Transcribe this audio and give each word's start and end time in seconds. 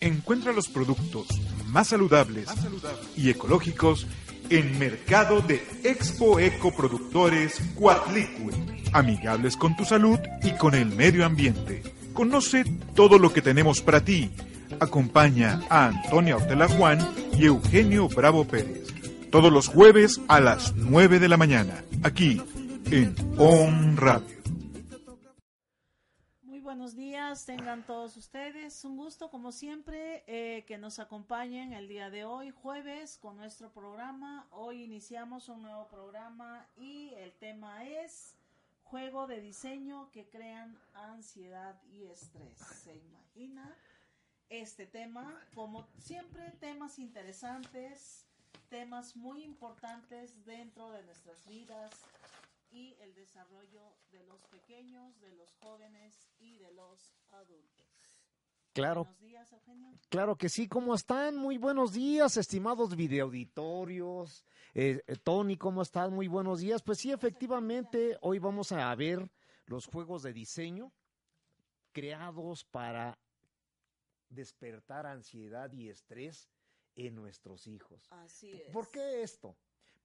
Encuentra 0.00 0.52
los 0.52 0.68
productos 0.68 1.26
más 1.66 1.88
saludables, 1.88 2.48
y 3.16 3.30
ecológicos 3.30 4.06
en 4.48 4.78
Mercado 4.78 5.40
de 5.40 5.60
Expo 5.82 6.38
Eco 6.38 6.72
Productores 6.72 7.60
Cuatlicue. 7.74 8.52
Amigables 8.92 9.56
con 9.56 9.76
tu 9.76 9.84
salud 9.84 10.18
y 10.42 10.52
con 10.52 10.76
el 10.76 10.86
medio 10.86 11.26
ambiente. 11.26 11.82
Conoce 12.14 12.64
todo 12.94 13.18
lo 13.18 13.32
que 13.32 13.42
tenemos 13.42 13.80
para 13.80 14.04
ti. 14.04 14.30
Acompaña 14.78 15.62
a 15.68 15.86
Antonia 15.86 16.36
Ortela 16.36 16.68
Juan 16.68 17.00
y 17.36 17.46
Eugenio 17.46 18.08
Bravo 18.08 18.46
Pérez. 18.46 18.86
Todos 19.32 19.52
los 19.52 19.66
jueves 19.66 20.20
a 20.28 20.40
las 20.40 20.74
9 20.76 21.18
de 21.18 21.28
la 21.28 21.36
mañana, 21.36 21.84
aquí 22.04 22.40
en 22.90 23.14
On 23.36 23.96
Radio 23.96 24.37
buenos 26.88 26.96
días, 26.96 27.44
tengan 27.44 27.84
todos 27.84 28.16
ustedes. 28.16 28.82
Un 28.82 28.96
gusto, 28.96 29.28
como 29.28 29.52
siempre, 29.52 30.24
eh, 30.26 30.64
que 30.64 30.78
nos 30.78 30.98
acompañen 30.98 31.74
el 31.74 31.86
día 31.86 32.08
de 32.08 32.24
hoy, 32.24 32.50
jueves, 32.50 33.18
con 33.18 33.36
nuestro 33.36 33.70
programa. 33.70 34.48
Hoy 34.52 34.84
iniciamos 34.84 35.50
un 35.50 35.60
nuevo 35.60 35.86
programa 35.88 36.66
y 36.78 37.12
el 37.16 37.34
tema 37.34 37.84
es 37.84 38.36
juego 38.84 39.26
de 39.26 39.42
diseño 39.42 40.10
que 40.12 40.30
crean 40.30 40.78
ansiedad 40.94 41.78
y 41.92 42.04
estrés. 42.04 42.56
¿Se 42.56 42.96
imagina 42.96 43.76
este 44.48 44.86
tema? 44.86 45.38
Como 45.54 45.86
siempre, 45.98 46.52
temas 46.52 46.98
interesantes, 46.98 48.24
temas 48.70 49.14
muy 49.14 49.42
importantes 49.42 50.42
dentro 50.46 50.90
de 50.92 51.02
nuestras 51.02 51.46
vidas 51.46 51.90
y 52.78 52.96
el 53.00 53.12
desarrollo 53.14 53.96
de 54.12 54.22
los 54.22 54.46
pequeños, 54.46 55.18
de 55.20 55.32
los 55.32 55.52
jóvenes 55.54 56.30
y 56.38 56.58
de 56.58 56.70
los 56.72 57.12
adultos. 57.30 57.84
Claro. 58.72 59.04
Buenos 59.04 59.20
días, 59.20 59.52
Eugenio. 59.52 59.90
Claro 60.08 60.36
que 60.36 60.48
sí, 60.48 60.68
¿cómo 60.68 60.94
están? 60.94 61.36
Muy 61.36 61.58
buenos 61.58 61.92
días, 61.92 62.36
estimados 62.36 62.94
videoauditorios. 62.94 64.44
Eh, 64.74 65.02
eh, 65.04 65.16
Tony, 65.16 65.56
¿cómo 65.56 65.82
estás? 65.82 66.12
Muy 66.12 66.28
buenos 66.28 66.60
días. 66.60 66.80
Pues 66.82 66.98
sí, 66.98 67.10
efectivamente, 67.10 68.16
hoy 68.20 68.38
vamos 68.38 68.70
a 68.70 68.94
ver 68.94 69.28
los 69.66 69.86
juegos 69.86 70.22
de 70.22 70.32
diseño 70.32 70.92
creados 71.90 72.64
para 72.64 73.18
despertar 74.28 75.04
ansiedad 75.06 75.72
y 75.72 75.88
estrés 75.88 76.48
en 76.94 77.16
nuestros 77.16 77.66
hijos. 77.66 78.06
Así 78.10 78.52
es. 78.52 78.70
¿Por 78.70 78.88
qué 78.88 79.22
esto? 79.22 79.56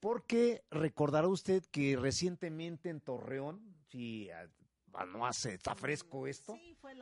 Porque 0.03 0.65
recordará 0.69 1.29
usted 1.29 1.63
que 1.71 1.95
recientemente 1.95 2.89
en 2.89 2.99
Torreón, 2.99 3.73
si 3.87 4.29
ah, 4.31 5.05
no 5.05 5.25
hace, 5.25 5.53
está 5.53 5.75
fresco 5.75 6.27
esto. 6.27 6.55
Sí, 6.55 6.75
fue, 6.75 6.93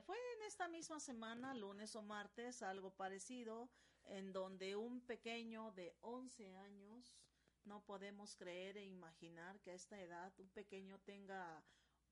fue 0.00 0.16
en 0.16 0.42
esta 0.46 0.66
misma 0.66 0.98
semana, 0.98 1.52
lunes 1.52 1.94
o 1.96 2.00
martes, 2.02 2.62
algo 2.62 2.92
parecido, 2.92 3.68
en 4.04 4.32
donde 4.32 4.74
un 4.74 5.02
pequeño 5.02 5.72
de 5.72 5.94
11 6.00 6.56
años, 6.56 7.18
no 7.66 7.84
podemos 7.84 8.34
creer 8.36 8.78
e 8.78 8.86
imaginar 8.86 9.60
que 9.60 9.72
a 9.72 9.74
esta 9.74 10.00
edad 10.00 10.32
un 10.38 10.48
pequeño 10.48 10.98
tenga 11.00 11.62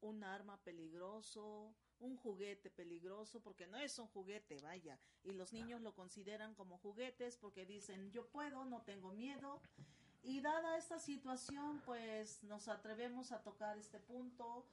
un 0.02 0.24
arma 0.24 0.58
peligroso, 0.58 1.74
un 2.00 2.18
juguete 2.18 2.68
peligroso, 2.68 3.40
porque 3.40 3.66
no 3.66 3.78
es 3.78 3.98
un 3.98 4.08
juguete, 4.08 4.58
vaya, 4.58 5.00
y 5.22 5.32
los 5.32 5.54
niños 5.54 5.80
lo 5.80 5.94
consideran 5.94 6.54
como 6.54 6.76
juguetes 6.76 7.38
porque 7.38 7.64
dicen, 7.64 8.10
yo 8.10 8.26
puedo, 8.26 8.66
no 8.66 8.82
tengo 8.82 9.14
miedo, 9.14 9.62
y 10.24 10.40
dada 10.40 10.76
esta 10.76 10.98
situación, 10.98 11.82
pues 11.84 12.42
nos 12.44 12.68
atrevemos 12.68 13.30
a 13.32 13.42
tocar 13.42 13.76
este 13.76 14.00
punto. 14.00 14.64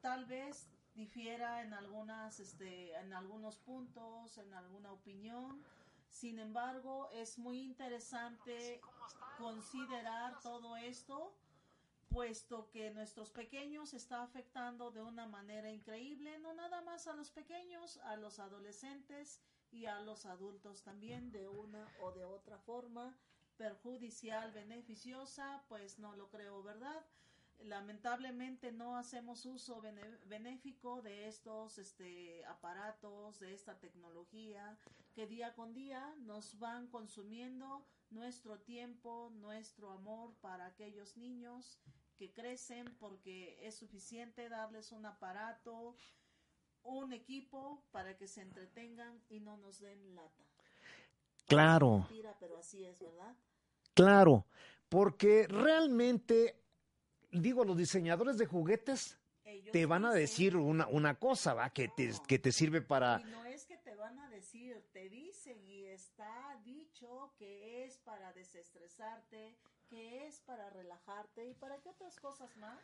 Tal 0.00 0.24
vez 0.24 0.66
difiera 0.94 1.62
en 1.62 1.74
algunas, 1.74 2.40
este, 2.40 2.94
en 2.94 3.12
algunos 3.12 3.56
puntos, 3.56 4.38
en 4.38 4.52
alguna 4.54 4.92
opinión. 4.92 5.62
Sin 6.08 6.38
embargo, 6.38 7.10
es 7.12 7.38
muy 7.38 7.60
interesante 7.60 8.80
considerar 9.38 10.40
todo 10.40 10.76
esto, 10.76 11.34
puesto 12.08 12.70
que 12.70 12.90
nuestros 12.90 13.30
pequeños 13.30 13.92
está 13.92 14.22
afectando 14.22 14.90
de 14.90 15.02
una 15.02 15.26
manera 15.26 15.70
increíble, 15.70 16.38
no 16.38 16.54
nada 16.54 16.80
más 16.82 17.08
a 17.08 17.14
los 17.14 17.30
pequeños, 17.30 17.98
a 18.04 18.16
los 18.16 18.38
adolescentes 18.38 19.40
y 19.72 19.86
a 19.86 20.00
los 20.00 20.24
adultos 20.24 20.82
también 20.82 21.32
de 21.32 21.48
una 21.48 21.88
o 22.00 22.12
de 22.12 22.24
otra 22.24 22.58
forma 22.58 23.12
perjudicial, 23.56 24.52
beneficiosa, 24.52 25.64
pues 25.68 25.98
no 25.98 26.14
lo 26.16 26.28
creo, 26.30 26.62
¿verdad? 26.62 27.04
Lamentablemente 27.60 28.72
no 28.72 28.96
hacemos 28.96 29.46
uso 29.46 29.80
benéfico 30.26 31.02
de 31.02 31.28
estos 31.28 31.78
este, 31.78 32.44
aparatos, 32.46 33.38
de 33.38 33.54
esta 33.54 33.78
tecnología 33.78 34.78
que 35.14 35.26
día 35.26 35.54
con 35.54 35.72
día 35.72 36.14
nos 36.18 36.58
van 36.58 36.88
consumiendo 36.88 37.86
nuestro 38.10 38.58
tiempo, 38.60 39.30
nuestro 39.34 39.90
amor 39.92 40.34
para 40.40 40.66
aquellos 40.66 41.16
niños 41.16 41.78
que 42.16 42.32
crecen 42.32 42.94
porque 42.98 43.58
es 43.66 43.76
suficiente 43.76 44.48
darles 44.48 44.92
un 44.92 45.06
aparato, 45.06 45.96
un 46.82 47.12
equipo 47.12 47.82
para 47.92 48.16
que 48.16 48.28
se 48.28 48.42
entretengan 48.42 49.22
y 49.28 49.40
no 49.40 49.56
nos 49.56 49.80
den 49.80 50.14
lata. 50.14 50.53
Claro. 51.54 52.08
pero 52.40 52.58
así 52.58 52.84
es, 52.84 53.00
¿verdad? 53.00 53.34
Claro, 53.94 54.46
porque 54.88 55.46
realmente, 55.48 56.60
digo, 57.30 57.64
los 57.64 57.76
diseñadores 57.76 58.38
de 58.38 58.46
juguetes 58.46 59.18
te 59.72 59.86
van 59.86 60.04
a 60.04 60.12
decir 60.12 60.56
una, 60.56 60.86
una 60.88 61.18
cosa, 61.18 61.54
¿va? 61.54 61.70
Que, 61.70 61.88
te, 61.88 62.12
que 62.26 62.38
te 62.38 62.52
sirve 62.52 62.80
para... 62.80 63.20
Y 63.20 63.24
no 63.24 63.44
es 63.44 63.66
que 63.66 63.76
te 63.76 63.94
van 63.94 64.18
a 64.18 64.28
decir, 64.30 64.84
te 64.92 65.08
dicen 65.08 65.62
y 65.66 65.84
está 65.86 66.60
dicho 66.64 67.32
que 67.36 67.84
es 67.84 67.98
para 67.98 68.32
desestresarte, 68.32 69.56
que 69.88 70.26
es 70.26 70.40
para 70.40 70.70
relajarte 70.70 71.46
y 71.46 71.54
para 71.54 71.78
qué 71.80 71.90
otras 71.90 72.18
cosas 72.18 72.56
más 72.56 72.80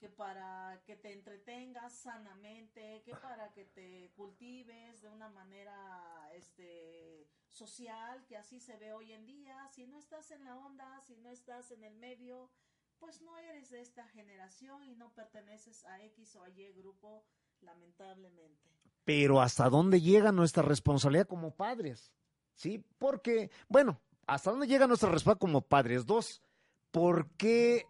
que 0.00 0.08
para 0.08 0.80
que 0.86 0.96
te 0.96 1.12
entretengas 1.12 1.92
sanamente, 1.92 3.02
que 3.04 3.14
para 3.16 3.52
que 3.52 3.66
te 3.66 4.10
cultives 4.16 5.02
de 5.02 5.10
una 5.10 5.28
manera 5.28 6.30
este 6.34 7.28
social, 7.50 8.24
que 8.26 8.36
así 8.36 8.60
se 8.60 8.76
ve 8.76 8.92
hoy 8.92 9.12
en 9.12 9.26
día. 9.26 9.68
Si 9.72 9.86
no 9.86 9.98
estás 9.98 10.30
en 10.30 10.44
la 10.44 10.56
onda, 10.56 11.00
si 11.06 11.16
no 11.16 11.30
estás 11.30 11.70
en 11.70 11.84
el 11.84 11.96
medio, 11.96 12.50
pues 12.98 13.20
no 13.22 13.36
eres 13.38 13.70
de 13.70 13.80
esta 13.80 14.06
generación 14.08 14.84
y 14.84 14.94
no 14.94 15.12
perteneces 15.12 15.84
a 15.86 16.02
X 16.04 16.36
o 16.36 16.42
a 16.42 16.50
Y 16.50 16.72
grupo, 16.72 17.24
lamentablemente. 17.60 18.70
Pero 19.04 19.40
hasta 19.40 19.68
dónde 19.68 20.00
llega 20.00 20.32
nuestra 20.32 20.62
responsabilidad 20.62 21.26
como 21.26 21.54
padres, 21.54 22.12
¿sí? 22.54 22.84
Porque, 22.98 23.50
bueno, 23.68 24.00
hasta 24.26 24.50
dónde 24.50 24.66
llega 24.66 24.86
nuestra 24.86 25.10
responsabilidad 25.10 25.40
como 25.40 25.62
padres. 25.62 26.06
Dos, 26.06 26.42
¿por 26.90 27.30
qué 27.36 27.86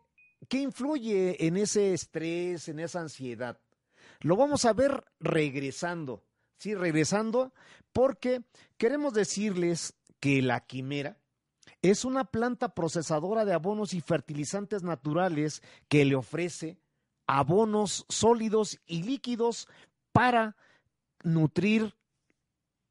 ¿Qué 0.49 0.59
influye 0.59 1.47
en 1.47 1.57
ese 1.57 1.93
estrés, 1.93 2.69
en 2.69 2.81
esa 2.81 3.01
ansiedad? 3.01 3.61
Lo 4.21 4.37
vamos 4.37 4.65
a 4.65 4.73
ver 4.73 5.05
regresando, 5.19 6.25
¿sí? 6.61 6.75
Regresando, 6.75 7.53
porque 7.93 8.43
queremos 8.77 9.15
decirles 9.15 9.95
que 10.21 10.43
la 10.43 10.61
quimera 10.61 11.19
es 11.83 12.05
una 12.05 12.25
planta 12.25 12.75
procesadora 12.75 13.45
de 13.45 13.55
abonos 13.55 13.95
y 13.95 14.03
fertilizantes 14.03 14.83
naturales 14.83 15.63
que 15.89 16.05
le 16.05 16.15
ofrece 16.15 16.79
abonos 17.27 18.05
sólidos 18.09 18.79
y 18.87 19.03
líquidos 19.03 19.67
para 20.13 20.57
nutrir 21.23 21.95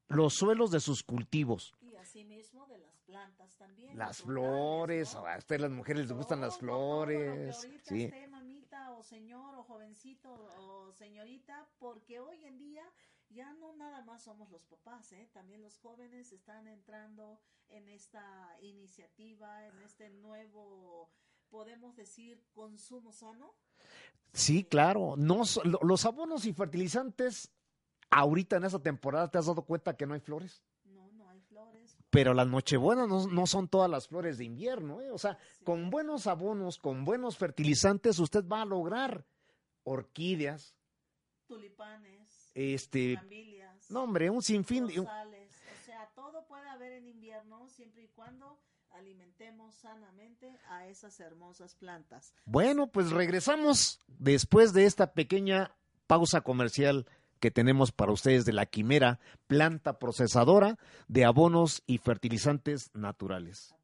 los 0.08 0.34
suelos 0.34 0.72
de 0.72 0.80
sus 0.80 1.04
cultivos. 1.04 1.72
Y 1.80 1.94
asimismo 1.94 2.66
de 2.66 2.78
las 2.78 2.98
plantas 3.06 3.54
también. 3.56 3.96
Las 3.96 4.22
flores, 4.22 5.14
a 5.14 5.38
ustedes 5.38 5.60
las 5.60 5.70
mujeres 5.70 6.08
les 6.08 6.12
gustan 6.12 6.40
las 6.40 6.58
flores. 6.58 7.68
sí. 7.84 8.10
mamita 8.28 8.90
o 8.92 9.02
señor 9.04 9.54
o 9.54 9.62
jovencito 9.62 10.32
o 10.58 10.90
señorita, 10.92 11.68
porque 11.78 12.18
hoy 12.18 12.44
en 12.44 12.58
día 12.58 12.82
ya 13.30 13.52
no 13.54 13.72
nada 13.74 14.02
más 14.02 14.22
somos 14.22 14.50
los 14.50 14.64
papás, 14.64 15.12
¿eh? 15.12 15.28
también 15.32 15.62
los 15.62 15.78
jóvenes 15.78 16.32
están 16.32 16.66
entrando 16.68 17.40
en 17.68 17.88
esta 17.88 18.56
iniciativa, 18.60 19.66
en 19.66 19.80
este 19.82 20.10
nuevo, 20.10 21.08
podemos 21.48 21.96
decir, 21.96 22.44
consumo 22.52 23.12
sano. 23.12 23.54
Sí, 24.32 24.64
claro. 24.64 25.14
No, 25.16 25.42
los 25.82 26.04
abonos 26.04 26.44
y 26.44 26.52
fertilizantes, 26.52 27.50
ahorita 28.10 28.56
en 28.56 28.64
esta 28.64 28.80
temporada, 28.80 29.30
¿te 29.30 29.38
has 29.38 29.46
dado 29.46 29.62
cuenta 29.62 29.96
que 29.96 30.06
no 30.06 30.14
hay 30.14 30.20
flores? 30.20 30.62
pero 32.10 32.34
las 32.34 32.46
nochebuenas 32.48 33.08
no, 33.08 33.26
no, 33.28 33.46
son 33.46 33.68
todas 33.68 33.88
las 33.88 34.08
flores 34.08 34.36
de 34.36 34.44
invierno, 34.44 35.00
¿eh? 35.00 35.10
O 35.12 35.18
sea, 35.18 35.38
con 35.64 35.90
buenos 35.90 36.26
abonos, 36.26 36.78
con 36.78 37.04
buenos 37.04 37.38
fertilizantes, 37.38 38.18
usted 38.18 38.46
va 38.46 38.62
a 38.62 38.66
lograr 38.66 39.24
orquídeas, 39.84 40.74
tulipanes, 41.46 42.19
este, 42.54 43.14
cambilias, 43.14 43.90
no 43.90 44.02
hombre, 44.04 44.30
un 44.30 44.42
sinfín 44.42 44.86
de... 44.86 45.00
O 45.00 45.04
sea, 45.84 46.08
todo 46.14 46.46
puede 46.46 46.68
haber 46.68 46.92
en 46.92 47.06
invierno 47.06 47.68
siempre 47.68 48.04
y 48.04 48.08
cuando 48.08 48.58
alimentemos 48.92 49.74
sanamente 49.74 50.58
a 50.68 50.86
esas 50.86 51.18
hermosas 51.20 51.74
plantas. 51.74 52.34
Bueno, 52.44 52.88
pues 52.88 53.10
regresamos 53.10 54.00
después 54.08 54.72
de 54.72 54.86
esta 54.86 55.12
pequeña 55.12 55.74
pausa 56.06 56.40
comercial 56.40 57.06
que 57.38 57.50
tenemos 57.50 57.90
para 57.92 58.12
ustedes 58.12 58.44
de 58.44 58.52
la 58.52 58.66
Quimera, 58.66 59.18
planta 59.46 59.98
procesadora 59.98 60.78
de 61.08 61.24
abonos 61.24 61.82
y 61.86 61.98
fertilizantes 61.98 62.90
naturales. 62.94 63.74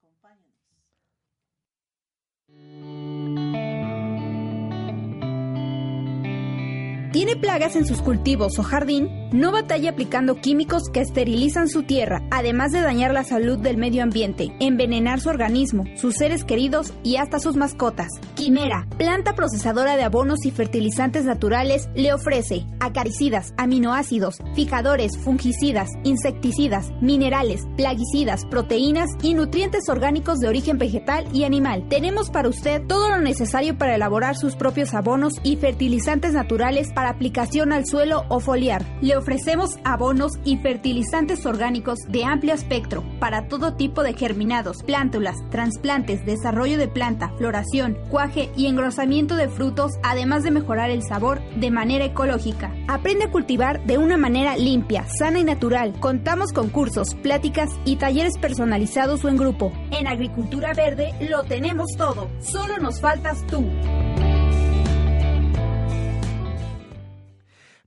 ¿Tiene 7.16 7.34
plagas 7.34 7.76
en 7.76 7.86
sus 7.86 8.02
cultivos 8.02 8.58
o 8.58 8.62
jardín? 8.62 9.08
No 9.32 9.50
batalla 9.50 9.88
aplicando 9.88 10.36
químicos 10.36 10.90
que 10.92 11.00
esterilizan 11.00 11.66
su 11.66 11.82
tierra, 11.82 12.20
además 12.30 12.72
de 12.72 12.82
dañar 12.82 13.14
la 13.14 13.24
salud 13.24 13.58
del 13.58 13.78
medio 13.78 14.02
ambiente, 14.02 14.54
envenenar 14.60 15.18
su 15.18 15.30
organismo, 15.30 15.84
sus 15.96 16.16
seres 16.16 16.44
queridos 16.44 16.92
y 17.02 17.16
hasta 17.16 17.38
sus 17.38 17.56
mascotas. 17.56 18.08
Quimera, 18.34 18.86
planta 18.98 19.34
procesadora 19.34 19.96
de 19.96 20.04
abonos 20.04 20.44
y 20.44 20.50
fertilizantes 20.50 21.24
naturales, 21.24 21.88
le 21.94 22.12
ofrece 22.12 22.66
acaricidas, 22.80 23.54
aminoácidos, 23.56 24.36
fijadores, 24.54 25.16
fungicidas, 25.16 25.88
insecticidas, 26.04 26.90
minerales, 27.00 27.62
plaguicidas, 27.78 28.44
proteínas 28.44 29.08
y 29.22 29.32
nutrientes 29.32 29.88
orgánicos 29.88 30.38
de 30.38 30.48
origen 30.48 30.76
vegetal 30.76 31.26
y 31.32 31.44
animal. 31.44 31.88
Tenemos 31.88 32.28
para 32.28 32.50
usted 32.50 32.82
todo 32.86 33.08
lo 33.08 33.20
necesario 33.20 33.78
para 33.78 33.94
elaborar 33.94 34.36
sus 34.36 34.54
propios 34.54 34.92
abonos 34.92 35.32
y 35.42 35.56
fertilizantes 35.56 36.34
naturales 36.34 36.92
para 36.92 37.05
aplicación 37.10 37.72
al 37.72 37.86
suelo 37.86 38.24
o 38.28 38.40
foliar. 38.40 38.84
Le 39.00 39.16
ofrecemos 39.16 39.78
abonos 39.84 40.32
y 40.44 40.56
fertilizantes 40.58 41.46
orgánicos 41.46 41.98
de 42.08 42.24
amplio 42.24 42.54
espectro 42.54 43.04
para 43.20 43.48
todo 43.48 43.74
tipo 43.74 44.02
de 44.02 44.14
germinados, 44.14 44.82
plántulas, 44.82 45.36
trasplantes, 45.50 46.24
desarrollo 46.24 46.78
de 46.78 46.88
planta, 46.88 47.32
floración, 47.38 47.96
cuaje 48.10 48.50
y 48.56 48.66
engrosamiento 48.66 49.36
de 49.36 49.48
frutos, 49.48 49.92
además 50.02 50.42
de 50.42 50.50
mejorar 50.50 50.90
el 50.90 51.02
sabor 51.02 51.40
de 51.56 51.70
manera 51.70 52.04
ecológica. 52.04 52.72
Aprende 52.88 53.24
a 53.24 53.30
cultivar 53.30 53.84
de 53.86 53.98
una 53.98 54.16
manera 54.16 54.56
limpia, 54.56 55.06
sana 55.18 55.38
y 55.38 55.44
natural. 55.44 55.94
Contamos 56.00 56.52
con 56.52 56.68
cursos, 56.68 57.14
pláticas 57.14 57.70
y 57.84 57.96
talleres 57.96 58.38
personalizados 58.38 59.24
o 59.24 59.28
en 59.28 59.36
grupo. 59.36 59.72
En 59.90 60.06
Agricultura 60.06 60.72
Verde 60.74 61.14
lo 61.28 61.44
tenemos 61.44 61.92
todo. 61.96 62.28
Solo 62.40 62.78
nos 62.78 63.00
faltas 63.00 63.46
tú. 63.46 63.64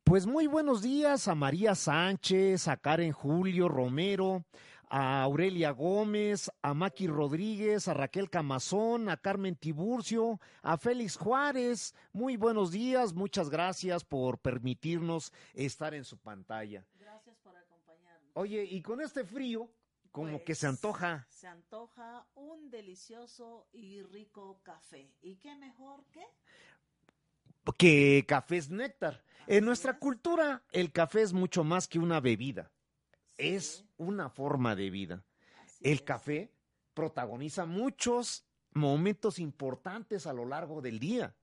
Pues 0.09 0.25
muy 0.25 0.47
buenos 0.47 0.81
días 0.81 1.27
a 1.27 1.35
María 1.35 1.75
Sánchez, 1.75 2.67
a 2.67 2.77
Karen 2.77 3.11
Julio 3.11 3.69
Romero, 3.69 4.43
a 4.89 5.21
Aurelia 5.21 5.69
Gómez, 5.69 6.49
a 6.63 6.73
Maki 6.73 7.05
Rodríguez, 7.05 7.87
a 7.87 7.93
Raquel 7.93 8.27
Camazón, 8.27 9.07
a 9.09 9.17
Carmen 9.17 9.55
Tiburcio, 9.55 10.39
a 10.63 10.79
Félix 10.79 11.15
Juárez. 11.15 11.93
Muy 12.11 12.37
buenos 12.37 12.71
días, 12.71 13.13
muchas 13.13 13.51
gracias 13.51 14.03
por 14.03 14.39
permitirnos 14.39 15.31
estar 15.53 15.93
en 15.93 16.03
su 16.03 16.17
pantalla. 16.17 16.87
Gracias 16.95 17.37
por 17.37 17.55
acompañarnos. 17.55 18.31
Oye, 18.33 18.63
y 18.63 18.81
con 18.81 19.01
este 19.01 19.23
frío, 19.23 19.69
como 20.11 20.43
que 20.43 20.55
se 20.55 20.65
Pues, 20.65 20.75
antoja. 20.75 21.27
Se 21.29 21.47
antoja 21.47 22.25
un 22.33 22.71
delicioso 22.71 23.67
y 23.73 24.01
rico 24.01 24.59
café. 24.63 25.13
¿Y 25.21 25.35
qué 25.35 25.55
mejor 25.55 26.03
que? 26.05 26.25
Que 27.73 28.25
café 28.27 28.57
es 28.57 28.69
néctar. 28.69 29.23
En 29.47 29.65
nuestra 29.65 29.93
es. 29.93 29.99
cultura, 29.99 30.63
el 30.71 30.91
café 30.91 31.21
es 31.21 31.33
mucho 31.33 31.63
más 31.63 31.87
que 31.87 31.99
una 31.99 32.19
bebida, 32.19 32.71
es 33.37 33.85
una 33.97 34.29
forma 34.29 34.75
de 34.75 34.89
vida. 34.89 35.23
El 35.81 36.03
café 36.03 36.51
protagoniza 36.93 37.65
muchos 37.65 38.45
momentos 38.73 39.39
importantes 39.39 40.27
a 40.27 40.33
lo 40.33 40.45
largo 40.45 40.81
del 40.81 40.99
día. 40.99 41.35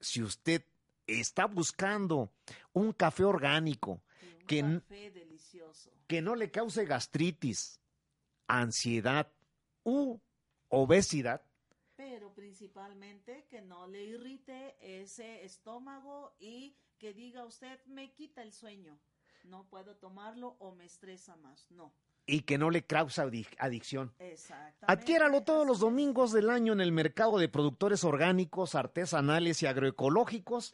Si 0.00 0.22
usted 0.22 0.64
está 1.06 1.46
buscando 1.46 2.32
un 2.72 2.92
café 2.92 3.24
orgánico 3.24 4.02
un 4.40 4.46
que 4.46 4.62
café 4.62 5.12
que 6.06 6.20
no 6.20 6.34
le 6.34 6.50
cause 6.50 6.84
gastritis, 6.84 7.80
ansiedad 8.46 9.32
u 9.84 10.20
obesidad, 10.68 11.42
Pero 12.14 12.32
principalmente 12.32 13.44
que 13.50 13.60
no 13.60 13.88
le 13.88 14.04
irrite 14.04 14.76
ese 14.80 15.44
estómago 15.44 16.32
y 16.38 16.76
que 16.96 17.12
diga 17.12 17.44
usted 17.44 17.84
me 17.86 18.12
quita 18.12 18.40
el 18.42 18.52
sueño. 18.52 19.00
No 19.42 19.64
puedo 19.68 19.96
tomarlo 19.96 20.54
o 20.60 20.70
me 20.76 20.84
estresa 20.84 21.34
más. 21.34 21.68
No. 21.72 21.92
y 22.26 22.42
que 22.42 22.56
no 22.56 22.70
le 22.70 22.86
cause 22.86 23.20
adic- 23.20 23.56
adicción. 23.58 24.14
Exactamente. 24.20 24.86
Adquiéralo 24.86 25.42
todos 25.42 25.66
los 25.66 25.80
domingos 25.80 26.30
del 26.32 26.48
año 26.50 26.72
en 26.72 26.80
el 26.80 26.92
mercado 26.92 27.36
de 27.38 27.48
productores 27.48 28.04
orgánicos, 28.04 28.76
artesanales 28.76 29.60
y 29.62 29.66
agroecológicos 29.66 30.72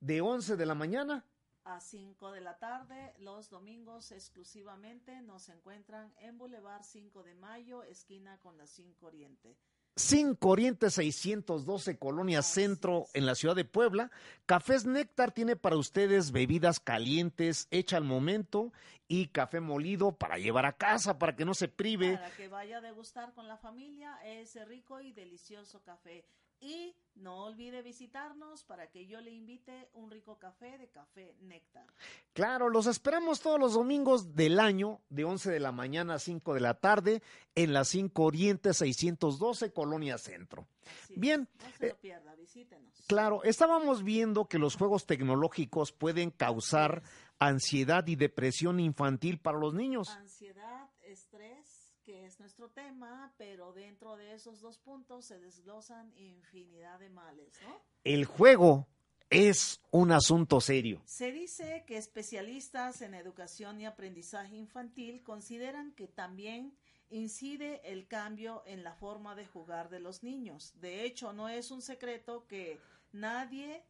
de 0.00 0.20
11 0.20 0.56
de 0.56 0.66
la 0.66 0.74
mañana 0.74 1.24
A 1.64 1.78
5 1.80 2.32
de 2.32 2.40
la 2.40 2.58
tarde, 2.58 3.14
los 3.20 3.48
domingos 3.48 4.10
exclusivamente 4.12 5.22
nos 5.22 5.48
encuentran 5.50 6.12
en 6.18 6.36
Boulevard 6.36 6.82
5 6.82 7.22
de 7.22 7.34
Mayo, 7.34 7.84
esquina 7.84 8.38
con 8.40 8.58
la 8.58 8.66
5 8.66 9.06
Oriente. 9.06 9.56
5 9.96 10.48
Oriente 10.48 10.90
612 10.90 11.98
Colonia 11.98 12.42
Centro 12.42 13.06
en 13.12 13.26
la 13.26 13.34
ciudad 13.34 13.54
de 13.54 13.64
Puebla. 13.64 14.10
Cafés 14.46 14.86
Néctar 14.86 15.32
tiene 15.32 15.56
para 15.56 15.76
ustedes 15.76 16.32
bebidas 16.32 16.80
calientes, 16.80 17.68
hecha 17.70 17.96
al 17.96 18.04
momento 18.04 18.72
y 19.08 19.26
café 19.26 19.60
molido 19.60 20.12
para 20.12 20.38
llevar 20.38 20.66
a 20.66 20.72
casa 20.72 21.18
para 21.18 21.34
que 21.34 21.44
no 21.44 21.54
se 21.54 21.68
prive. 21.68 22.16
Para 22.16 22.30
que 22.30 22.48
vaya 22.48 22.78
a 22.78 22.80
degustar 22.80 23.32
con 23.34 23.48
la 23.48 23.56
familia 23.56 24.16
ese 24.24 24.64
rico 24.64 25.00
y 25.00 25.12
delicioso 25.12 25.82
café. 25.82 26.24
Y 26.60 26.94
no 27.14 27.44
olvide 27.44 27.82
visitarnos 27.82 28.64
para 28.64 28.90
que 28.90 29.06
yo 29.06 29.20
le 29.20 29.30
invite 29.30 29.88
un 29.94 30.10
rico 30.10 30.38
café 30.38 30.78
de 30.78 30.88
café 30.88 31.34
néctar. 31.40 31.86
Claro, 32.32 32.68
los 32.68 32.86
esperamos 32.86 33.40
todos 33.40 33.58
los 33.58 33.74
domingos 33.74 34.34
del 34.34 34.60
año 34.60 35.00
de 35.08 35.24
11 35.24 35.50
de 35.50 35.60
la 35.60 35.72
mañana 35.72 36.14
a 36.14 36.18
5 36.18 36.54
de 36.54 36.60
la 36.60 36.74
tarde 36.74 37.22
en 37.54 37.72
la 37.72 37.84
5 37.84 38.22
Oriente 38.22 38.72
612 38.72 39.72
Colonia 39.72 40.18
Centro. 40.18 40.66
Así 41.02 41.14
es. 41.14 41.20
Bien, 41.20 41.48
No 41.62 41.70
se 41.78 41.86
eh, 41.86 41.88
lo 41.90 41.96
pierda, 41.98 42.34
visítenos. 42.36 42.90
Claro, 43.06 43.42
estábamos 43.44 44.02
viendo 44.02 44.46
que 44.46 44.58
los 44.58 44.76
juegos 44.76 45.06
tecnológicos 45.06 45.92
pueden 45.92 46.30
causar 46.30 47.02
ansiedad 47.38 48.06
y 48.06 48.16
depresión 48.16 48.80
infantil 48.80 49.38
para 49.38 49.58
los 49.58 49.74
niños. 49.74 50.10
Ansiedad, 50.10 50.90
estrés, 51.02 51.69
que 52.10 52.26
es 52.26 52.40
nuestro 52.40 52.68
tema, 52.70 53.32
pero 53.38 53.72
dentro 53.72 54.16
de 54.16 54.34
esos 54.34 54.60
dos 54.60 54.78
puntos 54.78 55.26
se 55.26 55.38
desglosan 55.38 56.12
infinidad 56.16 56.98
de 56.98 57.08
males, 57.08 57.60
¿no? 57.62 57.80
El 58.02 58.24
juego 58.24 58.88
es 59.28 59.80
un 59.92 60.10
asunto 60.10 60.60
serio. 60.60 61.00
Se 61.04 61.30
dice 61.30 61.84
que 61.86 61.98
especialistas 61.98 63.00
en 63.02 63.14
educación 63.14 63.80
y 63.80 63.86
aprendizaje 63.86 64.56
infantil 64.56 65.22
consideran 65.22 65.92
que 65.92 66.08
también 66.08 66.76
incide 67.10 67.80
el 67.84 68.08
cambio 68.08 68.64
en 68.66 68.82
la 68.82 68.94
forma 68.94 69.36
de 69.36 69.46
jugar 69.46 69.88
de 69.88 70.00
los 70.00 70.24
niños. 70.24 70.72
De 70.80 71.04
hecho, 71.04 71.32
no 71.32 71.48
es 71.48 71.70
un 71.70 71.80
secreto 71.80 72.44
que 72.48 72.80
nadie 73.12 73.84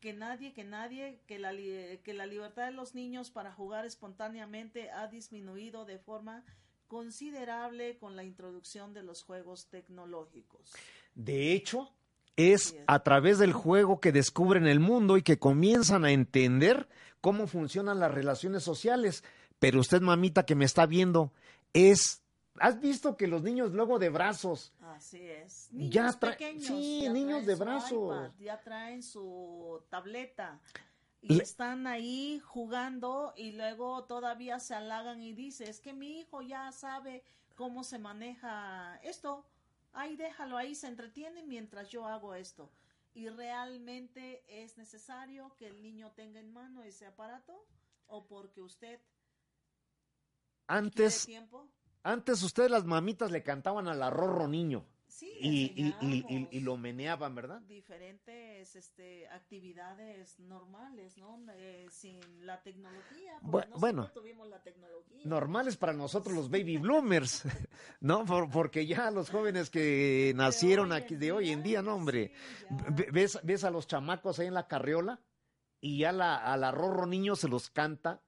que 0.00 0.12
nadie, 0.12 0.52
que 0.52 0.64
nadie, 0.64 1.20
que 1.26 1.38
la, 1.38 1.52
que 1.52 2.12
la 2.12 2.26
libertad 2.26 2.66
de 2.66 2.72
los 2.72 2.94
niños 2.94 3.30
para 3.30 3.52
jugar 3.52 3.86
espontáneamente 3.86 4.90
ha 4.90 5.06
disminuido 5.06 5.86
de 5.86 5.98
forma 5.98 6.44
considerable 6.88 7.98
con 7.98 8.16
la 8.16 8.24
introducción 8.24 8.92
de 8.94 9.02
los 9.02 9.22
juegos 9.22 9.66
tecnológicos. 9.66 10.72
De 11.14 11.52
hecho, 11.52 11.90
es 12.36 12.76
a 12.86 13.02
través 13.02 13.38
del 13.38 13.52
juego 13.52 14.00
que 14.00 14.12
descubren 14.12 14.66
el 14.66 14.80
mundo 14.80 15.16
y 15.16 15.22
que 15.22 15.38
comienzan 15.38 16.04
a 16.04 16.10
entender 16.12 16.88
cómo 17.20 17.46
funcionan 17.46 17.98
las 18.00 18.12
relaciones 18.12 18.62
sociales. 18.62 19.24
Pero 19.58 19.80
usted, 19.80 20.00
mamita, 20.02 20.44
que 20.44 20.54
me 20.54 20.64
está 20.66 20.86
viendo, 20.86 21.32
es... 21.72 22.22
¿Has 22.58 22.80
visto 22.80 23.18
que 23.18 23.26
los 23.26 23.42
niños 23.42 23.72
luego 23.72 23.98
de 23.98 24.08
brazos 24.08 24.72
Así 24.80 25.20
es. 25.20 25.68
Ya 25.72 25.76
Niños 26.04 26.18
tra- 26.18 26.30
pequeños. 26.30 26.64
sí, 26.66 27.00
ya 27.02 27.12
niños 27.12 27.44
traen 27.44 27.46
de 27.46 27.54
brazos. 27.54 27.90
iPad, 27.92 28.30
ya 28.38 28.60
traen 28.62 29.02
su 29.02 29.82
tableta. 29.90 30.58
Y 31.20 31.40
están 31.40 31.86
ahí 31.86 32.40
jugando 32.44 33.32
y 33.36 33.52
luego 33.52 34.04
todavía 34.04 34.60
se 34.60 34.74
halagan 34.74 35.22
y 35.22 35.32
dice, 35.32 35.68
es 35.68 35.80
que 35.80 35.92
mi 35.92 36.20
hijo 36.20 36.42
ya 36.42 36.70
sabe 36.72 37.24
cómo 37.54 37.82
se 37.82 37.98
maneja 37.98 39.00
esto. 39.02 39.44
Ahí 39.92 40.14
déjalo, 40.16 40.56
ahí 40.56 40.74
se 40.74 40.86
entretiene 40.86 41.42
mientras 41.42 41.88
yo 41.88 42.06
hago 42.06 42.34
esto. 42.34 42.70
¿Y 43.14 43.28
realmente 43.30 44.44
es 44.46 44.76
necesario 44.76 45.54
que 45.56 45.66
el 45.66 45.82
niño 45.82 46.12
tenga 46.12 46.38
en 46.38 46.52
mano 46.52 46.82
ese 46.82 47.06
aparato? 47.06 47.66
¿O 48.06 48.26
porque 48.26 48.60
usted 48.60 49.00
antes, 50.68 51.24
tiempo? 51.26 51.66
antes 52.02 52.42
ustedes 52.42 52.70
las 52.70 52.84
mamitas 52.84 53.30
le 53.30 53.42
cantaban 53.42 53.88
al 53.88 54.02
arrorro 54.02 54.48
niño 54.48 54.86
Sí, 55.08 55.30
y, 55.40 55.72
y- 55.76 55.94
y- 56.28 56.48
y- 56.50 56.60
lo 56.60 56.76
meneaban, 56.76 57.34
¿verdad? 57.34 57.60
diferentes 57.62 58.74
este, 58.76 59.28
actividades 59.28 60.38
normales, 60.40 61.16
¿no? 61.16 61.38
Eh, 61.54 61.86
sin 61.90 62.18
la 62.44 62.60
tecnología. 62.62 63.38
Porque 63.50 63.68
bueno. 63.78 64.10
tuvimos 64.12 64.48
la 64.48 64.60
tecnología. 64.62 65.22
normales 65.24 65.76
para 65.76 65.92
nosotros 65.92 66.34
los 66.34 66.50
baby 66.50 66.76
bloomers, 66.78 67.44
¿no? 68.00 68.24
Por- 68.24 68.50
porque 68.50 68.84
ya 68.86 69.10
los 69.10 69.30
jóvenes 69.30 69.70
que 69.70 70.32
nacieron 70.36 70.92
aquí 70.92 71.14
de 71.16 71.32
hoy 71.32 71.50
en 71.50 71.62
día, 71.62 71.82
no, 71.82 71.94
hombre. 71.94 72.32
sí, 72.58 72.66
¿Ves, 73.12 73.38
ves 73.42 73.64
a 73.64 73.70
los 73.70 73.86
chamacos 73.86 74.38
ahí 74.40 74.48
en 74.48 74.54
la 74.54 74.66
carriola 74.66 75.20
y 75.80 75.98
ya 75.98 76.12
la, 76.12 76.36
a 76.36 76.56
la 76.56 76.72
Rorro 76.72 77.06
Niño 77.06 77.36
se 77.36 77.48
los 77.48 77.70
canta 77.70 78.22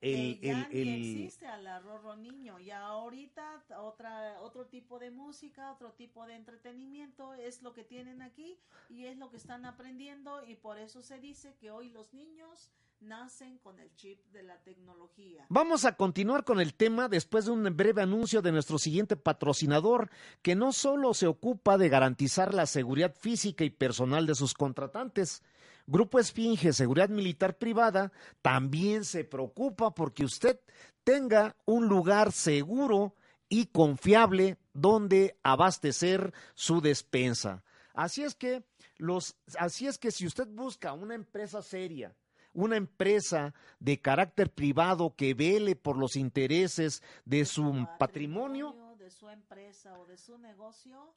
el, 0.00 0.40
que 0.40 0.46
ya 0.48 0.62
el, 0.70 0.74
ni 0.86 0.92
el- 0.92 1.00
existe 1.22 1.46
al 1.46 1.66
arrorro 1.66 2.16
niño 2.16 2.58
y 2.60 2.70
ahorita 2.70 3.64
otra 3.78 4.40
otro 4.42 4.66
tipo 4.66 4.98
de 4.98 5.10
música 5.10 5.72
otro 5.72 5.92
tipo 5.92 6.26
de 6.26 6.34
entretenimiento 6.36 7.34
es 7.34 7.62
lo 7.62 7.72
que 7.72 7.84
tienen 7.84 8.22
aquí 8.22 8.58
y 8.90 9.06
es 9.06 9.16
lo 9.16 9.30
que 9.30 9.36
están 9.36 9.64
aprendiendo 9.64 10.44
y 10.46 10.54
por 10.56 10.78
eso 10.78 11.02
se 11.02 11.18
dice 11.18 11.54
que 11.60 11.70
hoy 11.70 11.88
los 11.90 12.12
niños 12.12 12.70
nacen 13.00 13.58
con 13.58 13.78
el 13.78 13.94
chip 13.96 14.24
de 14.32 14.42
la 14.42 14.56
tecnología 14.62 15.44
Vamos 15.50 15.84
a 15.84 15.96
continuar 15.96 16.44
con 16.44 16.60
el 16.60 16.72
tema 16.74 17.08
después 17.08 17.44
de 17.44 17.50
un 17.50 17.76
breve 17.76 18.00
anuncio 18.02 18.40
de 18.40 18.52
nuestro 18.52 18.78
siguiente 18.78 19.16
patrocinador, 19.16 20.10
que 20.42 20.54
no 20.54 20.72
solo 20.72 21.12
se 21.12 21.26
ocupa 21.26 21.76
de 21.76 21.90
garantizar 21.90 22.54
la 22.54 22.64
seguridad 22.66 23.14
física 23.14 23.64
y 23.64 23.70
personal 23.70 24.26
de 24.26 24.34
sus 24.34 24.54
contratantes. 24.54 25.42
Grupo 25.86 26.18
Esfinge 26.18 26.72
Seguridad 26.72 27.08
Militar 27.08 27.56
Privada 27.56 28.12
también 28.42 29.04
se 29.04 29.24
preocupa 29.24 29.94
porque 29.94 30.24
usted 30.24 30.58
tenga 31.04 31.56
un 31.64 31.86
lugar 31.86 32.32
seguro 32.32 33.14
y 33.48 33.66
confiable 33.66 34.58
donde 34.72 35.38
abastecer 35.44 36.32
su 36.54 36.80
despensa. 36.80 37.62
Así 37.94 38.24
es 38.24 38.34
que 38.34 38.64
los 38.98 39.36
así 39.58 39.86
es 39.86 39.98
que 39.98 40.10
si 40.10 40.26
usted 40.26 40.48
busca 40.48 40.92
una 40.92 41.14
empresa 41.14 41.62
seria, 41.62 42.16
una 42.52 42.76
empresa 42.76 43.54
de 43.78 44.00
carácter 44.00 44.50
privado 44.50 45.14
que 45.14 45.34
vele 45.34 45.76
por 45.76 45.96
los 45.96 46.16
intereses 46.16 47.02
de 47.24 47.44
su 47.44 47.86
patrimonio, 47.98 48.96
de 48.98 49.10
su 49.10 49.28
empresa 49.28 49.96
o 49.98 50.06
de 50.06 50.16
su 50.16 50.36
negocio 50.38 51.14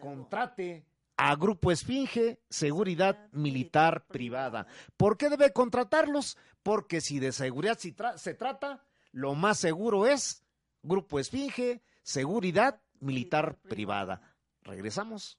contrate 0.00 0.84
a 1.16 1.36
Grupo 1.36 1.70
Esfinge 1.70 2.40
Seguridad 2.48 3.28
Militar 3.32 4.06
Privada. 4.06 4.66
¿Por 4.96 5.16
qué 5.16 5.28
debe 5.28 5.52
contratarlos? 5.52 6.36
Porque 6.62 7.00
si 7.00 7.18
de 7.18 7.32
seguridad 7.32 7.78
se 7.78 8.34
trata, 8.34 8.84
lo 9.12 9.34
más 9.34 9.58
seguro 9.58 10.06
es 10.06 10.44
Grupo 10.82 11.18
Esfinge 11.18 11.82
Seguridad 12.02 12.80
Militar 13.00 13.58
Privada. 13.68 14.20
Regresamos. 14.62 15.38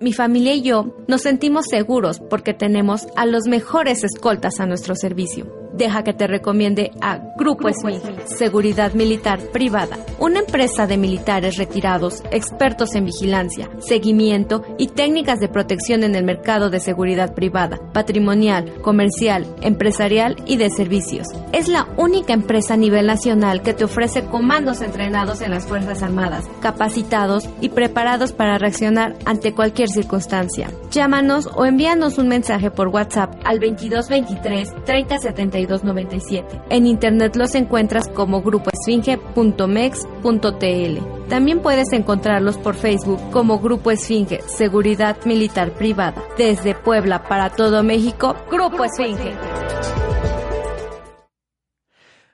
Mi 0.00 0.12
familia 0.12 0.54
y 0.54 0.62
yo 0.62 0.96
nos 1.08 1.22
sentimos 1.22 1.66
seguros 1.68 2.20
porque 2.20 2.54
tenemos 2.54 3.06
a 3.16 3.26
los 3.26 3.44
mejores 3.46 4.02
escoltas 4.04 4.60
a 4.60 4.66
nuestro 4.66 4.94
servicio. 4.94 5.69
Deja 5.80 6.04
que 6.04 6.12
te 6.12 6.26
recomiende 6.26 6.90
a 7.00 7.16
Grupo 7.38 7.66
Esfinge, 7.70 8.26
Seguridad 8.26 8.92
Militar 8.92 9.40
Privada, 9.50 9.96
una 10.18 10.40
empresa 10.40 10.86
de 10.86 10.98
militares 10.98 11.56
retirados, 11.56 12.22
expertos 12.30 12.94
en 12.96 13.06
vigilancia, 13.06 13.70
seguimiento 13.78 14.62
y 14.76 14.88
técnicas 14.88 15.40
de 15.40 15.48
protección 15.48 16.04
en 16.04 16.16
el 16.16 16.22
mercado 16.22 16.68
de 16.68 16.80
seguridad 16.80 17.32
privada, 17.32 17.80
patrimonial, 17.94 18.70
comercial, 18.82 19.46
empresarial 19.62 20.36
y 20.44 20.58
de 20.58 20.68
servicios. 20.68 21.28
Es 21.52 21.66
la 21.66 21.88
única 21.96 22.34
empresa 22.34 22.74
a 22.74 22.76
nivel 22.76 23.06
nacional 23.06 23.62
que 23.62 23.72
te 23.72 23.84
ofrece 23.84 24.26
comandos 24.26 24.82
entrenados 24.82 25.40
en 25.40 25.50
las 25.50 25.64
Fuerzas 25.64 26.02
Armadas, 26.02 26.44
capacitados 26.60 27.48
y 27.62 27.70
preparados 27.70 28.32
para 28.32 28.58
reaccionar 28.58 29.16
ante 29.24 29.54
cualquier 29.54 29.88
circunstancia. 29.88 30.68
Llámanos 30.90 31.48
o 31.54 31.64
envíanos 31.64 32.18
un 32.18 32.28
mensaje 32.28 32.70
por 32.70 32.88
WhatsApp 32.88 33.32
al 33.44 33.60
2223 33.60 34.84
3072 34.84 35.69
97. 35.70 36.62
En 36.68 36.86
internet 36.86 37.36
los 37.36 37.54
encuentras 37.54 38.08
como 38.08 38.42
grupoesfinge.mex.tl. 38.42 41.28
También 41.28 41.62
puedes 41.62 41.92
encontrarlos 41.92 42.58
por 42.58 42.74
Facebook 42.74 43.20
como 43.30 43.60
Grupo 43.60 43.90
Esfinge 43.90 44.42
Seguridad 44.42 45.16
Militar 45.24 45.72
Privada. 45.72 46.22
Desde 46.36 46.74
Puebla 46.74 47.22
para 47.22 47.48
todo 47.50 47.82
México, 47.82 48.36
Grupo 48.50 48.84
Esfinge. 48.84 49.32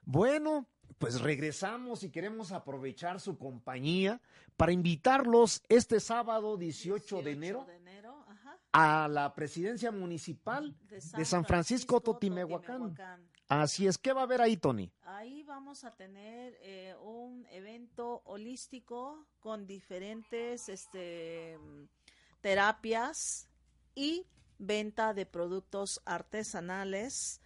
Bueno, 0.04 0.66
pues 0.98 1.20
regresamos 1.20 2.04
y 2.04 2.10
queremos 2.10 2.52
aprovechar 2.52 3.20
su 3.20 3.36
compañía 3.36 4.20
para 4.56 4.72
invitarlos 4.72 5.62
este 5.68 6.00
sábado 6.00 6.56
18 6.56 7.22
de 7.22 7.32
enero 7.32 7.66
a 8.78 9.08
la 9.08 9.32
presidencia 9.32 9.90
municipal 9.90 10.76
de 10.90 11.24
San 11.24 11.46
Francisco 11.46 12.02
Totimehuacán. 12.02 12.94
Totimehuacán. 12.94 13.26
Así 13.48 13.86
es, 13.86 13.96
¿qué 13.96 14.12
va 14.12 14.20
a 14.20 14.24
haber 14.24 14.42
ahí, 14.42 14.58
Tony? 14.58 14.92
Ahí 15.04 15.42
vamos 15.44 15.84
a 15.84 15.92
tener 15.92 16.58
eh, 16.60 16.94
un 17.02 17.46
evento 17.50 18.20
holístico 18.26 19.26
con 19.40 19.66
diferentes 19.66 20.68
este, 20.68 21.58
terapias 22.42 23.48
y 23.94 24.26
venta 24.58 25.14
de 25.14 25.24
productos 25.24 26.02
artesanales. 26.04 27.40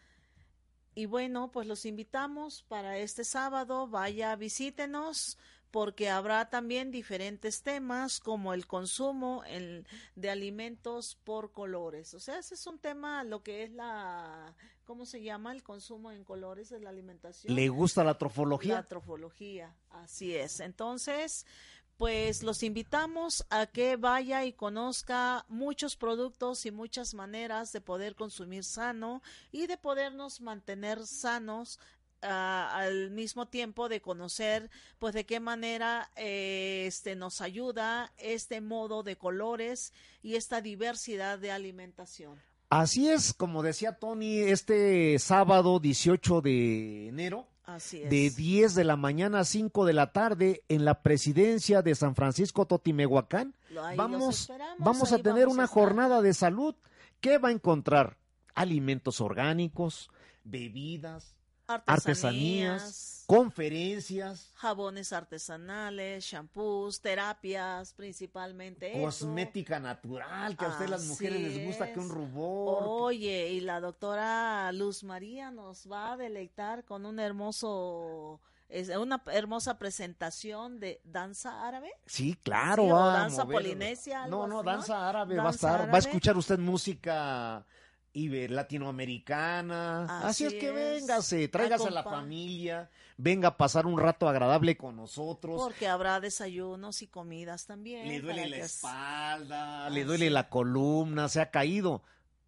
Y 0.97 1.07
bueno, 1.07 1.53
pues 1.53 1.69
los 1.69 1.87
invitamos 1.87 2.65
para 2.65 2.99
este 2.99 3.23
sábado. 3.23 3.87
Vaya, 3.87 4.35
visítenos 4.35 5.39
porque 5.71 6.09
habrá 6.09 6.51
también 6.51 6.91
diferentes 6.91 7.63
temas 7.63 8.19
como 8.21 8.55
el 8.55 8.67
consumo 8.67 9.43
el- 9.47 9.87
de 10.17 10.31
alimentos 10.31 11.17
por 11.25 11.53
colores. 11.53 12.13
O 12.15 12.21
sea, 12.21 12.39
ese 12.39 12.55
es 12.55 12.67
un 12.67 12.79
tema, 12.79 13.23
lo 13.25 13.43
que 13.43 13.63
es 13.65 13.71
la, 13.73 14.55
¿cómo 14.85 15.07
se 15.07 15.23
llama? 15.23 15.53
El 15.53 15.63
consumo 15.63 16.11
en 16.11 16.25
colores 16.25 16.69
de 16.71 16.81
la 16.81 16.91
alimentación. 16.91 17.55
¿Le 17.55 17.69
gusta 17.69 18.03
la 18.03 18.13
La 18.13 18.19
trofología? 18.19 18.83
trofología, 18.89 19.75
así 19.91 20.35
es. 20.35 20.61
Entonces, 20.61 21.47
pues 21.97 22.43
los 22.43 22.63
invitamos 22.63 23.45
a 23.51 23.67
que 23.67 23.97
vaya 23.97 24.45
y 24.47 24.55
conozca 24.55 25.45
muchos 25.49 25.97
productos 25.97 26.65
y 26.65 26.71
muchas 26.71 27.13
maneras 27.13 27.73
de 27.73 27.83
poder 27.83 28.15
consumir 28.15 28.65
sano 28.65 29.23
y 29.53 29.67
de 29.67 29.77
podernos 29.77 30.41
mantener 30.41 31.07
sanos 31.07 31.79
al 32.23 33.11
mismo 33.11 33.49
tiempo 33.49 33.89
de 33.89 34.01
conocer 34.01 34.71
pues 34.99 35.15
de 35.15 35.25
qué 35.25 35.41
manera 35.41 36.11
eh, 36.17 36.85
este 36.87 37.17
nos 37.17 37.41
ayuda 37.41 38.13
este 38.19 38.61
modo 38.61 39.03
de 39.03 39.17
colores 39.17 39.93
y 40.23 40.35
esta 40.35 40.61
diversidad 40.61 41.39
de 41.39 41.53
alimentación. 41.53 42.39
Así 42.69 43.09
es, 43.09 43.35
como 43.35 43.63
decía 43.63 43.99
Tony, 43.99 44.39
este 44.39 45.19
sábado 45.19 45.81
18 45.81 46.41
de 46.41 47.09
enero, 47.09 47.49
Así 47.65 48.03
es. 48.03 48.11
de 48.11 48.31
10 48.31 48.77
de 48.77 48.85
la 48.85 48.97
mañana 48.97 49.41
a 49.41 49.45
5 49.45 49.85
de 49.85 49.93
la 49.93 50.13
tarde, 50.13 50.63
en 50.69 50.85
la 50.85 51.03
presidencia 51.03 51.83
de 51.83 51.97
San 51.97 52.15
Francisco 52.15 52.67
Totimehuacán, 52.67 53.57
ahí 53.83 53.97
vamos, 53.97 54.53
vamos 54.79 55.13
a 55.13 55.19
tener 55.19 55.47
vamos 55.47 55.55
una 55.55 55.67
jornada 55.67 56.23
de 56.23 56.33
salud 56.33 56.77
que 57.21 57.39
va 57.39 57.49
a 57.49 57.53
encontrar 57.53 58.19
alimentos 58.55 59.21
orgánicos, 59.21 60.09
bebidas, 60.45 61.35
artesanías, 61.87 63.25
conferencias, 63.27 64.51
jabones 64.55 65.13
artesanales, 65.13 66.25
shampoos, 66.25 67.01
terapias, 67.01 67.93
principalmente 67.95 68.93
eso. 68.93 69.03
cosmética 69.05 69.79
natural, 69.79 70.57
que 70.57 70.65
a 70.65 70.69
ustedes 70.69 70.91
las 70.91 71.05
mujeres 71.07 71.41
les 71.41 71.67
gusta 71.67 71.93
que 71.93 71.99
un 71.99 72.09
rubor. 72.09 72.85
Oye, 72.87 73.51
y 73.51 73.61
la 73.61 73.81
doctora 73.81 74.71
Luz 74.73 75.05
María 75.05 75.51
nos 75.51 75.91
va 75.91 76.13
a 76.13 76.17
deleitar 76.17 76.85
con 76.85 77.07
un 77.07 77.19
hermoso, 77.21 78.41
es 78.69 78.89
una 78.91 79.23
hermosa 79.33 79.79
presentación 79.79 80.81
de 80.81 81.01
danza 81.05 81.67
árabe. 81.67 81.91
Sí, 82.07 82.37
claro, 82.43 82.85
Sí, 82.85 82.91
o 82.91 82.97
danza 83.07 83.45
polinesia, 83.47 84.25
algo 84.25 84.47
No, 84.47 84.47
no, 84.47 84.63
danza 84.63 85.09
árabe 85.09 85.37
va 85.37 85.49
a 85.49 85.51
estar, 85.51 85.71
va 85.73 85.77
a 85.81 85.83
árabe. 85.85 85.99
escuchar 85.99 86.37
usted 86.37 86.59
música 86.59 87.65
iber- 88.15 88.51
latinoamericana. 88.51 90.21
Así, 90.27 90.45
es 90.45 90.55
que 90.55 90.71
véngase, 90.71 91.49
tráigase 91.49 91.89
a 91.89 91.91
la 91.91 92.03
familia, 92.03 92.91
venga 93.17 93.49
a 93.49 93.57
pasar 93.57 93.87
un 93.87 93.99
rato 93.99 94.29
agradable 94.29 94.77
con 94.77 94.97
nosotros. 94.97 95.61
Porque 95.61 95.87
habrá 95.89 96.21
desayunos 96.21 97.03
y 97.03 97.07
comidas 97.07 97.67
también. 97.67 98.07
Le 98.09 98.21
duele 98.21 98.49
la 98.49 98.57
espalda, 98.59 99.91
le 99.91 100.03
Ah, 100.03 100.05
duele 100.05 100.27
sí. 100.27 100.31
la 100.33 100.49
columna, 100.49 101.29
se 101.29 101.41
ha 101.41 101.51
caído. 101.51 102.03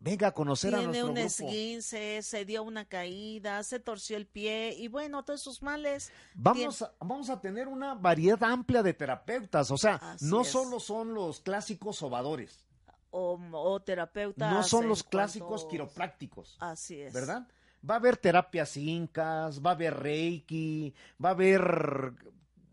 Venga 0.05 0.27
a 0.29 0.33
conocer 0.33 0.75
a 0.75 0.79
Tiene 0.79 0.87
nuestro 1.01 1.09
un 1.11 1.15
grupo. 1.15 1.27
esguince, 1.29 2.23
se 2.23 2.45
dio 2.45 2.65
una 2.65 2.87
caída, 2.87 3.63
se 3.63 3.79
torció 3.79 4.17
el 4.17 4.27
pie 4.27 4.75
y 4.77 4.89
bueno, 4.89 5.25
todos 5.25 5.41
sus 5.41 5.63
males. 5.63 6.11
Vamos 6.35 6.83
a, 6.83 6.93
vamos 6.99 7.31
a 7.31 7.41
tener 7.41 7.69
una 7.69 7.95
variedad 7.95 8.43
amplia 8.51 8.83
de 8.83 8.95
terapeutas, 8.95 9.71
o 9.71 9.79
sea, 9.79 9.95
Así 10.03 10.25
no 10.25 10.41
es. 10.41 10.49
solo 10.49 10.81
son 10.81 11.15
los 11.15 11.39
clásicos 11.39 11.99
sobadores, 11.99 12.65
O, 13.13 13.39
o 13.53 13.81
terapeutas. 13.81 14.51
no 14.53 14.63
son 14.65 14.89
los 14.89 15.03
clásicos 15.05 15.65
quiroprácticos. 15.67 16.57
Así 16.61 17.01
es. 17.01 17.13
¿verdad? 17.13 17.47
Va 17.89 17.95
a 17.95 17.99
haber 17.99 18.17
terapias 18.17 18.77
incas, 18.77 19.61
va 19.65 19.71
a 19.71 19.75
haber 19.75 19.95
reiki, 19.95 20.95
va 21.23 21.29
a 21.29 21.33
haber 21.33 22.13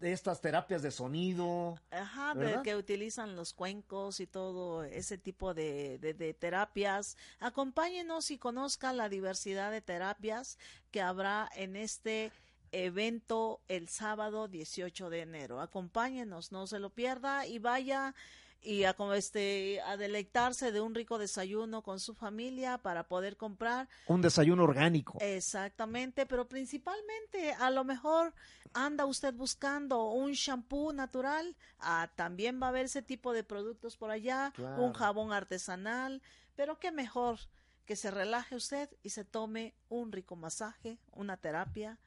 estas 0.01 0.39
terapias 0.39 0.81
de 0.81 0.91
sonido. 0.91 1.77
Ajá, 1.91 2.33
que 2.63 2.75
utilizan 2.77 3.35
los 3.35 3.53
cuencos 3.53 4.21
y 4.21 4.27
todo 4.27 4.83
ese 4.85 5.17
tipo 5.17 5.53
de, 5.53 5.97
de- 5.99 6.13
de 6.13 6.33
terapias. 6.33 7.17
Acompáñenos 7.39 8.31
y 8.31 8.37
conozcan 8.37 8.95
la 8.95 9.09
diversidad 9.09 9.71
de 9.71 9.81
terapias 9.81 10.57
que 10.91 11.01
habrá 11.01 11.49
en 11.55 11.75
este 11.75 12.31
evento 12.71 13.59
el 13.67 13.89
sábado 13.89 14.47
18 14.47 15.09
de 15.09 15.21
enero. 15.21 15.59
Acompáñenos, 15.59 16.51
no 16.53 16.65
se 16.67 16.79
lo 16.79 16.91
pierda 16.91 17.45
y 17.45 17.59
vaya 17.59 18.15
y 18.61 18.83
a, 18.83 18.93
como 18.93 19.13
este, 19.13 19.81
a 19.81 19.95
deleitarse 19.97 20.71
de 20.71 20.81
un 20.81 20.93
rico 20.93 21.17
desayuno 21.17 21.81
con 21.81 21.99
su 21.99 22.13
familia 22.13 22.77
para 22.77 23.07
poder 23.07 23.37
comprar. 23.37 23.87
Un 24.07 24.21
desayuno 24.21 24.63
orgánico. 24.63 25.17
Exactamente, 25.21 26.25
pero 26.25 26.47
principalmente 26.47 27.53
a 27.53 27.69
lo 27.71 27.83
mejor 27.83 28.33
anda 28.73 29.05
usted 29.05 29.33
buscando 29.33 30.09
un 30.09 30.33
shampoo 30.33 30.91
natural, 30.93 31.55
ah, 31.79 32.09
también 32.15 32.61
va 32.61 32.67
a 32.67 32.69
haber 32.69 32.85
ese 32.85 33.01
tipo 33.01 33.33
de 33.33 33.43
productos 33.43 33.97
por 33.97 34.11
allá, 34.11 34.51
Claro. 34.55 34.83
un 34.83 34.93
jabón 34.93 35.31
artesanal, 35.31 36.21
pero 36.55 36.77
qué 36.79 36.91
mejor 36.91 37.39
que 37.85 37.95
se 37.95 38.11
relaje 38.11 38.55
usted 38.55 38.89
y 39.01 39.09
se 39.09 39.25
tome 39.25 39.73
un 39.87 40.11
rico 40.11 40.35
masaje, 40.35 40.99
una 41.11 41.37
terapia 41.37 41.97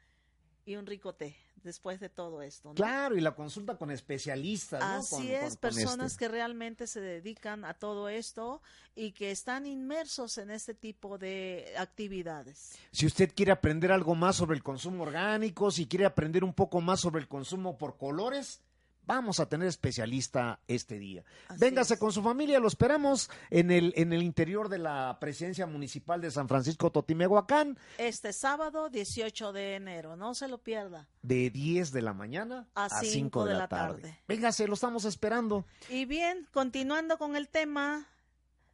y 0.64 0.76
un 0.76 0.86
rico 0.86 1.14
té 1.14 1.36
después 1.62 2.00
de 2.00 2.08
todo 2.08 2.42
esto. 2.42 2.70
¿no? 2.70 2.74
Claro, 2.74 3.16
y 3.16 3.20
la 3.20 3.34
consulta 3.36 3.76
con 3.76 3.90
especialistas, 3.92 4.80
¿no? 4.80 4.86
Así 4.86 5.10
Con- 5.16 5.26
es, 5.26 5.40
con- 5.40 5.48
con 5.50 5.56
personas 5.58 6.12
este. 6.12 6.24
que 6.24 6.28
realmente 6.28 6.86
se 6.88 7.00
dedican 7.00 7.64
a 7.64 7.74
todo 7.74 8.08
esto 8.08 8.60
y 8.96 9.12
que 9.12 9.30
están 9.30 9.66
inmersos 9.66 10.38
en 10.38 10.50
este 10.50 10.74
tipo 10.74 11.18
de 11.18 11.72
actividades. 11.78 12.72
Si 12.90 13.06
usted 13.06 13.32
quiere 13.34 13.52
aprender 13.52 13.92
algo 13.92 14.14
más 14.16 14.36
sobre 14.36 14.56
el 14.56 14.62
consumo 14.62 15.04
orgánico, 15.04 15.70
si 15.70 15.86
quiere 15.86 16.04
aprender 16.04 16.42
un 16.42 16.52
poco 16.52 16.80
más 16.80 17.00
sobre 17.00 17.20
el 17.20 17.28
consumo 17.28 17.78
por 17.78 17.96
colores, 17.96 18.60
vamos 19.04 19.40
a 19.40 19.46
tener 19.48 19.68
especialista 19.68 20.60
este 20.68 20.98
día. 20.98 21.24
Así 21.48 21.58
Véngase 21.60 21.94
es. 21.94 22.00
con 22.00 22.12
su 22.12 22.22
familia, 22.22 22.60
lo 22.60 22.68
esperamos 22.68 23.30
en 23.50 23.70
el, 23.70 23.92
en 23.96 24.12
el 24.12 24.22
interior 24.22 24.68
de 24.68 24.78
la 24.78 25.18
presidencia 25.20 25.66
municipal 25.66 26.20
de 26.20 26.30
San 26.30 26.48
Francisco 26.48 26.90
Totimehuacán, 26.92 27.78
Este 27.98 28.32
sábado 28.32 28.88
18 28.90 29.52
de 29.52 29.74
enero, 29.76 30.16
no 30.16 30.34
se 30.34 30.48
lo 30.48 30.58
pierda. 30.58 31.08
de 31.22 31.50
10 31.50 31.92
de 31.92 32.02
la 32.02 32.12
mañana 32.14 32.68
A 32.74 32.84
a, 32.86 33.00
5 33.00 33.12
cinco 33.12 33.44
de, 33.44 33.48
de 33.50 33.54
la 33.54 33.60
la 33.60 33.68
tarde. 33.68 34.02
tarde. 34.02 34.20
Véngase, 34.28 34.66
lo 34.68 34.74
estamos 34.74 35.04
esperando. 35.04 35.66
Y 35.88 36.04
bien, 36.04 36.46
continuando 36.52 37.18
con 37.18 37.36
el 37.36 37.48
tema 37.48 38.06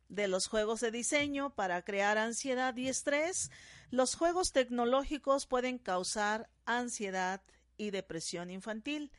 de 0.09 0.27
los 0.29 0.47
juegos 0.47 0.81
de 0.81 0.91
diseño 0.91 1.51
para 1.51 1.83
crear 1.83 2.17
ansiedad 2.19 2.75
y 2.77 2.89
estrés, 2.89 3.51
los 3.91 4.15
juegos 4.15 4.53
tecnológicos 4.53 5.47
pueden 5.47 5.79
causar 5.79 6.49
ansiedad 6.65 7.43
y 7.77 7.91
depresión 7.91 8.51
infantil. 8.51 9.11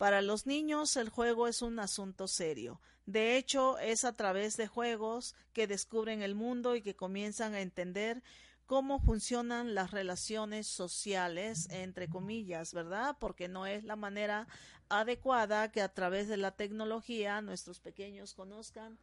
Para 0.00 0.22
los 0.22 0.46
niños 0.46 0.96
el 0.96 1.10
juego 1.10 1.46
es 1.46 1.60
un 1.60 1.78
asunto 1.78 2.26
serio. 2.26 2.80
De 3.04 3.36
hecho, 3.36 3.78
es 3.78 4.06
a 4.06 4.16
través 4.16 4.56
de 4.56 4.66
juegos 4.66 5.34
que 5.52 5.66
descubren 5.66 6.22
el 6.22 6.34
mundo 6.34 6.74
y 6.74 6.80
que 6.80 6.96
comienzan 6.96 7.52
a 7.52 7.60
entender 7.60 8.22
cómo 8.64 8.98
funcionan 8.98 9.74
las 9.74 9.90
relaciones 9.90 10.66
sociales, 10.66 11.68
entre 11.68 12.08
comillas, 12.08 12.72
¿verdad? 12.72 13.18
Porque 13.20 13.46
no 13.46 13.66
es 13.66 13.84
la 13.84 13.94
manera 13.94 14.48
adecuada 14.88 15.70
que 15.70 15.82
a 15.82 15.92
través 15.92 16.28
de 16.28 16.38
la 16.38 16.52
tecnología 16.52 17.42
nuestros 17.42 17.78
pequeños 17.78 18.32
conozcan 18.32 18.98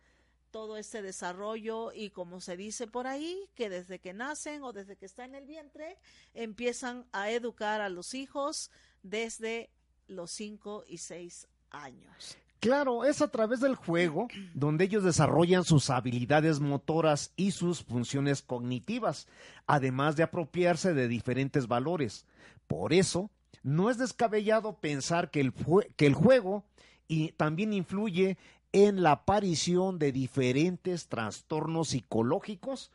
todo 0.50 0.78
este 0.78 1.04
desarrollo 1.04 1.92
y 1.94 2.10
como 2.10 2.42
se 2.42 2.58
dice 2.58 2.88
por 2.88 3.06
ahí, 3.06 3.48
que 3.54 3.70
desde 3.70 4.00
que 4.00 4.14
nacen 4.14 4.64
o 4.64 4.74
desde 4.74 4.96
que 4.96 5.06
están 5.06 5.36
en 5.36 5.44
el 5.44 5.46
vientre, 5.46 6.00
empiezan 6.34 7.06
a 7.12 7.30
educar 7.30 7.82
a 7.82 7.90
los 7.90 8.16
hijos 8.16 8.72
desde 9.04 9.70
los 10.08 10.32
5 10.32 10.84
y 10.88 10.98
6 10.98 11.48
años. 11.72 12.38
Claro, 12.60 13.06
es 13.06 13.22
a 13.22 13.28
través 13.30 13.60
del 13.60 13.76
juego 13.76 14.28
donde 14.56 14.86
ellos 14.86 15.04
desarrollan 15.04 15.64
sus 15.64 15.90
habilidades 15.90 16.60
motoras 16.60 17.32
y 17.36 17.52
sus 17.52 17.84
funciones 17.84 18.42
cognitivas, 18.42 19.28
además 19.68 20.16
de 20.16 20.24
apropiarse 20.24 20.94
de 20.94 21.08
diferentes 21.08 21.68
valores. 21.68 22.26
Por 22.68 22.94
eso, 22.94 23.30
no 23.64 23.90
es 23.90 23.98
descabellado 23.98 24.78
pensar 24.78 25.30
que 25.30 25.40
el, 25.42 25.54
jue- 25.54 25.92
que 25.96 26.08
el 26.08 26.14
juego 26.16 26.64
y 27.08 27.32
también 27.34 27.74
influye 27.74 28.38
en 28.74 29.02
la 29.02 29.12
aparición 29.12 29.98
de 29.98 30.12
diferentes 30.12 31.08
trastornos 31.08 31.90
psicológicos, 31.90 32.92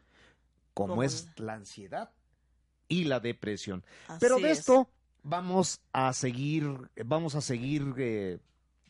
como 0.75 0.89
Como 0.95 1.03
es 1.03 1.29
la 1.37 1.55
ansiedad 1.55 2.11
y 2.89 3.05
la 3.05 3.21
depresión. 3.21 3.85
Pero 4.21 4.37
de 4.39 4.51
es. 4.51 4.59
Vamos 5.23 5.81
a 5.93 6.13
seguir, 6.13 6.91
vamos 7.05 7.35
a 7.35 7.41
seguir 7.41 7.95
eh, 7.99 8.39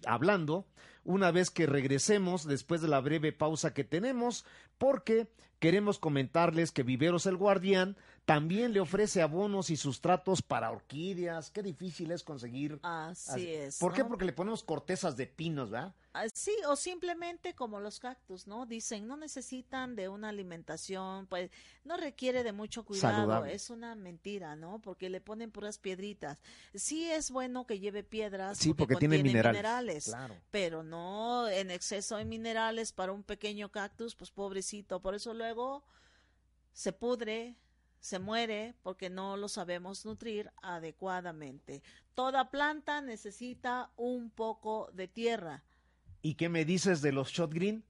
hablando 0.07 0.67
una 1.05 1.31
vez 1.31 1.51
que 1.51 1.67
regresemos 1.67 2.47
después 2.47 2.81
de 2.81 2.89
la 2.89 3.01
breve 3.01 3.33
pausa 3.33 3.75
que 3.75 3.85
tenemos, 3.85 4.45
porque 4.79 5.29
queremos 5.59 5.99
comentarles 5.99 6.71
que 6.71 6.83
Viveros 6.85 7.27
el 7.27 7.37
Guardián 7.37 7.97
también 8.25 8.73
le 8.73 8.79
ofrece 8.81 9.21
abonos 9.21 9.69
y 9.71 9.77
sustratos 9.77 10.43
para 10.43 10.71
orquídeas. 10.71 11.51
Qué 11.51 11.61
difícil 11.63 12.13
es 12.13 12.23
conseguir. 12.23 12.79
Así 12.83 13.53
es. 13.53 13.79
¿Por 13.79 13.93
qué? 13.93 14.05
Porque 14.05 14.25
le 14.25 14.33
ponemos 14.33 14.63
cortezas 14.63 15.17
de 15.17 15.27
pinos, 15.27 15.71
¿verdad? 15.71 15.93
Ah, 16.15 16.27
Sí, 16.33 16.53
o 16.69 16.77
simplemente 16.77 17.55
como 17.55 17.81
los 17.81 17.99
cactus, 17.99 18.47
¿no? 18.47 18.65
Dicen, 18.67 19.09
no 19.09 19.17
necesitan 19.17 19.97
de 19.97 20.09
una 20.09 20.29
alimentación, 20.29 21.27
pues 21.27 21.51
no 21.85 21.97
requiere 21.97 22.45
de 22.45 22.53
mucho 22.53 22.85
cuidado, 22.85 23.17
Saludable. 23.17 23.55
es 23.55 23.71
una 23.71 23.95
mentira, 23.97 24.55
¿no? 24.55 24.79
Porque 24.79 25.11
le 25.11 25.21
ponen 25.21 25.51
puras 25.51 25.79
piedritas. 25.79 26.39
Sí 26.75 27.11
es 27.11 27.31
bueno 27.31 27.67
que 27.67 27.81
lleve 27.81 28.05
piedras 28.05 28.59
Sí, 28.59 28.73
porque 28.73 28.97
tiene 28.97 29.21
minerales. 29.23 30.05
Claro. 30.05 30.37
pero 30.51 30.83
no 30.85 31.49
en 31.49 31.71
exceso 31.73 32.17
de 32.19 32.25
minerales 32.25 32.93
para 32.93 33.11
un 33.13 33.25
pequeño 33.25 33.71
cactus, 33.71 34.15
pues 34.15 34.31
pobrecito, 34.31 35.01
por 35.01 35.15
eso 35.15 35.35
luego 35.35 35.83
se 36.73 36.93
pudre, 36.93 37.57
se 38.03 38.19
muere 38.19 38.75
porque 38.83 39.09
no 39.09 39.37
lo 39.37 39.49
sabemos 39.49 40.05
nutrir 40.05 40.51
adecuadamente. 40.61 41.83
Toda 42.15 42.51
planta 42.51 43.01
necesita 43.01 43.93
un 43.97 44.29
poco 44.29 44.91
de 44.93 45.07
tierra. 45.07 45.63
¿Y 46.21 46.35
qué 46.35 46.49
me 46.49 46.65
dices 46.65 47.01
de 47.01 47.13
los 47.13 47.29
shot 47.29 47.55
green? 47.55 47.85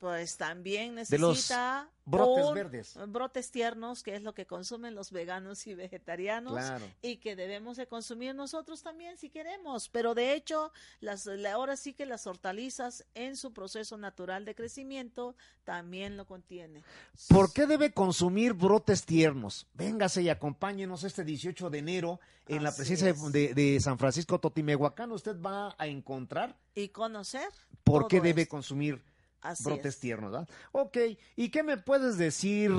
Pues 0.00 0.36
también 0.36 0.94
De 0.94 1.18
los 1.18 1.30
necesita 1.36 1.90
brotes 2.04 2.44
un- 2.46 2.54
verdes. 2.54 2.98
brotes 3.08 3.50
tiernos, 3.50 4.02
que 4.02 4.14
es 4.14 4.22
lo 4.22 4.32
que 4.32 4.46
consumen 4.46 4.94
los 4.94 5.10
veganos 5.10 5.66
y 5.66 5.74
vegetarianos 5.74 6.54
Claro. 6.54 6.86
y 7.02 7.16
que 7.16 7.34
debemos 7.36 7.76
de 7.76 7.86
consumir 7.88 8.34
nosotros 8.34 8.82
también 8.82 9.18
si 9.18 9.28
queremos. 9.28 9.88
Pero 9.88 10.14
de 10.14 10.34
hecho, 10.34 10.72
las, 11.00 11.26
la- 11.26 11.52
ahora 11.54 11.76
sí 11.76 11.94
que 11.94 12.06
las 12.06 12.26
hortalizas 12.26 13.04
en 13.14 13.36
su 13.36 13.52
proceso 13.52 13.96
natural 13.98 14.44
de 14.44 14.54
crecimiento 14.54 15.34
también 15.64 16.16
lo 16.16 16.26
contiene. 16.26 16.82
¿Por 17.28 17.52
qué 17.52 17.66
debe 17.66 17.92
consumir 17.92 18.52
brotes 18.54 19.04
tiernos? 19.04 19.66
Véngase 19.74 20.22
y 20.22 20.28
acompáñenos 20.28 21.02
este 21.04 21.24
18 21.24 21.68
de 21.70 21.78
enero 21.78 22.20
en 22.46 22.62
la 22.62 22.74
presencia 22.74 23.10
es. 23.10 23.32
de, 23.32 23.52
de 23.52 23.80
San 23.80 23.98
Francisco 23.98 24.38
Totimehuacán. 24.38 25.10
Usted 25.12 25.38
va 25.40 25.74
a 25.76 25.86
encontrar 25.88 26.56
Y 26.74 26.88
conocer 26.88 27.48
por 27.84 28.08
qué 28.08 28.20
debe 28.22 28.42
esto. 28.42 28.52
consumir 28.52 29.02
Así 29.40 29.64
brotes 29.64 29.94
es. 29.94 30.00
tiernos. 30.00 30.32
¿verdad? 30.32 30.48
Ok, 30.72 30.96
¿y 31.36 31.50
qué 31.50 31.62
me 31.62 31.76
puedes 31.76 32.18
decir, 32.18 32.72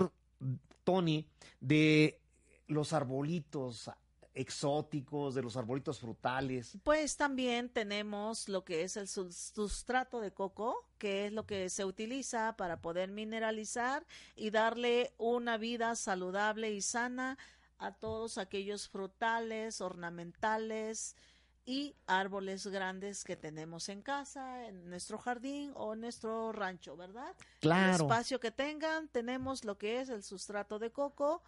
Tony, 0.84 1.28
de 1.60 2.20
los 2.68 2.94
arbolitos 2.94 3.90
exóticos, 4.34 5.36
de 5.36 5.42
los 5.42 5.58
arbolitos 5.58 6.00
frutales? 6.00 6.78
Pues 6.84 7.18
también 7.18 7.70
tenemos 7.70 8.48
lo 8.50 8.64
que 8.64 8.84
es 8.84 8.96
el 8.98 9.08
sus- 9.08 9.36
sustrato 9.54 10.20
de 10.22 10.32
coco, 10.32 10.86
que 10.98 11.28
es 11.28 11.34
lo 11.34 11.46
que 11.46 11.70
se 11.70 11.86
utiliza 11.86 12.56
para 12.58 12.82
poder 12.82 13.10
mineralizar 13.10 14.06
y 14.36 14.50
darle 14.50 15.14
una 15.18 15.58
vida 15.58 15.96
saludable 15.96 16.72
y 16.72 16.82
sana 16.82 17.38
a 17.78 17.94
todos 17.94 18.38
aquellos 18.38 18.90
frutales, 18.90 19.82
ornamentales 19.82 21.16
y 21.70 21.96
árboles 22.08 22.66
grandes 22.66 23.24
que 23.24 23.36
tenemos 23.36 23.90
en 23.90 24.02
casa, 24.02 24.66
en 24.66 24.90
nuestro 24.90 25.20
jardín 25.20 25.72
o 25.76 25.94
en 25.94 26.02
nuestro 26.02 26.52
rancho, 26.52 26.98
¿verdad? 26.98 27.36
El 27.38 27.60
Claro. 27.60 28.06
espacio 28.06 28.40
que 28.40 28.50
tengan, 28.50 29.08
tenemos 29.08 29.64
lo 29.64 29.78
que 29.78 30.02
es 30.02 30.10
el 30.10 30.24
sustrato 30.24 30.80
de 30.80 30.92
coco 30.92 31.44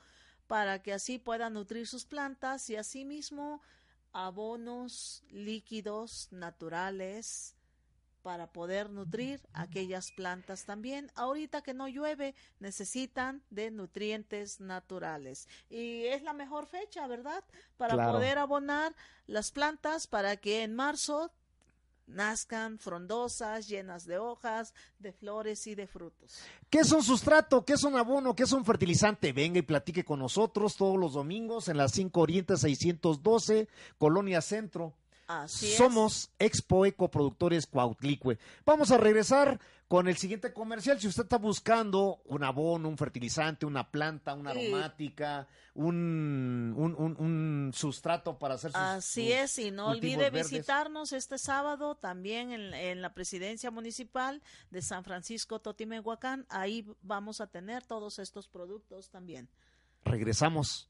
para 0.46 0.84
que 0.84 0.94
así 0.94 1.18
puedan 1.18 1.56
nutrir 1.56 1.88
sus 1.88 2.06
plantas 2.06 2.70
y 2.70 2.76
asimismo 2.76 3.64
abonos 4.14 5.24
líquidos 5.32 6.28
naturales 6.30 7.56
para 8.22 8.48
poder 8.52 8.90
nutrir 8.90 9.42
aquellas 9.54 10.12
plantas 10.12 10.66
también. 10.66 11.12
Ahorita 11.16 11.62
que 11.62 11.74
no 11.74 11.88
llueve, 11.88 12.36
necesitan 12.60 13.42
de 13.50 13.72
nutrientes 13.72 14.60
naturales. 14.60 15.48
Y 15.70 16.04
es 16.06 16.24
la 16.24 16.34
mejor 16.34 16.68
fecha, 16.68 17.08
¿verdad? 17.08 17.44
Para 17.78 17.96
Claro. 17.96 18.14
poder 18.14 18.38
abonar 18.38 18.96
las 19.28 19.52
plantas 19.52 20.08
para 20.08 20.38
que 20.38 20.64
en 20.64 20.76
marzo 20.76 21.32
nazcan 22.08 22.78
frondosas, 22.78 23.68
llenas 23.70 24.06
de 24.06 24.18
hojas, 24.18 24.74
de 25.00 25.14
flores 25.14 25.66
y 25.68 25.76
de 25.76 25.88
frutos. 25.88 26.40
¿Qué 26.70 26.80
es 26.80 26.92
un 26.92 27.04
sustrato? 27.04 27.64
¿Qué 27.64 27.74
es 27.74 27.84
un 27.84 27.96
abono? 27.96 28.36
¿Qué 28.36 28.44
es 28.44 28.52
un 28.52 28.66
fertilizante? 28.66 29.32
Venga 29.32 29.60
y 29.60 29.62
platique 29.62 30.04
con 30.04 30.20
nosotros 30.20 30.76
todos 30.76 30.98
los 30.98 31.14
domingos 31.14 31.70
en 31.70 31.78
las 31.78 31.92
5 31.94 32.20
Oriente 32.20 32.58
612, 32.58 33.70
Colonia 33.98 34.42
Centro. 34.42 34.94
Así 35.32 35.72
es. 35.72 35.78
Somos 35.78 36.32
Expo 36.40 36.86
Eco 36.86 37.10
Productores 37.10 37.68
Cuautlicue. 37.68 38.38
Vamos 38.66 38.92
a 38.92 38.98
regresar 38.98 39.60
con 39.88 40.08
el 40.08 40.16
siguiente 40.16 40.54
comercial. 40.54 41.00
Si 41.02 41.08
usted 41.08 41.24
está 41.24 41.38
buscando 41.38 42.22
un 42.26 42.44
abono, 42.44 42.88
un 42.88 42.98
fertilizante, 42.98 43.66
una 43.66 43.92
planta, 43.92 44.34
una 44.34 44.54
Sí. 44.54 44.60
aromática, 44.68 45.48
un, 45.74 46.74
un, 46.78 46.96
un- 46.98 47.16
un 47.20 47.72
sustrato 47.74 48.38
para 48.40 48.54
hacer 48.56 48.72
sus 48.72 48.80
Así 48.80 49.28
sus 49.28 49.36
es, 49.36 49.60
y 49.60 49.72
no 49.72 49.88
olvide 49.90 50.30
verdes. 50.30 50.50
visitarnos 50.50 51.12
este 51.12 51.38
sábado 51.38 51.96
también 51.96 52.52
en, 52.52 52.74
en 52.74 53.02
la 53.02 53.14
presidencia 53.14 53.70
municipal 53.72 54.42
de 54.70 54.82
San 54.82 55.04
Francisco 55.04 55.60
Totimehuacán. 55.60 56.46
Ahí 56.50 56.86
vamos 57.02 57.42
a 57.42 57.48
tener 57.48 57.86
todos 57.86 58.18
estos 58.20 58.48
productos 58.48 59.10
también. 59.10 59.50
Regresamos. 60.06 60.88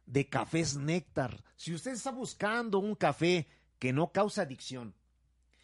de 0.06 0.28
cafés 0.28 0.76
néctar. 0.76 1.44
Si 1.56 1.72
usted 1.72 1.92
está 1.92 2.10
buscando 2.10 2.80
un 2.80 2.96
café 2.96 3.48
que 3.78 3.94
no 3.94 4.12
cause 4.12 4.42
adicción, 4.42 4.96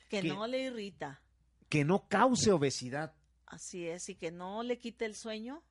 Que 0.07 0.21
no 0.21 0.45
le 0.45 0.65
irrita. 0.65 1.19
que 1.67 1.83
no 1.83 2.07
cause 2.07 2.51
obesidad, 2.51 3.15
Así 3.47 3.87
es, 3.87 4.09
y 4.09 4.15
que 4.15 4.31
no 4.31 4.63
le 4.63 4.77
quite 4.79 5.05
el 5.05 5.15
sueño. 5.15 5.61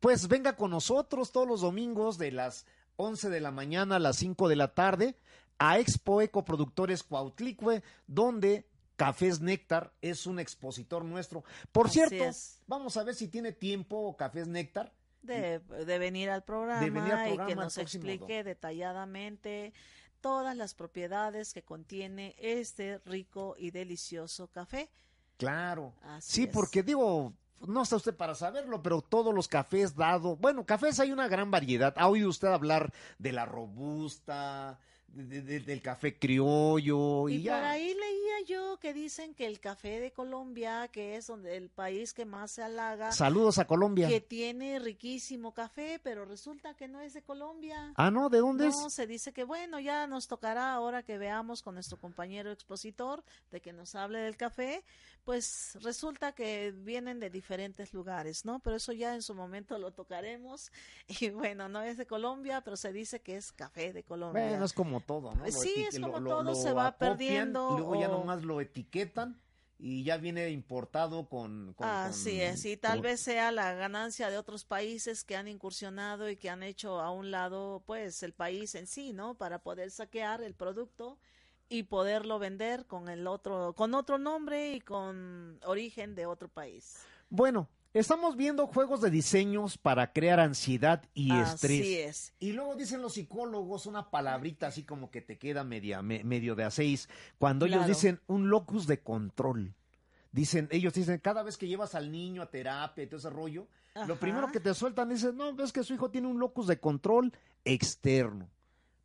pues 0.00 0.28
venga 0.28 0.56
con 0.56 0.70
nosotros 0.70 1.30
todos 1.32 1.46
los 1.46 1.60
domingos 1.60 2.16
de 2.18 2.32
las 2.32 2.66
11 2.96 3.28
de 3.30 3.40
la 3.40 3.50
mañana 3.50 3.96
a 3.96 3.98
las 3.98 4.16
5 4.16 4.48
de 4.48 4.56
la 4.56 4.74
tarde 4.74 5.16
a 5.58 5.78
Expo 5.78 6.22
Eco 6.22 6.44
Productores 6.44 7.02
Cuautlicue, 7.02 7.82
donde 8.06 8.66
Cafés 8.96 9.40
Néctar 9.40 9.92
es 10.00 10.26
un 10.26 10.38
expositor 10.38 11.04
nuestro. 11.04 11.44
Por 11.72 11.86
Así 11.86 11.94
cierto, 11.98 12.24
es. 12.24 12.62
vamos 12.66 12.96
a 12.96 13.04
ver 13.04 13.14
si 13.14 13.28
tiene 13.28 13.52
tiempo 13.52 14.16
Cafés 14.16 14.48
Néctar. 14.48 14.92
de, 15.22 15.58
de 15.58 15.98
venir 15.98 16.30
al 16.30 16.44
programa, 16.44 16.80
venir 16.80 17.12
al 17.12 17.34
y 17.34 17.46
que 17.46 17.54
nos 17.56 17.76
explique 17.76 18.42
detalladamente 18.42 19.74
todas 20.22 20.56
las 20.56 20.74
propiedades 20.74 21.52
que 21.52 21.62
contiene 21.62 22.34
este 22.38 22.98
rico 23.04 23.54
y 23.58 23.70
delicioso 23.70 24.48
café. 24.48 24.88
Claro. 25.40 25.92
Así 26.02 26.32
Sí, 26.32 26.42
es. 26.44 26.48
porque 26.50 26.82
digo, 26.82 27.32
no 27.66 27.82
está 27.82 27.96
usted 27.96 28.14
para 28.14 28.34
saberlo, 28.34 28.82
pero 28.82 29.00
todos 29.02 29.34
los 29.34 29.48
cafés 29.48 29.96
dado, 29.96 30.36
bueno, 30.36 30.64
cafés 30.64 31.00
hay 31.00 31.12
una 31.12 31.28
gran 31.28 31.50
variedad. 31.50 31.92
¿Ha 31.96 32.08
oído 32.08 32.28
usted 32.28 32.48
hablar 32.48 32.92
de 33.18 33.32
la 33.32 33.46
robusta, 33.46 34.78
de- 35.12 35.42
de- 35.42 35.60
del 35.60 35.82
café 35.82 36.18
criollo 36.18 37.28
y, 37.28 37.34
Y 37.36 37.42
ya? 37.42 37.56
por 37.56 37.64
ahí 37.64 37.88
leía 37.94 38.46
yo 38.46 38.78
que 38.80 38.92
dicen 38.94 39.34
que 39.34 39.46
el 39.46 39.60
café 39.60 40.00
de 40.00 40.12
Colombia, 40.12 40.88
que 40.88 41.16
es 41.16 41.26
donde 41.26 41.56
el 41.56 41.68
país 41.68 42.14
que 42.14 42.24
más 42.24 42.50
se 42.52 42.62
halaga, 42.62 43.12
Saludos 43.12 43.58
a 43.58 43.66
Colombia. 43.66 44.08
que 44.08 44.20
tiene 44.20 44.78
riquísimo 44.78 45.52
café, 45.52 46.00
pero 46.02 46.24
resulta 46.24 46.74
que 46.74 46.88
no 46.88 47.00
es 47.00 47.12
de 47.14 47.22
Colombia. 47.22 47.92
Ah, 47.96 48.10
no, 48.10 48.28
¿de 48.28 48.38
dónde 48.38 48.68
No, 48.68 48.86
es? 48.86 48.92
se 48.94 49.06
dice 49.06 49.32
que 49.32 49.44
bueno, 49.44 49.80
ya 49.80 50.06
nos 50.06 50.28
tocará 50.28 50.72
ahora 50.72 51.02
que 51.02 51.18
veamos 51.18 51.62
con 51.62 51.74
nuestro 51.74 51.98
compañero 51.98 52.50
expositor 52.52 53.22
de 53.50 53.60
que 53.60 53.72
nos 53.72 53.94
hable 53.94 54.20
del 54.20 54.36
café, 54.36 54.84
pues 55.24 55.76
resulta 55.82 56.32
que 56.32 56.72
vienen 56.72 57.20
de 57.20 57.28
diferentes 57.30 57.92
lugares, 57.92 58.44
¿no? 58.44 58.58
Pero 58.60 58.76
eso 58.76 58.92
ya 58.92 59.14
en 59.14 59.22
su 59.22 59.34
momento 59.34 59.76
lo 59.78 59.92
tocaremos 59.92 60.72
y 61.20 61.30
bueno, 61.30 61.68
no 61.68 61.82
es 61.82 61.96
de 61.98 62.06
Colombia, 62.06 62.62
pero 62.62 62.76
se 62.76 62.92
dice 62.92 63.20
que 63.20 63.36
es 63.36 63.52
café 63.52 63.92
de 63.92 64.02
Colombia. 64.02 64.48
Bueno, 64.48 64.64
es 64.64 64.72
como 64.72 64.99
todo, 65.00 65.34
¿no? 65.34 65.44
Lo 65.44 65.50
sí, 65.52 65.72
es 65.88 65.98
como 66.00 66.20
lo- 66.20 66.30
todo, 66.30 66.42
lo 66.42 66.54
se 66.54 66.72
va 66.72 66.96
perdiendo 66.96 67.68
Y 67.70 67.76
luego 67.78 67.94
ya 68.00 68.08
o- 68.08 68.12
nomás 68.12 68.42
lo 68.42 68.60
etiquetan 68.60 69.40
y 69.78 70.04
ya 70.04 70.18
viene 70.18 70.50
importado 70.50 71.28
con... 71.28 71.72
con- 71.74 71.88
Así 71.88 72.32
con- 72.32 72.40
es, 72.40 72.64
y 72.66 72.76
tal 72.76 72.98
con- 72.98 73.02
vez 73.04 73.20
sea 73.20 73.50
la 73.50 73.72
ganancia 73.74 74.28
de 74.28 74.36
otros 74.36 74.64
países 74.64 75.24
que 75.24 75.36
han 75.36 75.48
incursionado 75.48 76.28
y 76.28 76.36
que 76.36 76.50
han 76.50 76.62
hecho 76.62 77.00
a 77.00 77.10
un 77.10 77.30
lado, 77.30 77.82
pues, 77.86 78.22
el 78.22 78.32
país 78.34 78.74
en 78.74 78.86
sí, 78.86 79.12
¿no? 79.14 79.34
Para 79.34 79.60
poder 79.60 79.90
saquear 79.90 80.42
el 80.42 80.54
producto 80.54 81.18
y 81.70 81.84
poderlo 81.84 82.38
vender 82.38 82.84
con 82.86 83.08
el 83.08 83.26
otro, 83.26 83.74
con 83.74 83.94
otro 83.94 84.18
nombre 84.18 84.72
y 84.72 84.80
con 84.80 85.58
origen 85.64 86.14
de 86.14 86.26
otro 86.26 86.48
país. 86.48 86.98
Bueno, 87.30 87.68
estamos 87.94 88.36
viendo 88.36 88.66
juegos 88.66 89.00
de 89.00 89.10
diseños 89.10 89.76
para 89.78 90.12
crear 90.12 90.38
ansiedad 90.40 91.02
y 91.14 91.32
estrés. 91.36 91.80
Así 91.80 91.96
es. 91.98 92.32
Y 92.38 92.52
luego 92.52 92.74
dicen 92.76 93.02
los 93.02 93.14
psicólogos 93.14 93.86
una 93.86 94.10
palabrita 94.10 94.68
así 94.68 94.82
como 94.84 95.10
que 95.10 95.20
te 95.20 95.38
queda 95.38 95.64
media, 95.64 96.02
me- 96.02 96.22
medio 96.24 96.54
de 96.54 96.64
a 96.64 96.70
seis, 96.70 97.08
cuando 97.38 97.66
ellos 97.66 97.86
dicen 97.86 98.20
un 98.26 98.48
locus 98.50 98.86
de 98.86 99.00
control. 99.00 99.74
Dicen, 100.32 100.68
ellos 100.70 100.94
dicen, 100.94 101.18
cada 101.18 101.42
vez 101.42 101.56
que 101.56 101.66
llevas 101.66 101.96
al 101.96 102.12
niño 102.12 102.42
a 102.42 102.50
terapia 102.50 103.02
y 103.02 103.06
todo 103.08 103.18
ese 103.18 103.30
rollo, 103.30 103.66
lo 104.06 104.14
primero 104.16 104.52
que 104.52 104.60
te 104.60 104.72
sueltan 104.74 105.10
es, 105.10 105.24
no, 105.34 105.52
ves 105.54 105.72
que 105.72 105.82
su 105.82 105.92
hijo 105.94 106.08
tiene 106.10 106.28
un 106.28 106.38
locus 106.38 106.68
de 106.68 106.78
control 106.78 107.32
externo. 107.64 108.48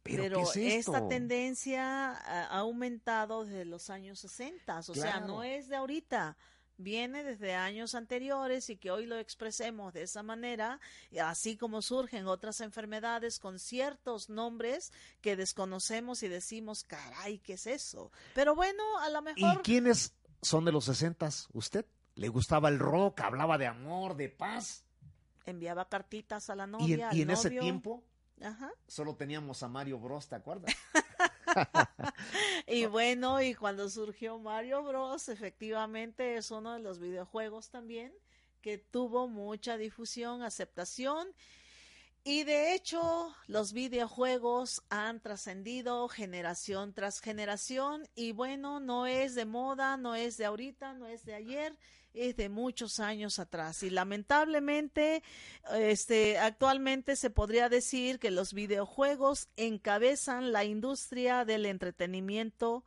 Pero, 0.03 0.21
Pero, 0.21 0.37
¿qué 0.53 0.67
es 0.67 0.75
esto? 0.79 0.93
esta 0.95 1.07
tendencia 1.07 2.11
ha 2.11 2.59
aumentado 2.59 3.43
desde 3.43 3.65
los 3.65 3.89
años 3.89 4.19
60, 4.19 4.77
o 4.77 4.83
sea, 4.83 5.19
no 5.21 5.41
es 5.41 5.67
de 5.67 5.77
ahorita, 5.77 6.37
viene 6.77 7.23
desde 7.23 7.53
años 7.53 7.95
anteriores 7.95 8.69
y 8.69 8.77
que 8.77 8.91
hoy 8.91 9.05
lo 9.05 9.17
expresemos 9.17 9.93
de 9.93 10.03
esa 10.03 10.23
manera, 10.23 10.79
y 11.11 11.19
así 11.19 11.57
como 11.57 11.81
surgen 11.81 12.27
otras 12.27 12.61
enfermedades 12.61 13.39
con 13.39 13.59
ciertos 13.59 14.29
nombres 14.29 14.91
que 15.21 15.35
desconocemos 15.35 16.23
y 16.23 16.27
decimos, 16.27 16.83
caray, 16.83 17.39
¿qué 17.39 17.53
es 17.53 17.67
eso? 17.67 18.11
Pero 18.33 18.55
bueno, 18.55 18.83
a 18.99 19.09
lo 19.09 19.19
¿Y 19.35 19.43
mejor... 19.43 19.61
quiénes 19.63 20.13
son 20.41 20.65
de 20.65 20.71
los 20.71 20.85
sesentas? 20.85 21.47
¿Usted? 21.53 21.85
¿Le 22.15 22.29
gustaba 22.29 22.69
el 22.69 22.79
rock? 22.79 23.21
¿Hablaba 23.21 23.57
de 23.57 23.67
amor, 23.67 24.15
de 24.15 24.29
paz? 24.29 24.85
enviaba 25.45 25.87
cartitas 25.87 26.49
a 26.49 26.55
la 26.55 26.63
y 26.63 26.65
en, 26.65 26.71
novia, 26.71 27.09
y 27.13 27.21
en 27.21 27.29
ese 27.29 27.49
tiempo 27.49 28.03
Ajá. 28.41 28.71
solo 28.87 29.15
teníamos 29.15 29.63
a 29.63 29.67
Mario 29.67 29.99
Bros, 29.99 30.27
¿te 30.27 30.35
acuerdas? 30.35 30.73
Y 32.67 32.85
bueno, 32.85 33.41
y 33.41 33.53
cuando 33.53 33.89
surgió 33.89 34.39
Mario 34.39 34.83
Bros, 34.83 35.29
efectivamente 35.29 36.35
es 36.37 36.51
uno 36.51 36.73
de 36.73 36.79
los 36.79 36.99
videojuegos 36.99 37.69
también 37.69 38.13
que 38.61 38.79
tuvo 38.79 39.27
mucha 39.27 39.77
difusión, 39.77 40.41
aceptación. 40.41 41.27
Y 42.23 42.43
de 42.43 42.73
hecho, 42.73 43.35
los 43.45 43.73
videojuegos 43.73 44.81
han 44.89 45.19
trascendido 45.19 46.07
generación 46.07 46.91
tras 46.91 47.19
generación. 47.19 48.07
Y 48.15 48.31
bueno, 48.31 48.79
no 48.79 49.05
es 49.05 49.35
de 49.35 49.45
moda, 49.45 49.97
no 49.97 50.15
es 50.15 50.37
de 50.37 50.45
ahorita, 50.45 50.93
no 50.95 51.05
es 51.05 51.23
de 51.23 51.35
ayer, 51.35 51.77
es 52.15 52.35
de 52.35 52.49
muchos 52.49 52.99
años 52.99 53.39
atrás. 53.39 53.83
Y 53.83 53.89
lamentablemente, 53.89 55.23
este, 55.73 56.37
actualmente 56.37 57.15
se 57.15 57.29
podría 57.29 57.69
decir 57.69 58.19
que 58.19 58.31
los 58.31 58.53
videojuegos 58.53 59.49
encabezan 59.57 60.51
la 60.51 60.63
industria 60.63 61.45
del 61.45 61.65
entretenimiento 61.65 62.83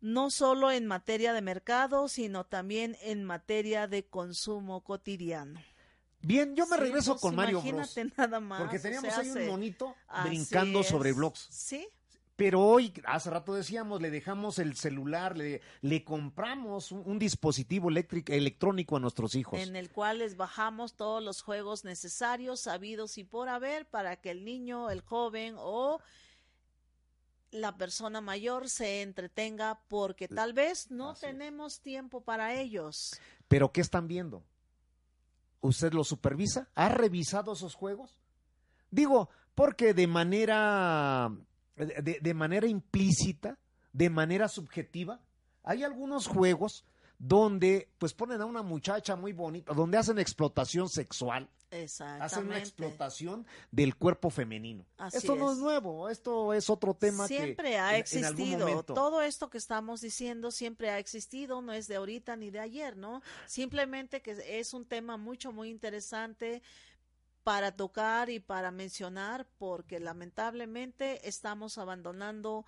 no 0.00 0.30
solo 0.30 0.70
en 0.70 0.86
materia 0.86 1.32
de 1.32 1.42
mercado, 1.42 2.08
sino 2.08 2.44
también 2.44 2.96
en 3.02 3.24
materia 3.24 3.86
de 3.88 4.06
consumo 4.06 4.82
cotidiano. 4.84 5.60
Bien, 6.20 6.54
yo 6.56 6.66
me 6.66 6.76
Sí, 6.76 6.82
regreso 6.82 7.12
pues 7.12 7.22
con 7.22 7.36
Mario 7.36 7.60
Bros. 7.60 7.68
imagínate 7.96 8.14
nada 8.16 8.40
más. 8.40 8.60
Porque 8.60 8.78
o 8.78 8.82
teníamos 8.82 9.12
sea, 9.12 9.22
ahí 9.22 9.30
un 9.30 9.46
monito 9.46 9.94
brincando 10.24 10.82
sobre 10.82 11.12
blogs. 11.12 11.46
Sí, 11.50 11.88
Pero 12.38 12.60
hoy, 12.64 12.92
hace 13.04 13.30
rato 13.30 13.52
decíamos, 13.52 14.00
le 14.00 14.12
dejamos 14.12 14.60
el 14.60 14.76
celular, 14.76 15.36
le, 15.36 15.60
le 15.80 16.04
compramos 16.04 16.92
un, 16.92 17.02
un 17.04 17.18
dispositivo 17.18 17.88
eléctrico, 17.88 18.32
electrónico 18.32 18.96
a 18.96 19.00
nuestros 19.00 19.34
hijos. 19.34 19.58
en 19.58 19.74
el 19.74 19.90
cual 19.90 20.18
les 20.18 20.36
bajamos 20.36 20.94
todos 20.94 21.20
los 21.20 21.42
juegos 21.42 21.84
necesarios, 21.84 22.60
sabidos 22.60 23.18
y 23.18 23.24
por 23.24 23.48
haber, 23.48 23.86
para 23.86 24.14
que 24.20 24.30
el 24.30 24.44
niño, 24.44 24.88
el 24.88 25.00
joven 25.00 25.56
o 25.58 26.00
la 27.50 27.76
persona 27.76 28.20
mayor 28.20 28.68
se 28.68 29.02
entretenga, 29.02 29.80
porque 29.88 30.28
tal 30.28 30.52
vez 30.52 30.92
no 30.92 31.10
Así 31.10 31.26
es. 31.26 31.32
tenemos 31.32 31.80
tiempo 31.80 32.20
para 32.20 32.54
ellos. 32.54 33.18
Pero 33.48 33.72
¿qué 33.72 33.80
están 33.80 34.06
viendo? 34.06 34.44
¿Usted 35.60 35.92
lo 35.92 36.04
supervisa? 36.04 36.68
¿Ha 36.76 36.88
revisado 36.88 37.54
esos 37.54 37.74
juegos? 37.74 38.16
Digo, 38.92 39.28
porque 39.56 39.92
de 39.92 40.06
manera, 40.06 41.32
de, 41.86 42.18
de 42.20 42.34
manera 42.34 42.66
implícita, 42.66 43.58
de 43.92 44.10
manera 44.10 44.48
subjetiva, 44.48 45.20
hay 45.62 45.82
algunos 45.84 46.26
juegos 46.26 46.84
donde 47.18 47.88
pues 47.98 48.14
ponen 48.14 48.40
a 48.40 48.46
una 48.46 48.62
muchacha 48.62 49.16
muy 49.16 49.32
bonita, 49.32 49.72
donde 49.74 49.98
hacen 49.98 50.18
explotación 50.18 50.88
sexual, 50.88 51.48
hacen 52.20 52.46
una 52.46 52.58
explotación 52.58 53.44
del 53.72 53.96
cuerpo 53.96 54.30
femenino. 54.30 54.86
Así 54.96 55.18
esto 55.18 55.34
no 55.34 55.52
es 55.52 55.58
nuevo, 55.58 56.08
esto 56.08 56.54
es 56.54 56.70
otro 56.70 56.94
tema 56.94 57.26
siempre 57.26 57.70
que 57.70 57.76
ha 57.78 57.94
en- 57.94 58.00
existido. 58.00 58.82
Todo 58.84 59.20
esto 59.20 59.50
que 59.50 59.58
estamos 59.58 60.00
diciendo 60.00 60.50
siempre 60.52 60.90
ha 60.90 60.98
existido, 60.98 61.60
no 61.60 61.72
es 61.72 61.88
de 61.88 61.96
ahorita 61.96 62.36
ni 62.36 62.50
de 62.50 62.60
ayer, 62.60 62.96
¿no? 62.96 63.20
Simplemente 63.46 64.22
que 64.22 64.36
es 64.60 64.72
un 64.72 64.86
tema 64.86 65.16
mucho, 65.16 65.52
muy 65.52 65.68
interesante 65.70 66.62
para 67.48 67.72
tocar 67.72 68.28
y 68.28 68.40
para 68.40 68.70
mencionar, 68.70 69.46
porque 69.56 70.00
lamentablemente 70.00 71.26
estamos 71.26 71.78
abandonando 71.78 72.66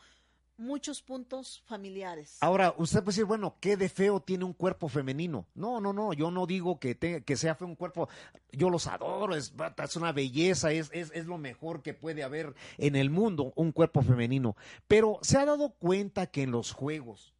muchos 0.56 1.02
puntos 1.02 1.62
familiares. 1.66 2.38
Ahora, 2.40 2.74
usted 2.78 3.00
puede 3.00 3.12
decir, 3.16 3.24
bueno, 3.26 3.56
¿qué 3.60 3.76
de 3.76 3.90
feo 3.90 4.20
tiene 4.20 4.44
un 4.44 4.54
cuerpo 4.54 4.88
femenino? 4.88 5.44
No, 5.54 5.82
no, 5.82 5.92
no, 5.92 6.14
yo 6.14 6.30
no 6.30 6.46
digo 6.46 6.80
que, 6.80 6.94
te- 6.94 7.22
que 7.24 7.36
sea 7.36 7.54
feo 7.54 7.66
un 7.68 7.76
cuerpo, 7.76 8.08
yo 8.52 8.70
los 8.70 8.86
adoro, 8.86 9.36
es, 9.36 9.52
es 9.84 9.96
una 9.96 10.12
belleza, 10.12 10.72
es, 10.72 10.88
es, 10.94 11.10
es 11.14 11.26
lo 11.26 11.36
mejor 11.36 11.82
que 11.82 11.92
puede 11.92 12.22
haber 12.22 12.54
en 12.78 12.96
el 12.96 13.10
mundo, 13.10 13.52
un 13.56 13.72
cuerpo 13.72 14.00
femenino. 14.00 14.56
Pero 14.88 15.18
se 15.20 15.36
ha 15.36 15.44
dado 15.44 15.74
cuenta 15.74 16.26
que 16.28 16.42
en 16.42 16.52
los 16.52 16.72
juegos, 16.72 17.34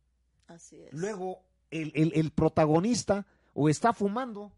Así 0.46 0.76
es. 0.83 0.92
luego 0.92 1.40
el, 1.70 1.90
el, 1.94 2.12
el 2.14 2.33
protagonista 2.33 3.24
o 3.55 3.70
está 3.70 3.94
fumando 3.94 4.53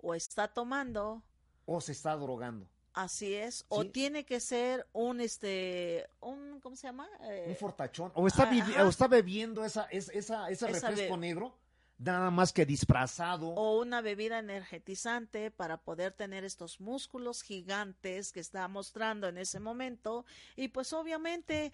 o 0.00 0.14
está 0.14 0.46
tomando, 0.46 1.24
o 1.66 1.80
se 1.80 1.92
está 1.92 2.14
drogando. 2.16 2.66
así 2.92 3.34
es, 3.34 3.64
o 3.68 3.84
tiene 3.86 4.24
que 4.24 4.38
ser 4.40 4.86
un 4.92 5.20
este 5.20 6.06
un 6.20 6.60
¿cómo 6.60 6.76
se 6.76 6.86
llama? 6.86 7.08
Eh, 7.22 7.46
un 7.48 7.56
fortachón, 7.56 8.12
o 8.14 8.26
está, 8.26 8.44
ajá. 8.44 8.84
o 8.84 8.88
está 8.88 9.08
bebiendo 9.08 9.64
esa, 9.64 9.84
es- 9.90 10.08
esa, 10.10 10.48
ese 10.50 10.70
Esa 10.70 10.88
refresco 10.90 11.16
negro, 11.16 11.54
nada 11.98 12.30
más 12.30 12.52
que 12.52 12.64
disfrazado. 12.66 13.48
o 13.48 13.80
una 13.80 14.00
bebida 14.00 14.38
energetizante 14.38 15.50
para 15.50 15.76
poder 15.78 16.12
tener 16.12 16.44
estos 16.44 16.80
músculos 16.80 17.42
gigantes 17.42 18.30
que 18.32 18.40
está 18.40 18.66
mostrando 18.68 19.26
en 19.28 19.38
ese 19.38 19.58
momento 19.60 20.24
y 20.56 20.68
pues 20.68 20.92
obviamente 20.92 21.72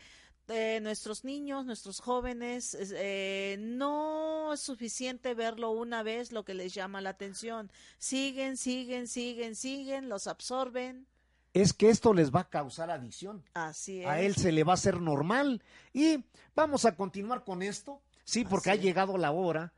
eh, 0.51 0.81
nuestros 0.83 1.25
niños, 1.25 1.65
nuestros 1.67 2.01
jóvenes, 2.01 2.75
es- 2.75 2.93
eh, 2.97 3.57
no 3.61 4.53
es 4.53 4.61
suficiente 4.61 5.35
verlo 5.35 5.71
una 5.71 6.03
vez 6.03 6.33
lo 6.33 6.45
que 6.45 6.55
les 6.55 6.75
llama 6.75 7.01
la 7.01 7.11
atención. 7.11 7.71
Siguen, 7.99 8.57
siguen, 8.57 9.07
siguen, 9.09 9.55
siguen, 9.55 10.09
los 10.09 10.27
absorben. 10.27 11.07
es 11.53 11.73
que 11.73 11.89
esto 11.91 12.15
les 12.15 12.31
va 12.33 12.41
a 12.41 12.49
causar 12.49 12.91
adicción. 12.93 13.43
Así 13.55 14.03
es. 14.03 14.07
A 14.07 14.21
él 14.21 14.37
se 14.37 14.53
le 14.53 14.63
va 14.63 14.73
a 14.73 14.75
hacer 14.75 15.01
normal. 15.01 15.63
Y 15.93 16.25
vamos 16.55 16.85
a 16.85 16.95
continuar 16.95 17.43
con 17.45 17.63
esto. 17.63 18.01
Sí, 18.25 18.45
porque 18.45 18.71
Así 18.71 18.79
ha 18.79 18.83
llegado 18.83 19.19
la 19.19 19.33
hora. 19.33 19.73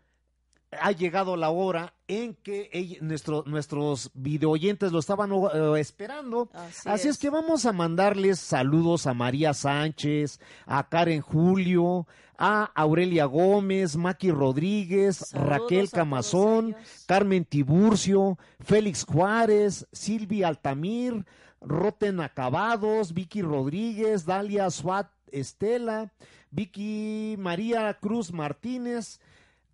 Ha 0.80 0.92
llegado 0.92 1.36
la 1.36 1.50
hora 1.50 1.92
en 2.08 2.34
que 2.34 2.70
ell- 2.72 3.00
nuestro- 3.02 3.44
nuestros 3.46 4.10
videoyentes 4.14 4.90
lo 4.90 4.98
estaban 5.00 5.30
eh, 5.32 5.74
esperando. 5.78 6.48
Así, 6.54 6.88
Así 6.88 7.08
es. 7.08 7.18
que 7.18 7.28
vamos 7.30 7.66
a 7.66 7.72
mandarles 7.72 8.38
saludos 8.40 9.06
a 9.06 9.12
María 9.14 9.52
Sánchez, 9.54 10.40
a 10.66 10.88
Karen 10.88 11.20
Julio, 11.20 12.06
a 12.38 12.64
Aurelia 12.74 13.26
Gómez, 13.26 13.96
Maki 13.96 14.30
Rodríguez, 14.30 15.16
Saludos 15.16 15.48
Raquel 15.50 15.90
Camazón. 15.90 16.74
Carmen 17.06 17.44
Tiburcio, 17.44 18.38
Félix 18.60 19.04
Juárez, 19.04 19.86
Silvia 19.92 20.48
Altamir, 20.48 21.26
Roten 21.60 22.20
Acabados, 22.20 23.12
Vicky 23.12 23.42
Rodríguez, 23.42 24.24
Dalia 24.24 24.70
Suat 24.70 25.08
Estela, 25.30 26.10
Vicky 26.50 27.36
María 27.38 27.92
Cruz 28.00 28.32
Martínez, 28.32 29.20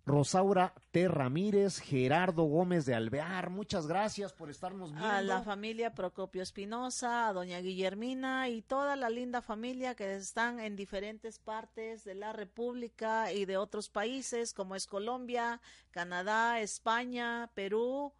Rosaura 0.09 0.73
T. 0.89 1.07
Ramírez, 1.07 1.77
Gerardo 1.77 2.41
Gómez 2.41 2.83
de 2.87 2.95
Alvear. 2.95 3.51
Muchas 3.51 3.85
gracias 3.85 4.33
por 4.33 4.49
estarnos 4.49 4.89
viendo. 4.89 5.07
a 5.07 5.21
la 5.21 5.43
familia 5.43 5.93
Procopio 5.93 6.41
Espinosa, 6.41 7.27
a 7.27 7.33
doña 7.33 7.59
Guillermina 7.59 8.49
y 8.49 8.63
toda 8.63 8.95
la 8.95 9.11
linda 9.11 9.43
familia 9.43 9.93
que 9.93 10.15
están 10.15 10.59
en 10.59 10.75
diferentes 10.75 11.37
partes 11.37 12.05
de 12.05 12.15
la 12.15 12.33
República 12.33 13.31
y 13.31 13.45
de 13.45 13.57
otros 13.57 13.89
países 13.89 14.55
como 14.55 14.75
es 14.75 14.87
Colombia, 14.87 15.61
Canadá, 15.91 16.59
España, 16.59 17.51
Perú. 17.53 18.11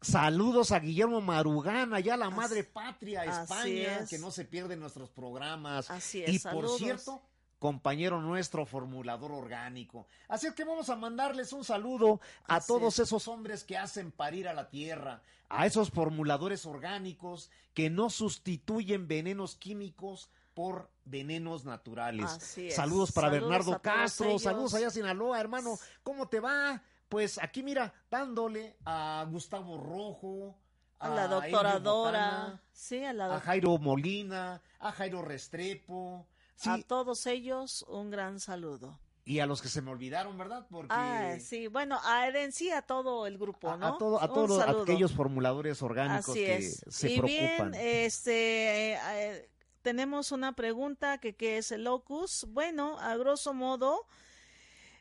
Saludos 0.00 0.70
a 0.70 0.78
Guillermo 0.78 1.20
Marugán, 1.20 1.92
allá 1.92 2.16
la 2.16 2.30
madre 2.30 2.62
patria, 2.62 3.24
España, 3.24 3.98
es. 3.98 4.10
que 4.10 4.18
no 4.18 4.30
se 4.30 4.44
pierden 4.44 4.78
nuestros 4.78 5.10
programas. 5.10 5.90
Así 5.90 6.22
es, 6.22 6.34
y 6.34 6.38
por 6.38 6.52
saludos. 6.52 6.78
cierto, 6.78 7.22
compañero 7.62 8.20
nuestro, 8.20 8.66
formulador 8.66 9.30
orgánico. 9.30 10.08
Así 10.26 10.48
es 10.48 10.52
que 10.52 10.64
vamos 10.64 10.88
a 10.90 10.96
mandarles 10.96 11.52
un 11.52 11.62
saludo 11.64 12.20
a 12.48 12.56
Así 12.56 12.66
todos 12.66 12.94
es. 12.98 13.06
esos 13.06 13.28
hombres 13.28 13.62
que 13.62 13.78
hacen 13.78 14.10
parir 14.10 14.48
a 14.48 14.52
la 14.52 14.68
tierra, 14.68 15.22
a 15.48 15.64
esos 15.64 15.90
formuladores 15.90 16.66
orgánicos 16.66 17.50
que 17.72 17.88
no 17.88 18.10
sustituyen 18.10 19.06
venenos 19.06 19.54
químicos 19.54 20.28
por 20.54 20.90
venenos 21.04 21.64
naturales. 21.64 22.24
Así 22.24 22.66
es. 22.66 22.74
Saludos 22.74 23.12
para 23.12 23.28
Saludos 23.28 23.48
Bernardo 23.48 23.80
Castro, 23.80 24.30
ellos. 24.30 24.42
saludos 24.42 24.74
allá 24.74 24.88
a 24.88 24.90
Sinaloa, 24.90 25.38
hermano. 25.38 25.78
¿Cómo 26.02 26.26
te 26.26 26.40
va? 26.40 26.82
Pues 27.08 27.38
aquí 27.40 27.62
mira, 27.62 27.94
dándole 28.10 28.74
a 28.84 29.24
Gustavo 29.30 29.78
Rojo, 29.78 30.56
A 30.98 31.08
la 31.10 31.28
doctora 31.28 31.78
Dora, 31.78 32.60
sí, 32.72 33.04
a 33.04 33.12
la 33.12 33.36
a 33.36 33.40
Jairo 33.40 33.78
Molina, 33.78 34.60
a 34.80 34.90
Jairo 34.90 35.22
Restrepo, 35.22 36.26
sí, 36.62 36.70
a 36.70 36.82
todos 36.82 37.26
ellos 37.26 37.84
un 37.88 38.10
gran 38.10 38.40
saludo. 38.40 38.98
y 39.24 39.38
a 39.38 39.46
los 39.46 39.62
que 39.62 39.68
se 39.68 39.80
me 39.82 39.90
olvidaron, 39.92 40.36
¿verdad? 40.36 40.66
Porque 40.68 40.88
Ah, 40.92 41.36
sí, 41.40 41.68
bueno, 41.68 42.00
a 42.02 42.26
Eden 42.26 42.50
sí, 42.52 42.70
a 42.70 42.82
todo 42.82 43.26
el 43.28 43.38
grupo, 43.38 43.70
a, 43.70 43.76
¿no? 43.76 43.86
a 43.86 43.98
todo- 43.98 44.20
a 44.20 44.26
Un 44.26 44.34
todos 44.34 44.60
aquellos 44.82 45.12
formuladores 45.12 45.80
orgánicos 45.82 46.30
Así 46.30 46.40
que 46.44 46.56
es. 46.56 46.84
se 46.88 47.08
y 47.12 47.20
preocupan. 47.20 47.70
bien, 47.70 47.74
este, 47.74 48.94
eh, 48.94 48.98
eh, 49.12 49.48
tenemos 49.82 50.32
una 50.32 50.54
pregunta 50.56 51.18
que 51.18 51.34
qué 51.36 51.58
es 51.58 51.70
el 51.70 51.84
locus. 51.84 52.46
Bueno, 52.48 52.98
a 52.98 53.16
grosso 53.16 53.54
modo, 53.54 54.06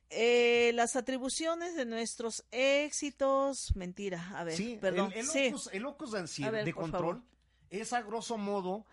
eh, 0.09 0.71
las 0.75 0.95
atribuciones 0.95 1.75
de 1.75 1.85
nuestros 1.85 2.43
éxitos, 2.51 3.75
mentira, 3.75 4.31
a 4.35 4.43
ver, 4.43 4.57
sí, 4.57 4.77
perdón, 4.81 5.11
el, 5.13 5.19
el 5.19 5.25
sí, 5.25 5.49
locus, 5.51 5.69
el 5.73 5.83
locus 5.83 6.11
de 6.11 6.19
ansiedad, 6.19 6.49
A 6.49 6.51
ver, 6.51 6.65
de 6.65 6.73
control, 6.73 7.15
favor. 7.15 7.21
es 7.69 7.93
a 7.93 8.01
grosso 8.01 8.37
modo 8.37 8.85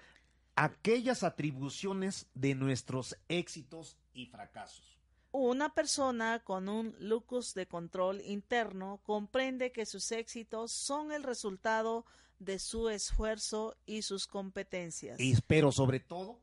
aquellas 0.58 1.22
atribuciones 1.22 2.26
de 2.34 2.56
nuestros 2.56 3.16
éxitos 3.28 3.96
y 4.12 4.26
fracasos. 4.26 4.98
una 5.30 5.72
persona 5.72 6.40
con 6.42 6.68
un 6.68 6.96
locus 6.98 7.54
de 7.54 7.68
control 7.68 8.20
interno 8.22 9.00
comprende 9.04 9.70
que 9.70 9.86
sus 9.86 10.10
éxitos 10.10 10.72
son 10.72 11.12
el 11.12 11.22
resultado 11.22 12.06
de 12.40 12.58
su 12.58 12.88
esfuerzo 12.88 13.76
y 13.86 14.02
sus 14.02 14.26
competencias. 14.26 15.20
Y, 15.20 15.40
pero 15.42 15.70
sobre 15.70 16.00
todo, 16.00 16.40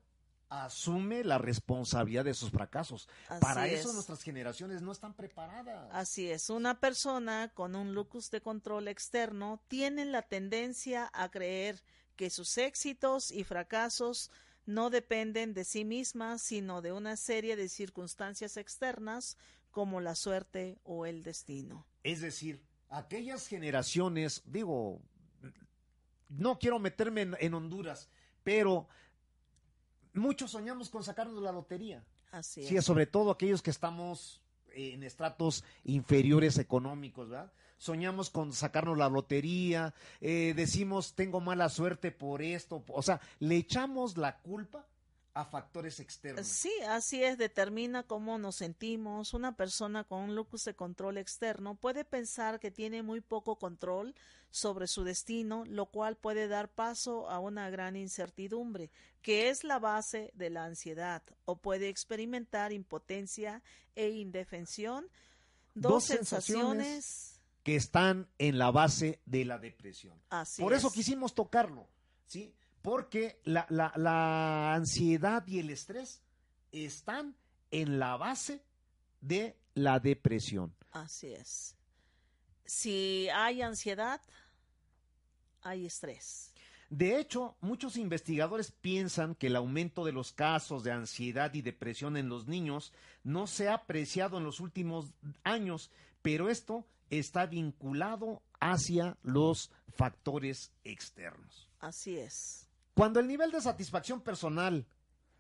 asume 0.50 1.24
la 1.24 1.38
responsabilidad 1.38 2.24
de 2.24 2.36
sus 2.36 2.52
fracasos. 2.52 3.10
Así 3.28 3.42
Para 3.42 3.68
eso 3.68 3.90
es. 3.90 3.96
nuestras 3.96 4.22
generaciones 4.22 4.82
no 4.82 4.92
están 4.94 5.14
preparadas. 5.14 5.90
Así 5.92 6.30
es, 6.30 6.50
una 6.50 6.80
persona 6.80 7.52
con 7.54 7.76
un 7.76 7.94
locus 7.94 8.32
de 8.32 8.40
control 8.40 8.88
externo 8.88 9.62
tiene 9.68 10.06
la 10.06 10.22
tendencia 10.22 11.10
a 11.14 11.30
creer 11.30 11.82
que 12.16 12.30
sus 12.30 12.58
éxitos 12.58 13.32
y 13.32 13.44
fracasos 13.44 14.32
no 14.66 14.90
dependen 14.90 15.54
de 15.54 15.64
sí 15.64 15.86
misma, 15.86 16.38
sino 16.38 16.82
de 16.82 16.92
una 16.92 17.18
serie 17.18 17.56
de 17.56 17.70
circunstancias 17.70 18.58
externas 18.58 19.38
como 19.72 20.02
la 20.02 20.16
suerte 20.16 20.80
o 20.84 21.06
el 21.06 21.22
destino. 21.22 21.86
Es 22.04 22.22
decir, 22.22 22.62
aquellas 22.90 23.48
generaciones, 23.48 24.42
digo, 24.46 25.02
no 26.30 26.58
quiero 26.58 26.80
meterme 26.80 27.22
en, 27.22 27.36
en 27.40 27.54
Honduras, 27.54 28.10
pero 28.44 28.88
muchos 30.14 30.52
soñamos 30.52 30.90
con 30.90 31.04
sacarnos 31.04 31.42
la 31.44 31.52
lotería. 31.52 32.04
Así 32.32 32.64
Sí, 32.64 32.82
sobre 32.82 33.06
todo 33.06 33.32
aquellos 33.32 33.62
que 33.62 33.70
estamos 33.70 34.42
en 34.74 35.04
estratos 35.04 35.64
inferiores 35.84 36.58
económicos, 36.58 37.30
¿verdad? 37.30 37.52
Soñamos 37.86 38.32
con 38.32 38.52
sacarnos 38.52 38.98
la 38.98 39.10
lotería, 39.10 39.94
eh, 40.20 40.54
decimos 40.56 41.14
tengo 41.14 41.40
mala 41.40 41.70
suerte 41.70 42.12
por 42.12 42.42
esto, 42.42 42.84
o 42.88 43.04
sea, 43.04 43.22
le 43.38 43.58
echamos 43.58 44.18
la 44.18 44.40
culpa 44.40 44.88
a 45.36 45.46
factores 45.46 46.00
externos. 46.00 46.48
Sí, 46.48 46.72
así 46.90 47.24
es, 47.24 47.38
determina 47.38 48.02
cómo 48.02 48.40
nos 48.40 48.56
sentimos. 48.56 49.36
Una 49.36 49.56
persona 49.56 50.04
con 50.04 50.22
un 50.22 50.34
locus 50.34 50.64
de 50.64 50.74
control 50.74 51.20
externo 51.20 51.76
puede 51.76 52.06
pensar 52.06 52.60
que 52.60 52.72
tiene 52.72 53.04
muy 53.04 53.22
poco 53.22 53.58
control 53.58 54.16
sobre 54.50 54.88
su 54.88 55.04
destino, 55.04 55.64
lo 55.68 55.86
cual 55.86 56.16
puede 56.16 56.48
dar 56.48 56.70
paso 56.70 57.30
a 57.30 57.38
una 57.38 57.70
gran 57.70 57.96
incertidumbre, 57.96 58.90
que 59.22 59.50
es 59.50 59.64
la 59.64 59.78
base 59.78 60.32
de 60.34 60.50
la 60.50 60.64
ansiedad, 60.66 61.22
o 61.44 61.58
puede 61.58 61.90
experimentar 61.90 62.72
impotencia 62.72 63.62
e 63.94 64.10
indefensión, 64.10 65.08
dos, 65.76 65.92
Dos 65.92 66.04
sensaciones 66.06 66.88
sensaciones. 66.88 67.35
Que 67.66 67.76
están 67.76 68.28
en 68.38 68.60
la 68.60 68.70
base 68.70 69.20
de 69.26 69.44
la 69.44 69.58
depresión. 69.58 70.14
Así 70.30 70.62
Por 70.62 70.74
eso 70.74 70.88
es. 70.90 70.94
quisimos 70.94 71.34
tocarlo, 71.34 71.88
¿sí? 72.28 72.54
Porque 72.84 73.42
la, 73.44 73.66
la- 73.70 73.92
la 73.96 74.76
ansiedad 74.76 75.44
y 75.48 75.58
el 75.58 75.72
estrés 75.72 76.22
están 76.72 77.36
en 77.72 77.98
la 77.98 78.18
base 78.18 78.62
de 79.20 79.58
la 79.74 80.00
depresión. 80.00 80.76
Así 80.92 81.34
es. 81.34 81.76
Si 82.66 83.28
hay 83.34 83.64
ansiedad, 83.64 84.22
hay 85.64 85.88
estrés. 85.88 86.54
De 86.92 87.20
hecho, 87.20 87.58
muchos 87.62 87.98
investigadores 87.98 88.72
piensan 88.72 89.34
que 89.34 89.48
el 89.48 89.56
aumento 89.56 90.06
de 90.06 90.12
los 90.12 90.32
casos 90.34 90.84
de 90.84 90.92
ansiedad 90.92 91.52
y 91.56 91.64
depresión 91.64 92.16
en 92.16 92.30
los 92.30 92.46
niños 92.46 92.94
no 93.24 93.48
se 93.48 93.70
ha 93.70 93.74
apreciado 93.74 94.38
en 94.38 94.44
los 94.44 94.60
últimos 94.60 95.12
años, 95.44 95.90
pero 96.22 96.48
esto 96.50 96.86
está 97.10 97.46
vinculado 97.46 98.42
hacia 98.60 99.18
los 99.24 99.72
factores 99.96 100.72
externos. 100.84 101.68
Así 101.80 102.18
es. 102.18 102.68
Cuando 102.94 103.20
el 103.20 103.28
nivel 103.28 103.52
de 103.52 103.62
satisfacción 103.62 104.22
personal 104.22 104.86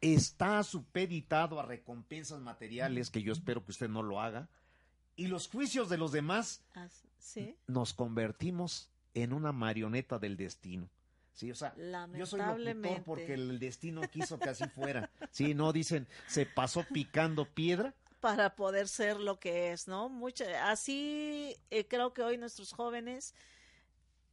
está 0.01 0.61
supeditado 0.63 1.59
a 1.59 1.65
recompensas 1.65 2.39
materiales, 2.41 3.09
que 3.09 3.23
yo 3.23 3.33
espero 3.33 3.63
que 3.63 3.71
usted 3.71 3.89
no 3.89 4.03
lo 4.03 4.21
haga, 4.21 4.49
y 5.15 5.27
los 5.27 5.47
juicios 5.47 5.89
de 5.89 5.97
los 5.97 6.11
demás, 6.11 6.61
Sí. 7.17 7.57
nos 7.67 7.93
convertimos 7.93 8.89
en 9.13 9.33
una 9.33 9.51
marioneta 9.51 10.19
del 10.19 10.35
destino. 10.37 10.89
Sí, 11.33 11.51
o 11.51 11.55
sea, 11.55 11.73
yo 12.13 12.25
soy 12.25 12.39
locutor 12.41 13.03
porque 13.03 13.33
el 13.33 13.59
destino 13.59 14.01
quiso 14.09 14.37
que 14.39 14.49
así 14.49 14.65
fuera. 14.69 15.09
Sí, 15.31 15.53
no 15.53 15.73
dicen, 15.73 16.07
se 16.27 16.45
pasó 16.45 16.85
picando 16.93 17.45
piedra. 17.45 17.93
Para 18.25 18.55
poder 18.55 18.87
ser 18.87 19.19
lo 19.19 19.39
que 19.39 19.71
es, 19.71 19.87
¿no? 19.87 20.09
Mucha, 20.09 20.71
así 20.71 21.55
eh, 21.69 21.87
creo 21.87 22.11
que 22.11 22.23
hoy 22.23 22.39
nuestros 22.39 22.71
jóvenes 22.71 23.35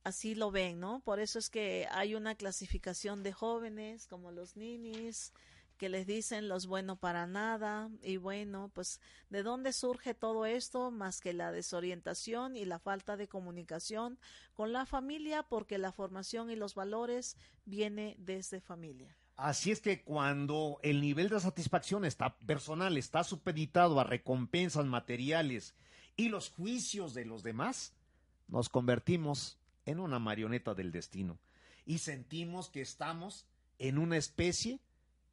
así 0.03 0.35
lo 0.35 0.51
ven, 0.51 0.81
¿no? 0.81 1.01
Por 1.01 1.21
eso 1.21 1.39
es 1.39 1.51
que 1.51 1.87
hay 1.91 2.15
una 2.15 2.35
clasificación 2.35 3.23
de 3.23 3.35
jóvenes 3.35 4.07
como 4.07 4.33
los 4.33 4.57
ninis 4.57 5.35
que 5.77 5.91
les 5.91 6.07
dicen 6.07 6.49
los 6.49 6.67
bueno 6.67 6.97
para 6.97 7.27
nada 7.27 7.91
y 8.01 8.17
bueno, 8.17 8.71
pues 8.73 8.99
¿de 9.29 9.43
dónde 9.43 9.75
surge 9.75 10.15
todo 10.15 10.47
esto 10.47 10.91
más 10.91 11.21
que 11.21 11.35
la 11.35 11.53
desorientación 11.53 12.57
y 12.57 12.65
la 12.65 12.79
falta 12.79 13.19
de 13.19 13.29
comunicación 13.29 14.19
con 14.55 14.73
la 14.73 14.87
familia 14.87 15.43
porque 15.43 15.77
la 15.77 15.93
formación 15.93 16.51
y 16.51 16.57
los 16.57 16.75
valores 16.75 17.37
viene 17.67 18.17
desde 18.19 18.63
familia? 18.63 19.15
Así 19.37 19.71
es 19.71 19.81
que 19.81 20.03
cuando 20.03 20.79
el 20.83 21.01
nivel 21.01 21.29
de 21.29 21.41
satisfacción 21.41 22.05
está 22.05 22.37
personal 22.39 22.97
está 22.97 23.25
supeditado 23.25 23.99
a 23.99 24.05
recompensas 24.05 24.85
materiales 24.85 25.75
y 26.17 26.29
los 26.29 26.51
juicios 26.51 27.15
de 27.15 27.25
los 27.25 27.43
demás, 27.43 27.95
nos 28.49 28.69
convertimos 28.69 29.59
en 29.87 29.99
una 29.99 30.19
marioneta 30.19 30.75
del 30.75 30.93
destino 30.93 31.39
y 31.87 31.99
sentimos 31.99 32.69
que 32.71 32.83
estamos 32.83 33.47
en 33.79 33.99
una 33.99 34.17
especie 34.17 34.81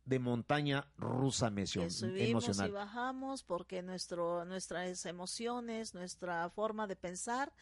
de 0.06 0.18
montaña 0.18 0.88
rusa 0.98 1.54
que 1.54 1.68
subimos 1.68 2.02
y 2.02 2.32
emocional. 2.32 2.72
bajamos 2.72 3.44
porque 3.44 3.84
nuestro, 3.84 4.44
nuestras 4.46 5.06
emociones, 5.06 5.94
nuestra 5.94 6.50
forma 6.50 6.88
de 6.88 6.96
pensar, 6.96 7.54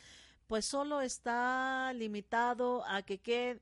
pues 0.48 0.66
solo 0.66 1.02
está 1.02 1.92
limitado 1.94 2.86
a 2.88 3.02
que, 3.02 3.18
que 3.18 3.60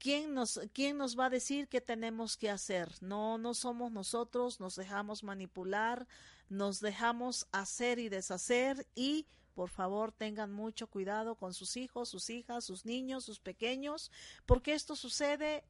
¿quién, 0.00 0.34
nos, 0.34 0.58
quién 0.72 0.96
nos 0.96 1.16
va 1.16 1.26
a 1.26 1.30
decir 1.30 1.68
qué 1.68 1.80
tenemos 1.80 2.36
que 2.36 2.50
hacer. 2.50 2.90
No, 3.00 3.38
no 3.38 3.54
somos 3.54 3.92
nosotros, 3.92 4.58
nos 4.58 4.74
dejamos 4.74 5.22
manipular, 5.22 6.08
nos 6.48 6.80
dejamos 6.80 7.46
hacer 7.52 7.98
y 8.00 8.08
deshacer 8.08 8.86
y 8.96 9.26
por 9.54 9.68
favor 9.68 10.10
tengan 10.10 10.50
mucho 10.52 10.86
cuidado 10.88 11.34
con 11.36 11.52
sus 11.54 11.76
hijos, 11.76 12.08
sus 12.08 12.30
hijas, 12.30 12.64
sus 12.64 12.84
niños, 12.86 13.24
sus 13.24 13.38
pequeños, 13.40 14.10
porque 14.46 14.72
esto 14.72 14.96
sucede 14.96 15.64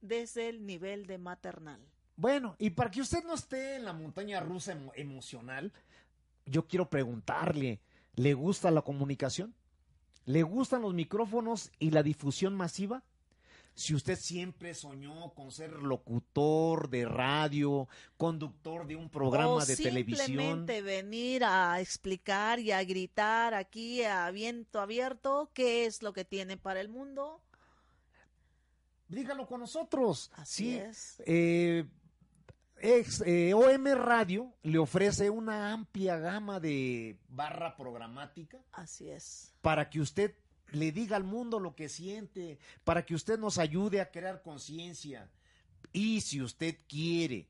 desde 0.00 0.50
el 0.50 0.66
nivel 0.66 1.06
de 1.06 1.18
maternal. 1.18 1.80
Bueno, 2.16 2.54
y 2.58 2.70
para 2.70 2.90
que 2.90 3.00
usted 3.00 3.24
no 3.24 3.34
esté 3.34 3.76
en 3.76 3.84
la 3.86 3.92
montaña 3.92 4.40
rusa 4.40 4.74
emo- 4.74 4.92
emocional, 4.94 5.72
yo 6.46 6.66
quiero 6.68 6.90
preguntarle, 6.90 7.80
¿le 8.16 8.34
gusta 8.34 8.70
la 8.70 8.82
comunicación? 8.82 9.54
¿Le 10.26 10.42
gustan 10.42 10.82
los 10.82 10.94
micrófonos 10.94 11.70
y 11.78 11.90
la 11.90 12.02
difusión 12.02 12.54
masiva? 12.54 13.02
Si 13.76 13.92
usted 13.94 14.16
siempre 14.16 14.72
soñó 14.72 15.34
con 15.34 15.50
ser 15.50 15.72
locutor 15.72 16.88
de 16.88 17.04
radio, 17.06 17.88
conductor 18.16 18.86
de 18.86 18.94
un 18.94 19.10
programa 19.10 19.48
o 19.54 19.64
de 19.66 19.76
televisión, 19.76 20.26
simplemente 20.26 20.80
venir 20.80 21.42
a 21.44 21.80
explicar 21.80 22.60
y 22.60 22.70
a 22.70 22.84
gritar 22.84 23.52
aquí 23.52 24.04
a 24.04 24.30
viento 24.30 24.80
abierto 24.80 25.50
qué 25.54 25.86
es 25.86 26.02
lo 26.02 26.12
que 26.12 26.24
tiene 26.24 26.56
para 26.56 26.80
el 26.80 26.88
mundo. 26.88 27.40
dígalo 29.08 29.46
con 29.46 29.60
nosotros. 29.60 30.30
Así 30.34 30.64
Sí, 30.72 30.76
es. 30.78 31.22
eh, 31.26 31.84
ex- 32.78 33.22
eh, 33.26 33.54
OM 33.54 33.84
Radio 33.94 34.52
le 34.62 34.78
ofrece 34.78 35.30
una 35.30 35.72
amplia 35.72 36.16
gama 36.18 36.58
de 36.60 37.18
barra 37.28 37.76
programática 37.76 38.58
Así 38.72 39.08
es. 39.10 39.52
para 39.60 39.88
que 39.90 40.00
usted 40.00 40.34
le 40.72 40.92
diga 40.92 41.16
al 41.16 41.24
mundo 41.24 41.60
lo 41.60 41.74
que 41.74 41.88
siente, 41.88 42.58
para 42.84 43.04
que 43.04 43.14
usted 43.14 43.38
nos 43.38 43.58
ayude 43.58 44.00
a 44.00 44.10
crear 44.10 44.42
conciencia. 44.42 45.30
Y 45.92 46.20
si 46.22 46.42
usted 46.42 46.76
quiere 46.88 47.48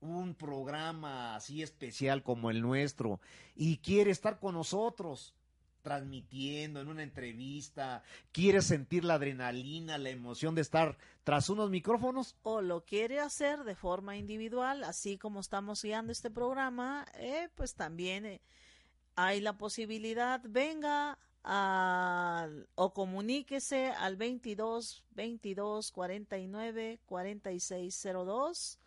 un 0.00 0.34
programa 0.34 1.36
así 1.36 1.62
especial 1.62 2.22
como 2.22 2.50
el 2.50 2.62
nuestro 2.62 3.20
y 3.54 3.78
quiere 3.78 4.10
estar 4.10 4.40
con 4.40 4.54
nosotros 4.54 5.34
transmitiendo 5.82 6.80
en 6.80 6.88
una 6.88 7.02
entrevista, 7.02 8.02
quiere 8.32 8.60
sentir 8.60 9.04
la 9.04 9.14
adrenalina, 9.14 9.98
la 9.98 10.10
emoción 10.10 10.54
de 10.54 10.60
estar 10.62 10.98
tras 11.24 11.48
unos 11.48 11.70
micrófonos, 11.70 12.36
O 12.42 12.60
lo 12.60 12.84
quiere 12.84 13.18
hacer 13.18 13.64
de 13.64 13.74
forma 13.74 14.16
individual, 14.16 14.84
así 14.84 15.16
como 15.16 15.40
estamos 15.40 15.82
guiando 15.82 16.12
este 16.12 16.30
programa, 16.30 17.06
eh, 17.14 17.48
pues 17.54 17.74
también 17.74 18.26
eh, 18.26 18.40
hay 19.16 19.40
la 19.40 19.56
posibilidad, 19.56 20.40
venga 20.44 21.18
al- 21.42 22.68
o 22.74 22.92
comuníquese 22.92 23.88
al 23.90 24.16
22 24.16 25.04
22 25.12 25.90
49 25.92 27.00
4602 27.06 28.78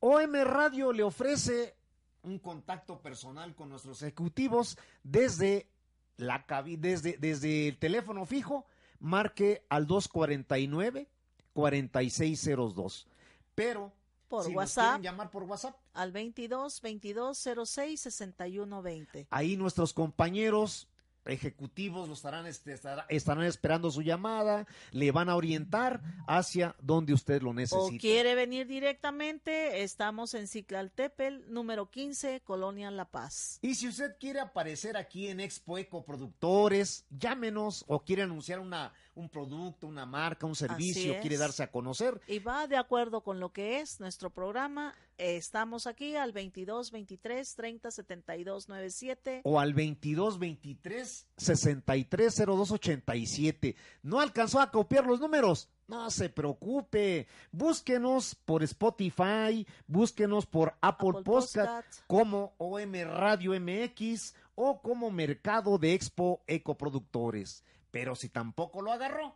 OM 0.00 0.34
Radio 0.44 0.92
le 0.92 1.02
ofrece 1.02 1.74
un 2.22 2.38
contacto 2.38 3.00
personal 3.00 3.54
con 3.54 3.68
nuestros 3.70 4.02
ejecutivos 4.02 4.76
desde 5.02 5.68
la 6.16 6.46
cabi- 6.46 6.76
desde, 6.78 7.16
desde 7.18 7.68
el 7.68 7.78
teléfono 7.78 8.26
fijo, 8.26 8.66
marque 9.00 9.64
al 9.68 9.86
249 9.86 11.08
4602. 11.54 13.06
Pero 13.54 13.92
Por 14.28 14.44
si 14.44 14.54
WhatsApp. 14.54 15.00
llamar 15.00 15.30
por 15.30 15.44
WhatsApp, 15.44 15.76
al 15.94 16.12
22 16.12 16.80
22 16.82 17.38
06 17.64 18.00
61 18.00 18.82
20. 18.82 19.26
ahí 19.30 19.56
nuestros 19.56 19.92
compañeros 19.94 20.88
ejecutivos 21.26 22.08
lo 22.08 22.14
estarán, 22.14 22.46
este, 22.46 22.72
estará- 22.72 23.06
estarán 23.08 23.44
esperando 23.44 23.90
su 23.90 24.02
llamada, 24.02 24.66
le 24.92 25.10
van 25.12 25.28
a 25.28 25.36
orientar 25.36 26.00
hacia 26.26 26.74
donde 26.80 27.12
usted 27.12 27.42
lo 27.42 27.50
O 27.50 27.54
necesita. 27.54 27.98
quiere 28.00 28.34
venir 28.34 28.66
directamente, 28.66 29.82
estamos 29.82 30.34
en 30.34 30.46
Ciclaltepel, 30.48 31.44
número 31.52 31.90
15, 31.90 32.40
Colonia 32.40 32.90
La 32.90 33.04
Paz. 33.06 33.58
Y 33.62 33.74
si 33.74 33.88
usted 33.88 34.16
quiere 34.18 34.40
aparecer 34.40 34.96
aquí 34.96 35.28
en 35.28 35.40
Expo 35.40 35.78
Eco 35.78 36.04
Productores, 36.04 37.04
llámenos 37.10 37.84
o 37.88 38.00
quiere 38.04 38.22
anunciar 38.22 38.60
una, 38.60 38.92
un 39.16 39.28
producto, 39.28 39.86
una 39.88 40.06
marca, 40.06 40.46
un 40.46 40.54
servicio, 40.54 41.18
quiere 41.20 41.36
darse 41.36 41.62
a 41.64 41.70
conocer, 41.70 42.20
Y 42.28 42.38
va 42.38 42.66
de 42.68 42.76
acuerdo 42.76 43.22
con 43.22 43.40
lo 43.40 43.52
que 43.52 43.80
es 43.80 43.98
nuestro 43.98 44.30
programa. 44.30 44.94
eh, 45.18 45.36
Estamos 45.36 45.86
aquí 45.86 46.14
al 46.16 46.32
22 46.32 46.90
23 46.92 47.54
30 47.56 47.90
72 47.90 48.68
97. 48.68 49.40
o 49.44 49.58
al 49.58 49.74
22 49.74 50.38
23 50.38 51.26
63 51.36 52.36
02 52.46 52.70
87. 52.70 53.76
No 54.02 54.20
alcanzó 54.20 54.60
a 54.60 54.70
copiar 54.70 55.06
los 55.06 55.18
números. 55.20 55.68
No 55.88 56.10
se 56.10 56.28
preocupe, 56.28 57.28
búsquenos 57.52 58.34
por 58.34 58.62
Spotify, 58.64 59.66
búsquenos 59.86 60.44
por 60.44 60.74
Apple, 60.80 61.10
Apple 61.10 61.22
Podcast 61.22 61.56
Podcast. 61.86 62.02
como 62.08 62.54
OM 62.58 62.92
Radio 63.04 63.52
MX 63.60 64.34
o 64.56 64.80
como 64.82 65.10
Mercado 65.10 65.78
de 65.78 65.94
Expo 65.94 66.42
Ecoproductores. 66.48 67.62
Pero 67.90 68.14
si 68.14 68.28
tampoco 68.28 68.82
lo 68.82 68.92
agarró, 68.92 69.34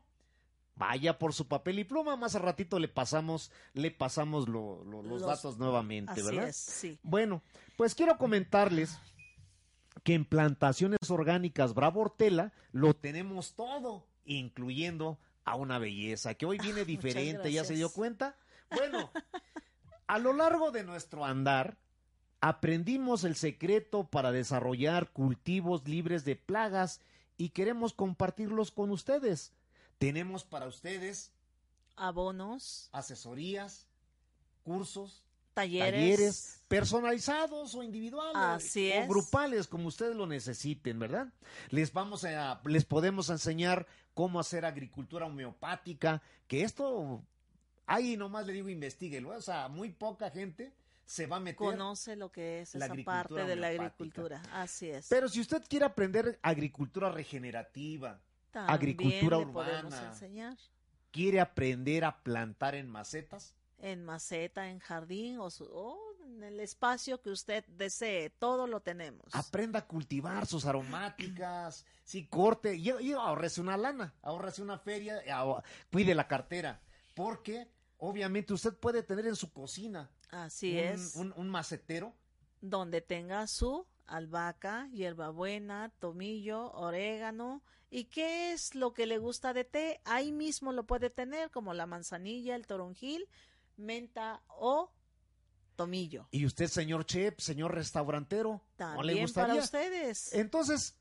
vaya 0.76 1.18
por 1.18 1.32
su 1.34 1.46
papel 1.48 1.78
y 1.78 1.84
pluma, 1.84 2.16
más 2.16 2.34
a 2.34 2.38
ratito 2.38 2.78
le 2.78 2.88
pasamos, 2.88 3.51
le 3.74 3.90
pasamos 3.90 4.48
lo- 4.48 4.82
lo- 4.84 5.03
los, 5.03 5.20
Los- 5.20 5.26
datos 5.26 5.59
nuevamente, 5.59 6.12
Así 6.12 6.22
¿verdad? 6.22 6.48
es, 6.48 6.57
sí. 6.57 6.98
Bueno, 7.03 7.42
pues 7.76 7.94
quiero 7.94 8.16
comentarles 8.18 8.98
que 10.05 10.14
en 10.14 10.24
plantaciones 10.24 10.98
orgánicas 11.11 11.74
Bravo 11.74 12.01
Hortela 12.01 12.53
lo 12.72 12.94
tenemos 12.94 13.55
todo, 13.55 14.07
incluyendo 14.24 15.18
a 15.44 15.57
una 15.57 15.78
belleza, 15.78 16.34
que 16.34 16.46
hoy 16.46 16.59
viene 16.62 16.84
diferente, 16.84 17.53
¿ya 17.53 17.64
se 17.64 17.74
dio 17.74 17.90
cuenta? 17.90 18.36
Bueno, 18.70 19.11
a 20.07 20.18
lo 20.20 20.32
largo 20.32 20.70
de 20.70 20.84
nuestro 20.84 21.24
andar, 21.24 21.76
aprendimos 22.40 23.24
el 23.24 23.34
secreto 23.34 24.05
para 24.05 24.30
desarrollar 24.32 25.11
cultivos 25.11 25.86
libres 25.88 26.24
de 26.24 26.36
plagas 26.36 27.01
y 27.41 27.49
queremos 27.49 27.95
compartirlos 27.95 28.70
con 28.70 28.91
ustedes. 28.91 29.55
Tenemos 29.97 30.45
para 30.45 30.66
ustedes 30.66 31.32
Abonos, 31.97 32.91
asesorías, 32.93 33.86
cursos, 34.62 35.24
talleres. 35.55 35.91
talleres 35.91 36.64
personalizados 36.68 37.74
o 37.74 37.82
individuales 37.82 38.36
Así 38.36 38.91
o 38.91 38.95
es. 38.95 39.09
grupales 39.09 39.66
como 39.66 39.88
ustedes 39.88 40.14
lo 40.14 40.26
necesiten, 40.26 40.99
¿verdad? 40.99 41.32
Les 41.70 41.95
vamos 41.95 42.24
a 42.24 42.61
les 42.66 42.84
podemos 42.84 43.30
enseñar 43.30 43.86
cómo 44.12 44.38
hacer 44.38 44.66
agricultura 44.66 45.24
homeopática, 45.24 46.20
que 46.47 46.62
esto 46.62 47.22
ahí 47.86 48.18
nomás 48.18 48.47
le 48.47 48.53
digo 48.53 48.68
investiguenlo, 48.68 49.30
o 49.30 49.41
sea, 49.41 49.68
muy 49.68 49.88
poca 49.88 50.30
gente 50.30 50.74
se 51.11 51.27
va 51.27 51.37
a 51.37 51.41
meter. 51.41 51.57
Conoce 51.57 52.15
lo 52.15 52.31
que 52.31 52.61
es 52.61 52.73
esa 52.77 52.95
parte 53.05 53.45
de 53.45 53.57
la 53.57 53.67
agricultura. 53.67 54.41
Así 54.53 54.89
es. 54.89 55.09
Pero 55.09 55.29
si 55.29 55.41
usted 55.41 55.61
quiere 55.69 55.85
aprender 55.85 56.39
agricultura 56.41 57.11
regenerativa, 57.11 58.21
También 58.53 58.75
agricultura 58.75 59.39
le 59.39 59.45
urbana. 59.45 60.07
enseñar 60.07 60.57
quiere 61.11 61.41
aprender 61.41 62.05
a 62.05 62.23
plantar 62.23 62.77
en 62.77 62.89
macetas, 62.89 63.57
en 63.79 64.05
maceta, 64.05 64.71
en 64.71 64.79
jardín 64.79 65.39
o, 65.41 65.51
su- 65.51 65.65
o 65.65 65.99
en 66.25 66.45
el 66.45 66.61
espacio 66.61 67.21
que 67.21 67.31
usted 67.31 67.65
desee. 67.67 68.31
Todo 68.31 68.69
lo 68.69 68.79
tenemos. 68.81 69.27
Aprenda 69.35 69.81
a 69.81 69.87
cultivar 69.89 70.47
sus 70.47 70.65
aromáticas, 70.65 71.85
sí, 72.05 72.27
corte, 72.29 72.77
y, 72.77 72.91
y 73.01 73.13
ahorrese 73.15 73.61
una 73.61 73.77
lana, 73.77 74.15
ahorrese 74.23 74.63
una 74.63 74.79
feria, 74.79 75.21
ahor- 75.27 75.65
cuide 75.91 76.15
la 76.15 76.29
cartera, 76.29 76.81
porque 77.17 77.67
obviamente 77.99 78.53
usted 78.55 78.75
puede 78.75 79.03
tener 79.03 79.27
en 79.27 79.35
su 79.35 79.53
cocina 79.53 80.09
Así 80.31 80.72
un, 80.72 80.78
es. 80.85 81.16
un- 81.16 81.33
un 81.37 81.49
macetero, 81.49 82.14
donde 82.61 83.01
tenga 83.01 83.47
su 83.47 83.87
albahaca, 84.07 84.89
hierbabuena, 84.93 85.93
tomillo, 85.99 86.70
orégano. 86.72 87.62
¿Y 87.91 88.05
qué 88.05 88.53
es 88.53 88.74
lo 88.74 88.93
que 88.93 89.07
le 89.07 89.18
gusta 89.18 89.53
de 89.53 89.64
té? 89.64 90.01
Ahí 90.05 90.31
mismo 90.33 90.72
lo 90.72 90.85
puede 90.87 91.11
tener, 91.11 91.51
como 91.51 91.74
la 91.74 91.87
manzanilla, 91.87 92.55
el 92.55 92.66
toronjil, 92.66 93.26
menta 93.76 94.43
o 94.49 94.93
tomillo. 95.76 96.28
y 96.31 96.45
usted, 96.45 96.66
señor 96.68 97.07
chef, 97.07 97.39
señor 97.39 97.74
restaurantero, 97.74 98.51
¿no 98.78 99.03
le 99.03 99.14
También 99.14 99.33
para 99.33 99.55
gustaría? 99.55 99.61
ustedes. 99.62 100.33
Entonces, 100.35 100.99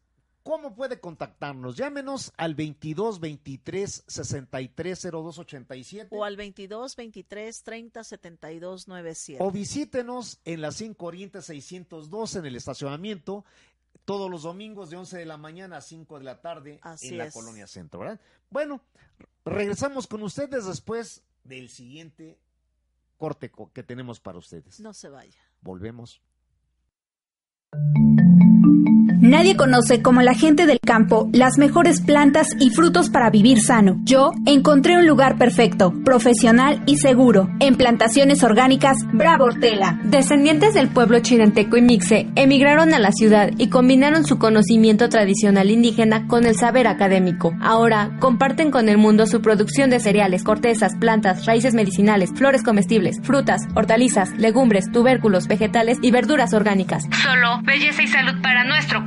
¿cómo 0.50 0.74
puede 0.74 1.00
contactarnos? 1.00 1.78
Llámenos 1.78 2.34
al 2.36 2.56
22 2.56 3.20
23 3.20 4.04
63 4.08 5.08
02 5.12 5.38
87 5.38 6.08
O 6.18 6.24
al 6.26 6.38
22 6.38 6.96
23 6.96 7.64
30 7.64 8.04
72 8.04 8.88
97. 8.88 9.44
O 9.44 9.52
visítenos 9.52 10.40
en 10.46 10.62
la 10.62 10.72
5 10.72 11.06
Oriente 11.06 11.44
602 11.44 12.36
en 12.38 12.48
el 12.48 12.56
estacionamiento 12.56 13.46
todos 14.06 14.32
los 14.32 14.42
domingos 14.42 14.90
de 14.90 14.98
11 14.98 15.20
de 15.20 15.26
la 15.28 15.38
mañana 15.38 15.78
a 15.78 15.82
5 15.82 16.18
de 16.18 16.24
la 16.26 16.42
tarde 16.42 16.80
Así 16.82 17.10
en 17.10 17.20
la 17.20 17.26
es. 17.26 17.34
colonia 17.36 17.68
centro, 17.68 18.00
¿verdad? 18.00 18.20
Bueno, 18.50 18.82
regresamos 19.46 20.08
con 20.08 20.24
ustedes 20.24 20.66
después 20.66 21.22
del 21.44 21.70
siguiente 21.70 22.40
corte 23.18 23.52
co- 23.52 23.72
que 23.72 23.84
tenemos 23.84 24.20
para 24.20 24.40
ustedes. 24.40 24.80
No 24.80 24.94
se 24.96 25.10
vaya. 25.10 25.40
Volvemos. 25.62 26.24
Nadie 29.30 29.56
conoce 29.56 30.02
como 30.02 30.24
la 30.24 30.34
gente 30.34 30.66
del 30.66 30.80
campo 30.80 31.30
las 31.34 31.60
mejores 31.60 32.02
plantas 32.02 32.48
y 32.60 32.72
frutos 32.72 33.12
para 33.12 33.30
vivir 33.30 33.62
sano. 33.62 33.98
Yo 34.04 34.32
encontré 34.48 34.98
un 34.98 35.06
lugar 35.06 35.38
perfecto, 35.38 35.94
profesional 36.04 36.82
y 36.88 36.98
seguro. 36.98 37.48
En 37.60 37.76
plantaciones 37.76 38.42
orgánicas 38.44 38.98
Bravo 39.14 39.44
Hortela. 39.44 40.00
Descendientes 40.04 40.74
del 40.74 40.88
pueblo 40.88 41.20
chinanteco 41.20 41.78
y 41.78 41.84
mixe 41.84 42.28
emigraron 42.34 42.92
a 42.96 42.98
la 42.98 43.12
ciudad 43.12 43.52
y 43.60 43.70
combinaron 43.70 44.26
su 44.26 44.40
conocimiento 44.40 45.10
tradicional 45.10 45.70
indígena 45.70 46.26
con 46.26 46.48
el 46.48 46.56
saber 46.56 46.88
académico. 46.88 47.54
Ahora 47.62 48.18
comparten 48.20 48.72
con 48.72 48.90
el 48.90 48.98
mundo 48.98 49.28
su 49.28 49.44
producción 49.44 49.92
de 49.92 50.00
cereales, 50.00 50.44
cortezas, 50.44 50.96
plantas, 51.00 51.46
raíces 51.46 51.76
medicinales, 51.76 52.32
flores 52.34 52.64
comestibles, 52.64 53.18
frutas, 53.22 53.62
hortalizas, 53.76 54.32
legumbres, 54.40 54.92
tubérculos, 54.92 55.48
vegetales 55.48 56.00
y 56.02 56.10
verduras 56.10 56.56
orgánicas. 56.56 57.04
Solo 57.22 57.62
belleza 57.62 58.02
y 58.02 58.08
salud 58.08 58.42
para 58.42 58.64
nuestro 58.64 59.04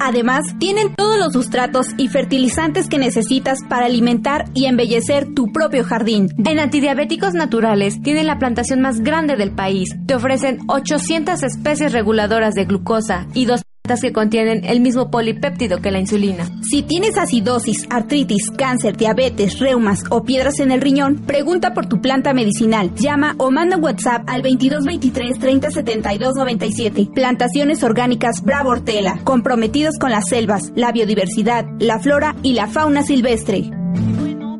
Además, 0.00 0.44
tienen 0.58 0.94
todos 0.94 1.18
los 1.18 1.32
sustratos 1.32 1.88
y 1.96 2.08
fertilizantes 2.08 2.88
que 2.88 2.98
necesitas 2.98 3.58
para 3.68 3.86
alimentar 3.86 4.46
y 4.54 4.66
embellecer 4.66 5.34
tu 5.34 5.52
propio 5.52 5.84
jardín. 5.84 6.28
En 6.44 6.58
antidiabéticos 6.58 7.34
naturales 7.34 8.00
tienen 8.02 8.26
la 8.26 8.38
plantación 8.38 8.80
más 8.80 9.00
grande 9.00 9.36
del 9.36 9.52
país. 9.52 9.90
Te 10.06 10.14
ofrecen 10.14 10.58
800 10.68 11.42
especies 11.42 11.92
reguladoras 11.92 12.54
de 12.54 12.64
glucosa 12.64 13.26
y 13.34 13.46
dos 13.46 13.62
que 14.00 14.14
contienen 14.14 14.64
el 14.64 14.80
mismo 14.80 15.10
polipéptido 15.10 15.82
que 15.82 15.90
la 15.90 16.00
insulina. 16.00 16.48
Si 16.62 16.82
tienes 16.84 17.18
acidosis, 17.18 17.86
artritis, 17.90 18.50
cáncer, 18.50 18.96
diabetes, 18.96 19.58
reumas 19.58 20.04
o 20.08 20.24
piedras 20.24 20.58
en 20.60 20.70
el 20.70 20.80
riñón, 20.80 21.16
pregunta 21.26 21.74
por 21.74 21.84
tu 21.84 22.00
planta 22.00 22.32
medicinal. 22.32 22.94
Llama 22.94 23.34
o 23.36 23.50
manda 23.50 23.76
WhatsApp 23.76 24.22
al 24.26 24.40
2223 24.40 25.38
30 25.38 25.70
72 25.70 26.34
97. 26.34 27.10
Plantaciones 27.14 27.82
orgánicas 27.82 28.42
Bravo 28.42 28.70
Hortela, 28.70 29.18
comprometidos 29.22 29.98
con 30.00 30.10
las 30.10 30.30
selvas, 30.30 30.72
la 30.74 30.90
biodiversidad, 30.90 31.66
la 31.78 31.98
flora 31.98 32.36
y 32.42 32.54
la 32.54 32.68
fauna 32.68 33.02
silvestre. 33.02 33.70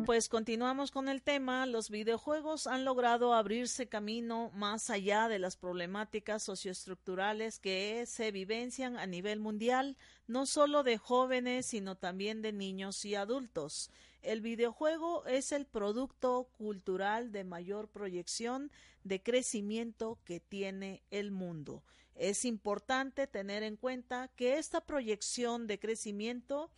Pues 0.05 0.29
continuamos 0.29 0.91
con 0.91 1.09
el 1.09 1.23
tema. 1.23 1.65
Los 1.65 1.89
videojuegos 1.89 2.67
han 2.67 2.85
logrado 2.85 3.33
abrirse 3.33 3.87
camino 3.87 4.51
más 4.53 4.91
allá 4.91 5.27
de 5.27 5.39
las 5.39 5.57
problemáticas 5.57 6.43
socioestructurales 6.43 7.57
que 7.57 8.05
se 8.05 8.31
vivencian 8.31 8.97
a 8.97 9.07
nivel 9.07 9.39
mundial, 9.39 9.97
no 10.27 10.45
solo 10.45 10.83
de 10.83 10.99
jóvenes, 10.99 11.65
sino 11.65 11.95
también 11.95 12.43
de 12.43 12.53
niños 12.53 13.03
y 13.03 13.15
adultos. 13.15 13.89
El 14.21 14.41
videojuego 14.41 15.25
es 15.25 15.51
el 15.51 15.65
producto 15.65 16.49
cultural 16.55 17.31
de 17.31 17.43
mayor 17.43 17.87
proyección 17.87 18.71
de 19.03 19.23
crecimiento 19.23 20.19
que 20.23 20.39
tiene 20.39 21.01
el 21.09 21.31
mundo. 21.31 21.83
Es 22.13 22.45
importante 22.45 23.25
tener 23.25 23.63
en 23.63 23.75
cuenta 23.75 24.29
que 24.35 24.59
esta 24.59 24.81
proyección 24.81 25.65
de 25.65 25.79
crecimiento 25.79 26.69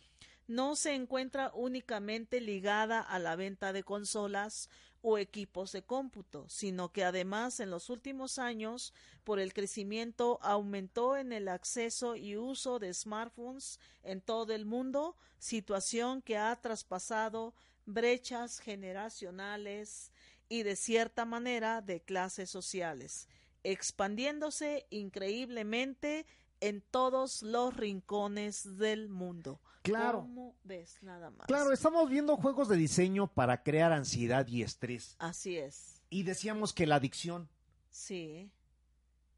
no 0.48 0.76
se 0.76 0.94
encuentra 0.94 1.52
únicamente 1.54 2.40
ligada 2.40 3.00
a 3.00 3.18
la 3.18 3.36
venta 3.36 3.72
de 3.72 3.84
consolas 3.84 4.68
o 5.02 5.18
equipos 5.18 5.72
de 5.72 5.82
cómputo, 5.82 6.48
sino 6.48 6.90
que 6.90 7.04
además 7.04 7.60
en 7.60 7.70
los 7.70 7.90
últimos 7.90 8.38
años, 8.38 8.92
por 9.24 9.38
el 9.38 9.52
crecimiento, 9.52 10.38
aumentó 10.42 11.16
en 11.16 11.32
el 11.32 11.48
acceso 11.48 12.16
y 12.16 12.36
uso 12.36 12.78
de 12.78 12.92
smartphones 12.92 13.78
en 14.02 14.20
todo 14.20 14.54
el 14.54 14.64
mundo, 14.64 15.16
situación 15.38 16.22
que 16.22 16.38
ha 16.38 16.56
traspasado 16.56 17.54
brechas 17.84 18.58
generacionales 18.58 20.10
y 20.48 20.62
de 20.62 20.76
cierta 20.76 21.26
manera 21.26 21.82
de 21.82 22.00
clases 22.00 22.50
sociales, 22.50 23.28
expandiéndose 23.64 24.86
increíblemente 24.90 26.26
en 26.60 26.80
todos 26.80 27.42
los 27.42 27.76
rincones 27.76 28.78
del 28.78 29.08
mundo. 29.08 29.60
Claro. 29.82 30.20
¿Cómo 30.20 30.56
ves 30.64 31.02
nada 31.02 31.30
más? 31.30 31.46
Claro, 31.46 31.72
estamos 31.72 32.10
viendo 32.10 32.36
juegos 32.36 32.68
de 32.68 32.76
diseño 32.76 33.26
para 33.32 33.62
crear 33.62 33.92
ansiedad 33.92 34.46
y 34.46 34.62
estrés. 34.62 35.16
Así 35.18 35.56
es. 35.56 36.02
Y 36.10 36.24
decíamos 36.24 36.72
que 36.72 36.86
la 36.86 36.96
adicción, 36.96 37.48
Sí, 37.90 38.50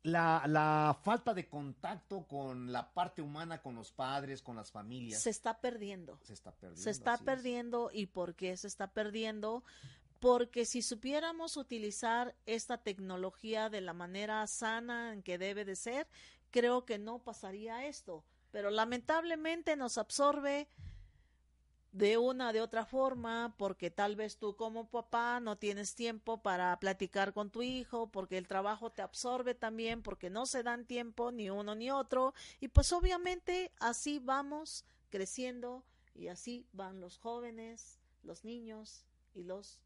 la, 0.02 0.42
la 0.46 0.98
falta 1.02 1.34
de 1.34 1.48
contacto 1.48 2.26
con 2.26 2.72
la 2.72 2.92
parte 2.92 3.22
humana, 3.22 3.60
con 3.62 3.74
los 3.74 3.92
padres, 3.92 4.42
con 4.42 4.56
las 4.56 4.70
familias, 4.72 5.22
se 5.22 5.30
está 5.30 5.60
perdiendo. 5.60 6.18
se 6.22 6.32
está 6.32 6.52
perdiendo. 6.52 6.82
Se 6.82 6.90
está 6.90 7.14
es. 7.14 7.20
perdiendo 7.22 7.90
y 7.92 8.06
por 8.06 8.34
qué 8.34 8.56
se 8.56 8.66
está 8.66 8.92
perdiendo? 8.92 9.62
Porque 10.18 10.64
si 10.66 10.82
supiéramos 10.82 11.56
utilizar 11.56 12.34
esta 12.44 12.78
tecnología 12.78 13.70
de 13.70 13.80
la 13.80 13.94
manera 13.94 14.46
sana 14.46 15.12
en 15.14 15.22
que 15.22 15.38
debe 15.38 15.64
de 15.64 15.76
ser, 15.76 16.06
creo 16.50 16.84
que 16.84 16.98
no 16.98 17.18
pasaría 17.18 17.86
esto. 17.86 18.24
Pero 18.50 18.70
lamentablemente 18.70 19.76
nos 19.76 19.98
absorbe 19.98 20.68
de 21.92 22.18
una 22.18 22.52
de 22.52 22.60
otra 22.60 22.84
forma, 22.84 23.54
porque 23.56 23.90
tal 23.90 24.14
vez 24.14 24.38
tú 24.38 24.54
como 24.54 24.88
papá 24.88 25.40
no 25.40 25.56
tienes 25.56 25.94
tiempo 25.94 26.40
para 26.40 26.78
platicar 26.78 27.32
con 27.32 27.50
tu 27.50 27.62
hijo, 27.62 28.08
porque 28.10 28.38
el 28.38 28.46
trabajo 28.46 28.90
te 28.90 29.02
absorbe 29.02 29.54
también, 29.54 30.02
porque 30.02 30.30
no 30.30 30.46
se 30.46 30.62
dan 30.62 30.86
tiempo 30.86 31.32
ni 31.32 31.50
uno 31.50 31.74
ni 31.74 31.90
otro, 31.90 32.32
y 32.60 32.68
pues 32.68 32.92
obviamente 32.92 33.72
así 33.80 34.20
vamos 34.20 34.84
creciendo 35.10 35.84
y 36.14 36.28
así 36.28 36.66
van 36.72 37.00
los 37.00 37.18
jóvenes, 37.18 37.98
los 38.22 38.44
niños 38.44 39.04
y 39.34 39.42
los 39.42 39.80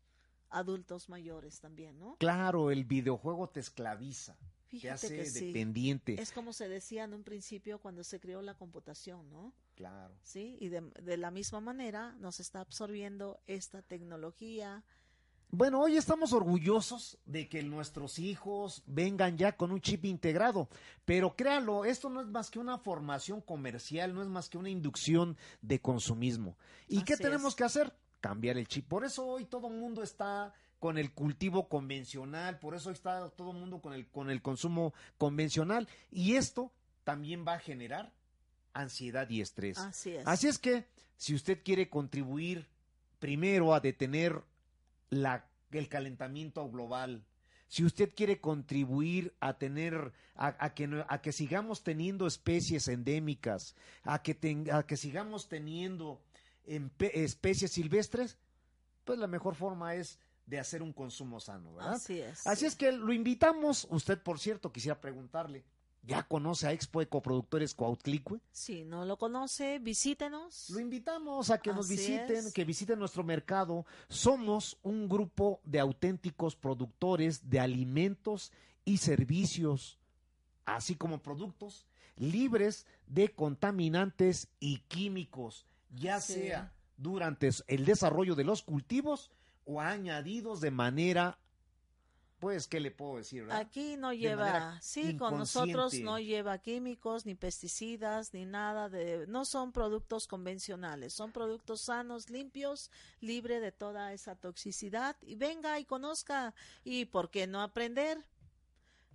adultos 0.50 1.08
mayores 1.08 1.60
también, 1.60 1.98
¿no? 1.98 2.16
Claro, 2.18 2.70
el 2.70 2.84
videojuego 2.84 3.48
te 3.48 3.60
esclaviza, 3.60 4.36
te 4.74 4.80
Fíjate 4.80 5.06
hace 5.06 5.16
que 5.16 5.26
sí. 5.26 5.46
dependiente. 5.46 6.20
Es 6.20 6.32
como 6.32 6.52
se 6.52 6.68
decía 6.68 7.04
en 7.04 7.14
un 7.14 7.22
principio 7.24 7.78
cuando 7.78 8.04
se 8.04 8.20
creó 8.20 8.42
la 8.42 8.54
computación, 8.54 9.30
¿no? 9.30 9.52
Claro. 9.76 10.14
Sí, 10.22 10.56
y 10.60 10.68
de, 10.68 10.82
de 11.02 11.16
la 11.16 11.30
misma 11.30 11.60
manera 11.60 12.12
nos 12.20 12.40
está 12.40 12.60
absorbiendo 12.60 13.40
esta 13.46 13.82
tecnología. 13.82 14.84
Bueno, 15.50 15.80
hoy 15.80 15.96
estamos 15.96 16.32
orgullosos 16.32 17.16
de 17.26 17.48
que 17.48 17.62
nuestros 17.62 18.18
hijos 18.18 18.82
vengan 18.86 19.38
ya 19.38 19.56
con 19.56 19.70
un 19.70 19.80
chip 19.80 20.04
integrado, 20.04 20.68
pero 21.04 21.36
créalo, 21.36 21.84
esto 21.84 22.08
no 22.08 22.20
es 22.20 22.26
más 22.26 22.50
que 22.50 22.58
una 22.58 22.76
formación 22.78 23.40
comercial, 23.40 24.14
no 24.14 24.22
es 24.22 24.28
más 24.28 24.48
que 24.48 24.58
una 24.58 24.70
inducción 24.70 25.36
de 25.62 25.80
consumismo. 25.80 26.56
¿Y 26.88 27.02
qué 27.04 27.16
tenemos 27.16 27.52
es. 27.52 27.54
que 27.56 27.64
hacer? 27.64 27.92
Cambiar 28.20 28.58
el 28.58 28.66
chip. 28.66 28.88
Por 28.88 29.04
eso 29.04 29.24
hoy 29.24 29.44
todo 29.44 29.68
el 29.68 29.74
mundo 29.74 30.02
está 30.02 30.52
con 30.80 30.98
el 30.98 31.12
cultivo 31.12 31.68
convencional, 31.68 32.58
por 32.58 32.74
eso 32.74 32.90
está 32.90 33.30
todo 33.30 33.52
el 33.52 33.56
mundo 33.58 33.80
con 33.80 33.92
el, 33.94 34.06
con 34.08 34.30
el 34.30 34.42
consumo 34.42 34.92
convencional, 35.18 35.88
y 36.10 36.34
esto 36.34 36.72
también 37.04 37.44
va 37.46 37.54
a 37.54 37.58
generar 37.58 38.12
ansiedad 38.72 39.28
y 39.30 39.40
estrés. 39.40 39.78
Así 39.78 40.10
es. 40.16 40.26
Así 40.26 40.48
es 40.48 40.58
que, 40.58 40.84
si 41.16 41.34
usted 41.34 41.62
quiere 41.64 41.88
contribuir 41.88 42.66
primero 43.18 43.72
a 43.72 43.80
detener 43.80 44.42
la, 45.10 45.46
el 45.70 45.88
calentamiento 45.88 46.68
global, 46.70 47.24
si 47.68 47.84
usted 47.84 48.12
quiere 48.14 48.40
contribuir 48.40 49.34
a 49.40 49.54
tener, 49.58 50.12
a, 50.34 50.54
a 50.64 50.74
que, 50.74 51.04
a 51.08 51.22
que 51.22 51.32
sigamos 51.32 51.82
teniendo 51.82 52.26
especies 52.26 52.88
endémicas, 52.88 53.74
a 54.02 54.22
que, 54.22 54.34
ten- 54.34 54.70
a 54.70 54.84
que 54.86 54.96
sigamos 54.96 55.48
teniendo 55.48 56.20
empe- 56.66 57.10
especies 57.14 57.72
silvestres, 57.72 58.36
pues 59.04 59.18
la 59.18 59.26
mejor 59.26 59.54
forma 59.54 59.94
es 59.94 60.18
de 60.46 60.58
hacer 60.58 60.82
un 60.82 60.92
consumo 60.92 61.40
sano, 61.40 61.74
¿verdad? 61.74 61.94
Así 61.94 62.20
es. 62.20 62.46
Así 62.46 62.66
es 62.66 62.76
que 62.76 62.92
lo 62.92 63.12
invitamos, 63.12 63.86
usted 63.90 64.18
por 64.22 64.38
cierto, 64.38 64.72
quisiera 64.72 65.00
preguntarle, 65.00 65.64
¿ya 66.02 66.22
conoce 66.22 66.66
a 66.66 66.72
Expo 66.72 67.00
Ecoproductores 67.00 67.74
Cuautlicue? 67.74 68.40
Si 68.52 68.84
no 68.84 69.04
lo 69.06 69.16
conoce, 69.16 69.78
visítenos. 69.78 70.68
Lo 70.70 70.80
invitamos 70.80 71.50
a 71.50 71.58
que 71.58 71.72
nos 71.72 71.88
visiten, 71.88 72.46
es. 72.46 72.52
que 72.52 72.64
visiten 72.64 72.98
nuestro 72.98 73.24
mercado. 73.24 73.86
Somos 74.08 74.76
un 74.82 75.08
grupo 75.08 75.60
de 75.64 75.80
auténticos 75.80 76.56
productores 76.56 77.48
de 77.48 77.60
alimentos 77.60 78.52
y 78.84 78.98
servicios, 78.98 79.98
así 80.66 80.94
como 80.94 81.22
productos 81.22 81.86
libres 82.16 82.86
de 83.06 83.32
contaminantes 83.34 84.48
y 84.60 84.78
químicos, 84.88 85.66
ya 85.90 86.20
Sí. 86.20 86.34
sea 86.34 86.72
durante 86.96 87.48
el 87.66 87.84
desarrollo 87.86 88.34
de 88.34 88.44
los 88.44 88.62
cultivos 88.62 89.30
o 89.64 89.80
añadidos 89.80 90.60
de 90.60 90.70
manera, 90.70 91.38
pues, 92.44 92.68
¿qué 92.68 92.78
le 92.78 92.90
puedo 92.90 93.16
decir? 93.16 93.44
verdad? 93.44 93.58
Aquí 93.58 93.96
no 93.96 94.12
lleva, 94.12 94.78
sí, 94.82 95.16
con 95.16 95.38
nosotros 95.38 95.94
no 96.00 96.18
lleva 96.18 96.58
químicos, 96.58 97.24
ni 97.24 97.34
pesticidas, 97.34 98.34
ni 98.34 98.44
nada 98.44 98.90
de, 98.90 99.26
no 99.28 99.46
son 99.46 99.72
productos 99.72 100.26
convencionales, 100.26 101.14
son 101.14 101.32
productos 101.32 101.80
sanos, 101.80 102.28
limpios, 102.28 102.90
libre 103.20 103.60
de 103.60 103.72
toda 103.72 104.12
esa 104.12 104.36
toxicidad. 104.36 105.16
Y 105.22 105.36
venga 105.36 105.78
y 105.78 105.86
conozca, 105.86 106.54
y 106.84 107.06
por 107.06 107.30
qué 107.30 107.46
no 107.46 107.62
aprender. 107.62 108.22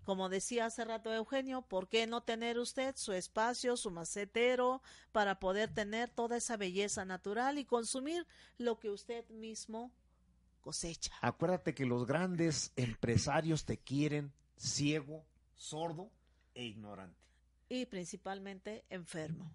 Como 0.05 0.27
decía 0.27 0.65
hace 0.65 0.83
rato 0.85 1.13
Eugenio, 1.13 1.61
¿por 1.61 1.87
qué 1.87 2.07
no 2.07 2.21
tener 2.21 2.57
usted 2.57 2.95
su 2.95 3.13
espacio, 3.13 3.77
su 3.77 3.91
macetero, 3.91 4.81
para 5.11 5.39
poder 5.39 5.71
tener 5.71 6.09
toda 6.09 6.37
esa 6.37 6.57
belleza 6.57 7.05
natural 7.05 7.59
y 7.59 7.65
consumir 7.65 8.25
lo 8.57 8.79
que 8.79 8.89
usted 8.89 9.29
mismo 9.29 9.91
cosecha? 10.59 11.11
Acuérdate 11.21 11.73
que 11.73 11.85
los 11.85 12.05
grandes 12.05 12.71
empresarios 12.75 13.65
te 13.65 13.77
quieren 13.77 14.31
ciego, 14.57 15.25
sordo 15.55 16.11
e 16.53 16.65
ignorante. 16.65 17.17
y 17.69 17.85
principalmente 17.85 18.83
enfermo. 18.89 19.51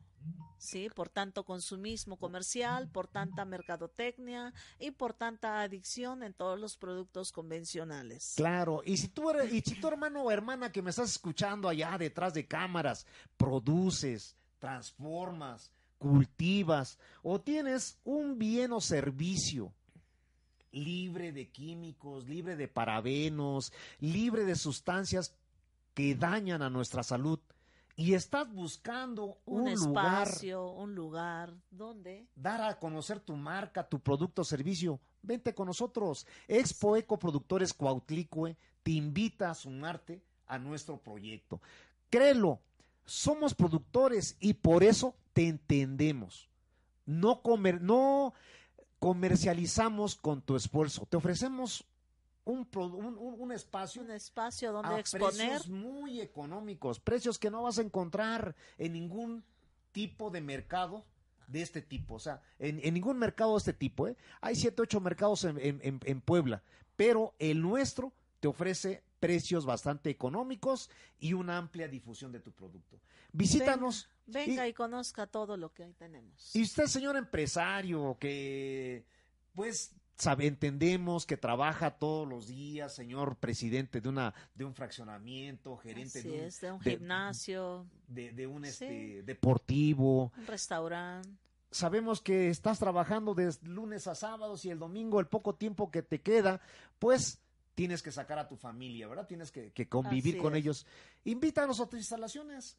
Sí, 0.56 0.88
por 0.94 1.10
tanto 1.10 1.44
consumismo 1.44 2.16
comercial, 2.16 2.88
por 2.88 3.08
tanta 3.08 3.44
mercadotecnia 3.44 4.54
y 4.78 4.92
por 4.92 5.12
tanta 5.12 5.60
adicción 5.60 6.22
en 6.22 6.32
todos 6.32 6.58
los 6.58 6.76
productos 6.78 7.32
convencionales. 7.32 8.32
Claro, 8.36 8.80
y 8.86 8.96
si 8.96 9.08
tú 9.08 9.28
eres, 9.30 9.52
y 9.52 9.60
si 9.60 9.74
tu 9.74 9.88
hermano 9.88 10.22
o 10.22 10.30
hermana 10.30 10.72
que 10.72 10.80
me 10.80 10.90
estás 10.90 11.10
escuchando 11.10 11.68
allá 11.68 11.98
detrás 11.98 12.32
de 12.32 12.46
cámaras, 12.46 13.04
produces, 13.36 14.34
transformas, 14.60 15.70
cultivas 15.98 16.98
o 17.22 17.40
tienes 17.40 17.98
un 18.04 18.38
bien 18.38 18.72
o 18.72 18.80
servicio 18.80 19.74
libre 20.74 21.32
de 21.32 21.48
químicos, 21.48 22.28
libre 22.28 22.56
de 22.56 22.68
parabenos, 22.68 23.72
libre 24.00 24.44
de 24.44 24.56
sustancias 24.56 25.34
que 25.94 26.14
dañan 26.14 26.62
a 26.62 26.70
nuestra 26.70 27.02
salud 27.02 27.38
y 27.96 28.14
estás 28.14 28.52
buscando 28.52 29.38
Un, 29.46 29.68
un, 29.68 29.74
lugar 29.74 30.26
espacio, 30.26 30.70
un 30.70 30.94
lugar 30.94 31.54
donde 31.70 32.26
dar 32.34 32.60
a 32.62 32.78
conocer 32.78 33.20
tu 33.20 33.36
marca, 33.36 33.88
tu 33.88 34.00
producto 34.00 34.42
o 34.42 34.44
servicio, 34.44 35.00
vente 35.22 35.54
con 35.54 35.68
nosotros. 35.68 36.26
Expo 36.48 36.96
Eco 36.96 37.18
Productores 37.18 37.72
Cuautlicue 37.72 38.56
te 38.82 38.90
invita 38.90 39.50
a 39.50 39.54
sumarte 39.54 40.22
a 40.48 40.58
nuestro 40.58 40.98
proyecto. 40.98 41.60
Créelo, 42.10 42.60
somos 43.04 43.54
productores 43.54 44.36
y 44.40 44.54
por 44.54 44.82
eso 44.82 45.14
te 45.32 45.46
entendemos. 45.46 46.48
No, 47.06 47.42
comer, 47.42 47.80
no 47.80 48.34
comercializamos 49.04 50.14
con 50.16 50.40
tu 50.40 50.56
esfuerzo. 50.56 51.04
Te 51.06 51.18
ofrecemos 51.18 51.84
un, 52.46 52.66
un, 52.74 53.52
espacio 53.52 54.00
un 54.02 54.10
espacio 54.10 54.72
donde 54.72 54.88
a 54.94 54.98
exponer 54.98 55.30
precios 55.50 55.68
muy 55.68 56.22
económicos, 56.22 57.00
precios 57.00 57.38
que 57.38 57.50
no 57.50 57.62
vas 57.62 57.78
a 57.78 57.82
encontrar 57.82 58.54
en 58.78 58.94
ningún 58.94 59.44
tipo 59.92 60.30
de 60.30 60.40
mercado 60.40 61.04
de 61.48 61.60
este 61.60 61.82
tipo, 61.82 62.14
o 62.14 62.18
sea, 62.18 62.40
en, 62.58 62.80
en 62.82 62.94
ningún 62.94 63.18
mercado 63.18 63.52
de 63.52 63.58
este 63.58 63.74
tipo, 63.74 64.08
¿eh? 64.08 64.16
Hay 64.40 64.56
siete, 64.56 64.80
ocho 64.80 65.00
mercados 65.00 65.44
en- 65.44 65.58
en- 65.60 66.00
en 66.02 66.20
Puebla, 66.22 66.62
pero 66.96 67.34
el 67.38 67.60
nuestro 67.60 68.10
te 68.40 68.48
ofrece 68.48 69.02
precios 69.20 69.64
bastante 69.66 70.10
económicos 70.10 70.90
y 71.18 71.32
una 71.32 71.56
amplia 71.58 71.88
difusión 71.88 72.32
de 72.32 72.40
tu 72.40 72.52
producto. 72.52 73.00
Visítanos. 73.32 74.08
venga 74.26 74.66
y- 74.66 74.70
y 74.70 74.72
conozca 74.74 75.26
todo 75.26 75.56
lo 75.56 75.72
que 75.72 75.84
ahí 75.84 75.92
tenemos. 75.94 76.54
y 76.54 76.62
usted, 76.62 76.86
señor 76.86 77.16
empresario, 77.16 78.16
que 78.20 79.04
pues 79.54 79.94
sabe, 80.16 80.46
entendemos 80.46 81.26
que 81.26 81.36
trabaja 81.36 81.90
todos 81.98 82.26
los 82.28 82.46
días, 82.46 82.94
señor 82.94 83.36
presidente 83.36 84.00
de 84.00 84.08
una 84.08 84.32
de 84.54 84.64
un 84.64 84.74
fraccionamiento, 84.74 85.76
gerente 85.76 86.20
Así 86.20 86.28
de 86.28 86.34
un, 86.40 86.44
es, 86.46 86.60
de 86.60 86.72
un 86.72 86.78
de- 86.80 86.90
gimnasio, 86.92 87.86
de, 88.08 88.32
de 88.32 88.46
un 88.46 88.64
Sí. 88.64 88.68
este 88.70 89.22
deportivo. 89.24 90.32
un 90.36 90.46
restaurante. 90.46 91.28
Sabemos 91.70 92.20
que 92.20 92.50
estás 92.50 92.78
trabajando 92.78 93.34
de 93.34 93.52
lunes 93.62 94.06
a 94.06 94.14
sábados 94.14 94.64
y 94.64 94.70
el 94.70 94.78
domingo, 94.78 95.18
el 95.18 95.26
poco 95.26 95.56
tiempo 95.56 95.90
que 95.90 96.02
te 96.02 96.20
queda, 96.22 96.60
pues 97.00 97.40
tienes 97.74 98.02
que 98.02 98.12
sacar 98.12 98.38
a 98.38 98.48
tu 98.48 98.56
familia, 98.56 99.08
¿verdad? 99.08 99.26
Tienes 99.26 99.50
que, 99.50 99.72
que 99.72 99.88
convivir 99.88 100.34
Así 100.34 100.42
con 100.42 100.54
es. 100.54 100.60
ellos. 100.60 100.86
Invítanos 101.24 101.80
a 101.80 101.86
tus 101.86 101.98
instalaciones. 101.98 102.76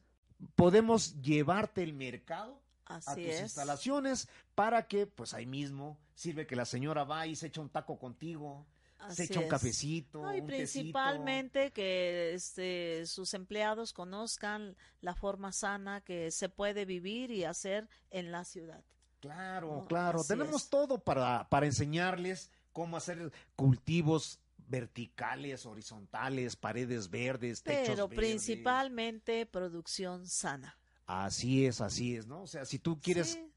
Podemos 0.55 1.21
llevarte 1.21 1.83
el 1.83 1.93
mercado 1.93 2.59
a 2.85 2.99
tus 2.99 3.17
es. 3.17 3.41
instalaciones 3.41 4.27
para 4.53 4.87
que, 4.87 5.07
pues 5.07 5.33
ahí 5.33 5.45
mismo, 5.45 5.97
sirve 6.13 6.45
que 6.45 6.55
la 6.55 6.65
señora 6.65 7.03
va 7.03 7.25
y 7.27 7.35
se 7.35 7.47
echa 7.47 7.61
un 7.61 7.69
taco 7.69 7.97
contigo, 7.97 8.65
se 9.09 9.23
echa 9.25 9.39
un 9.39 9.47
cafecito, 9.47 10.21
No, 10.21 10.35
y 10.35 10.41
un 10.41 10.47
tecito. 10.47 10.81
principalmente 10.83 11.71
que 11.71 12.33
este, 12.33 13.05
sus 13.05 13.33
empleados 13.33 13.93
conozcan 13.93 14.75
la 15.01 15.15
forma 15.15 15.51
sana 15.51 16.01
que 16.01 16.31
se 16.31 16.49
puede 16.49 16.85
vivir 16.85 17.31
y 17.31 17.43
hacer 17.43 17.87
en 18.11 18.31
la 18.31 18.43
ciudad. 18.45 18.83
Claro, 19.19 19.77
No, 19.81 19.87
claro. 19.87 20.23
Tenemos 20.23 20.63
es. 20.63 20.69
todo 20.69 20.99
para, 20.99 21.47
para 21.49 21.65
enseñarles 21.65 22.51
cómo 22.71 22.97
hacer 22.97 23.31
cultivos 23.55 24.39
verticales, 24.67 25.65
horizontales, 25.65 26.55
paredes 26.55 27.09
verdes, 27.09 27.61
techos 27.63 27.87
Pero 27.87 28.07
verdes. 28.07 28.17
principalmente 28.17 29.45
producción 29.45 30.27
sana. 30.27 30.77
Así 31.07 31.65
es, 31.65 31.81
así 31.81 32.15
es, 32.15 32.25
¿no? 32.25 32.41
O 32.43 32.47
sea, 32.47 32.65
si 32.65 32.79
tú 32.79 32.99
quieres 32.99 33.33
Sí, 33.33 33.51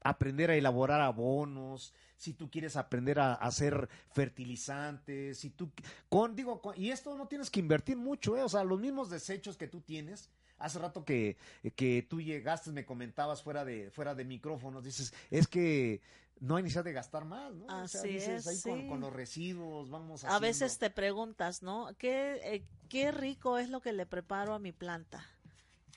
aprender 0.00 0.50
a 0.50 0.56
elaborar 0.56 1.00
abonos, 1.00 1.92
si 2.16 2.34
tú 2.34 2.50
quieres 2.50 2.76
aprender 2.76 3.18
a, 3.18 3.32
a 3.32 3.46
hacer 3.46 3.88
fertilizantes, 4.12 5.38
si 5.38 5.50
tú 5.50 5.72
con 6.08 6.36
digo, 6.36 6.60
con- 6.60 6.78
y 6.80 6.90
esto 6.90 7.16
no 7.16 7.26
tienes 7.26 7.50
que 7.50 7.60
invertir 7.60 7.96
mucho, 7.96 8.36
¿eh? 8.36 8.42
O 8.42 8.48
sea, 8.48 8.64
los 8.64 8.78
mismos 8.80 9.10
desechos 9.10 9.56
que 9.56 9.68
tú 9.68 9.80
tienes, 9.80 10.30
Hace 10.56 10.78
rato 10.78 11.04
que, 11.04 11.36
que 11.74 12.06
tú 12.08 12.20
llegaste, 12.20 12.70
me 12.70 12.84
comentabas 12.86 13.42
fuera 13.42 13.64
de, 13.64 13.90
fuera 13.90 14.14
de 14.14 14.24
micrófonos, 14.24 14.84
dices, 14.84 15.12
es 15.28 15.48
que 15.48 16.00
no 16.40 16.56
hay 16.56 16.62
necesidad 16.62 16.84
de 16.84 16.92
gastar 16.92 17.24
más, 17.24 17.54
¿no? 17.54 17.66
Así 17.68 18.16
es, 18.16 18.46
ahí 18.46 18.60
con, 18.60 18.80
sí. 18.80 18.88
con 18.88 19.00
los 19.00 19.12
residuos, 19.12 19.90
vamos 19.90 20.24
A 20.24 20.38
veces 20.38 20.72
haciendo. 20.72 20.80
te 20.80 20.90
preguntas, 20.90 21.62
¿no? 21.62 21.90
¿Qué, 21.98 22.40
eh, 22.42 22.66
qué 22.88 23.12
rico 23.12 23.58
es 23.58 23.70
lo 23.70 23.80
que 23.80 23.92
le 23.92 24.06
preparo 24.06 24.54
a 24.54 24.58
mi 24.58 24.72
planta. 24.72 25.24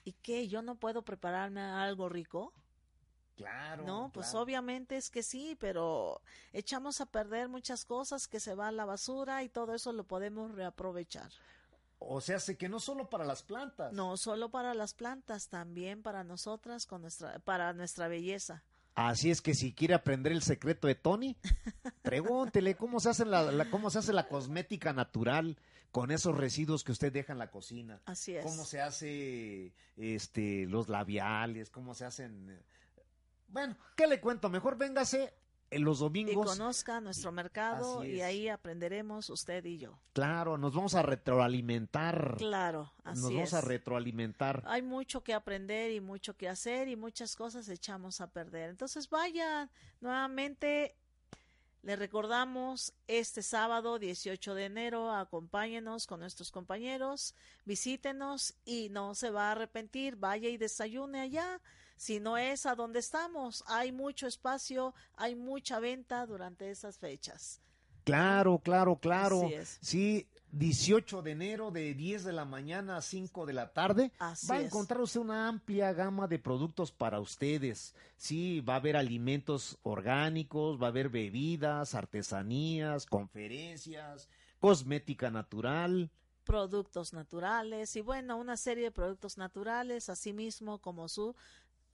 ¿Y 0.04 0.14
qué? 0.14 0.48
¿Yo 0.48 0.62
no 0.62 0.76
puedo 0.76 1.04
prepararme 1.04 1.62
algo 1.62 2.08
rico? 2.08 2.54
Claro. 3.36 3.86
No, 3.86 4.10
pues 4.14 4.28
claro. 4.30 4.44
obviamente 4.44 4.98
es 4.98 5.10
que 5.12 5.22
sí, 5.22 5.56
pero 5.60 6.22
echamos 6.54 7.02
a 7.02 7.06
perder 7.06 7.50
muchas 7.50 7.86
cosas 7.86 8.28
que 8.28 8.40
se 8.40 8.56
va 8.56 8.70
a 8.70 8.72
la 8.72 8.86
basura 8.86 9.44
y 9.44 9.50
todo 9.50 9.76
eso 9.76 9.92
lo 9.94 10.06
podemos 10.06 10.56
reaprovechar. 10.56 11.30
O 12.00 12.22
sea, 12.22 12.40
sé 12.40 12.58
que 12.58 12.70
no 12.70 12.80
solo 12.80 13.10
para 13.10 13.26
las 13.26 13.44
plantas. 13.44 13.92
No 13.94 14.18
solo 14.18 14.50
para 14.50 14.74
las 14.74 14.94
plantas, 14.94 15.50
también 15.50 16.02
para 16.02 16.24
nosotras, 16.24 16.86
con 16.86 17.02
nuestra, 17.02 17.40
para 17.40 17.74
nuestra 17.74 18.08
belleza. 18.08 18.64
Así 18.98 19.30
es 19.30 19.42
que 19.42 19.54
si 19.54 19.74
quiere 19.74 19.94
aprender 19.94 20.32
el 20.32 20.42
secreto 20.42 20.88
de 20.88 20.96
Tony, 20.96 21.38
pregúntele 22.02 22.76
cómo 22.76 23.00
se 23.00 23.10
hace 23.10 23.26
la, 23.26 23.52
la- 23.52 23.70
cómo 23.70 23.92
se 23.92 24.00
hace 24.00 24.12
la 24.12 24.28
cosmética 24.28 24.92
natural 24.92 25.58
con 25.92 26.10
esos 26.10 26.36
residuos 26.36 26.84
que 26.84 26.92
usted 26.92 27.14
deja 27.14 27.32
en 27.32 27.38
la 27.40 27.52
cocina. 27.52 28.02
Así 28.06 28.36
es. 28.36 28.44
Cómo 28.44 28.66
se 28.66 28.82
hace 28.82 29.72
este 29.98 30.66
los 30.66 30.90
labiales, 30.90 31.70
cómo 31.70 31.94
se 31.94 32.06
hacen 32.06 32.50
eh, 32.50 32.60
Bueno, 33.48 33.78
¿qué 33.96 34.08
le 34.08 34.20
cuento? 34.20 34.50
Mejor 34.50 34.78
véngase 34.78 35.32
en 35.70 35.84
los 35.84 35.98
Y 35.98 36.02
domingos. 36.02 36.46
conozca 36.46 37.02
nuestro 37.02 37.32
mercado 37.32 38.04
y 38.06 38.22
ahí 38.22 38.48
aprenderemos 38.50 39.30
usted 39.30 39.64
y 39.66 39.78
yo. 39.78 40.00
Claro, 40.14 40.58
nos 40.58 40.74
vamos 40.74 40.96
a 40.96 41.02
retroalimentar. 41.02 42.36
Claro, 42.38 42.94
así 43.04 43.22
nos 43.22 43.34
vamos 43.34 43.50
es. 43.50 43.54
a 43.54 43.62
retroalimentar. 43.62 44.64
Hay 44.66 44.82
mucho 44.82 45.24
que 45.24 45.34
aprender 45.34 45.92
y 45.92 46.00
mucho 46.00 46.36
que 46.38 46.48
hacer 46.48 46.88
y 46.88 46.96
muchas 46.96 47.36
cosas 47.36 47.68
echamos 47.70 48.22
a 48.22 48.28
perder. 48.32 48.70
Entonces 48.70 49.10
vaya, 49.10 49.70
nuevamente 50.02 50.96
le 51.84 51.96
recordamos 51.96 52.94
este 53.08 53.42
sábado 53.42 54.00
18 54.00 54.56
de 54.56 54.66
enero, 54.66 55.12
acompáñenos 55.14 56.06
con 56.08 56.20
nuestros 56.20 56.52
compañeros, 56.52 57.34
visítenos 57.66 58.56
y 58.66 58.90
no 58.90 59.16
se 59.16 59.30
va 59.30 59.50
a 59.50 59.52
arrepentir, 59.52 60.16
vaya 60.18 60.50
y 60.50 60.58
desayune 60.58 61.22
allá. 61.22 61.62
Si 61.98 62.20
no 62.20 62.38
es 62.38 62.66
a 62.66 62.76
donde 62.76 63.00
estamos, 63.00 63.64
hay 63.68 63.92
mucho 63.92 64.28
espacio, 64.28 64.94
hay 65.16 65.36
mucha 65.36 65.80
venta 65.80 66.26
durante 66.26 66.70
esas 66.70 66.98
fechas. 67.00 67.60
Claro, 68.04 68.60
claro, 68.60 68.96
claro. 68.98 69.48
Así 69.48 69.54
es. 69.56 69.78
Sí, 69.82 70.28
18 70.52 71.24
de 71.24 71.32
enero 71.32 71.72
de 71.72 71.94
10 71.94 72.24
de 72.24 72.32
la 72.32 72.46
mañana 72.46 72.96
a 72.96 73.02
5 73.02 73.46
de 73.46 73.52
la 73.52 73.74
tarde. 73.74 74.14
Así 74.20 74.48
va 74.48 74.56
a 74.56 74.62
encontrar 74.62 75.02
usted 75.02 75.20
una 75.20 75.50
amplia 75.50 75.92
gama 75.92 76.26
de 76.28 76.40
productos 76.40 76.94
para 76.94 77.20
ustedes. 77.20 77.94
Sí, 78.16 78.62
va 78.62 78.76
a 78.76 78.78
haber 78.78 78.96
alimentos 78.96 79.78
orgánicos, 79.84 80.82
va 80.82 80.86
a 80.86 80.90
haber 80.90 81.10
bebidas, 81.10 81.96
artesanías, 81.96 83.06
conferencias, 83.08 84.30
cosmética 84.60 85.30
natural. 85.30 86.10
productos 86.46 87.12
naturales 87.12 87.94
y 87.98 88.02
bueno, 88.02 88.38
una 88.38 88.56
serie 88.56 88.86
de 88.86 88.92
productos 88.92 89.38
naturales, 89.38 90.08
así 90.08 90.32
mismo 90.32 90.80
como 90.80 91.10
su 91.10 91.36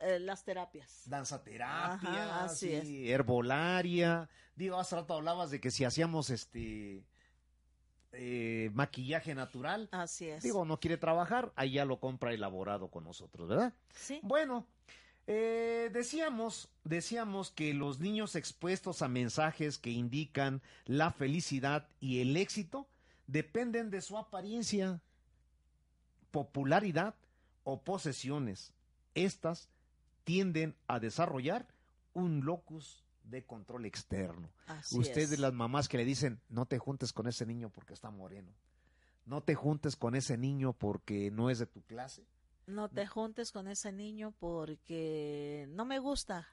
eh, 0.03 0.19
las 0.19 0.43
terapias. 0.43 1.03
danza 1.05 1.43
terapia, 1.43 2.09
Ajá, 2.09 2.43
así 2.45 2.81
sí, 2.81 3.11
herbolaria. 3.11 4.29
Digo, 4.55 4.79
hace 4.79 4.95
rato 4.95 5.13
hablabas 5.13 5.49
de 5.51 5.59
que 5.59 5.71
si 5.71 5.83
hacíamos 5.85 6.29
este 6.29 7.03
eh, 8.11 8.69
maquillaje 8.73 9.33
natural. 9.33 9.89
Así 9.91 10.29
es. 10.29 10.43
Digo, 10.43 10.65
no 10.65 10.79
quiere 10.79 10.97
trabajar, 10.97 11.51
ahí 11.55 11.73
ya 11.73 11.85
lo 11.85 11.99
compra 11.99 12.33
elaborado 12.33 12.89
con 12.89 13.03
nosotros, 13.03 13.47
¿verdad? 13.47 13.73
sí, 13.95 14.19
Bueno, 14.21 14.67
eh, 15.25 15.89
decíamos, 15.93 16.69
decíamos 16.83 17.49
que 17.51 17.73
los 17.73 17.99
niños 17.99 18.35
expuestos 18.35 19.01
a 19.01 19.07
mensajes 19.07 19.77
que 19.77 19.89
indican 19.89 20.61
la 20.85 21.11
felicidad 21.11 21.87
y 21.99 22.19
el 22.21 22.35
éxito 22.37 22.87
dependen 23.25 23.89
de 23.89 24.01
su 24.01 24.17
apariencia, 24.17 25.01
popularidad 26.31 27.15
o 27.63 27.81
posesiones. 27.81 28.73
Estas 29.15 29.69
tienden 30.23 30.75
a 30.87 30.99
desarrollar 30.99 31.67
un 32.13 32.45
locus 32.45 33.03
de 33.23 33.45
control 33.45 33.85
externo. 33.85 34.49
así 34.67 34.97
Ustedes 34.97 35.33
es. 35.33 35.39
las 35.39 35.53
mamás 35.53 35.87
que 35.87 35.97
le 35.97 36.05
dicen, 36.05 36.41
no 36.49 36.65
te 36.65 36.77
juntes 36.77 37.13
con 37.13 37.27
ese 37.27 37.45
niño 37.45 37.69
porque 37.69 37.93
está 37.93 38.11
moreno. 38.11 38.53
No 39.25 39.41
te 39.41 39.55
juntes 39.55 39.95
con 39.95 40.15
ese 40.15 40.37
niño 40.37 40.73
porque 40.73 41.31
no 41.31 41.49
es 41.49 41.59
de 41.59 41.65
tu 41.65 41.81
clase. 41.83 42.25
No 42.65 42.89
te 42.89 43.07
juntes 43.07 43.51
con 43.51 43.67
ese 43.67 43.91
niño 43.91 44.33
porque 44.39 45.65
no 45.69 45.85
me 45.85 45.99
gusta. 45.99 46.47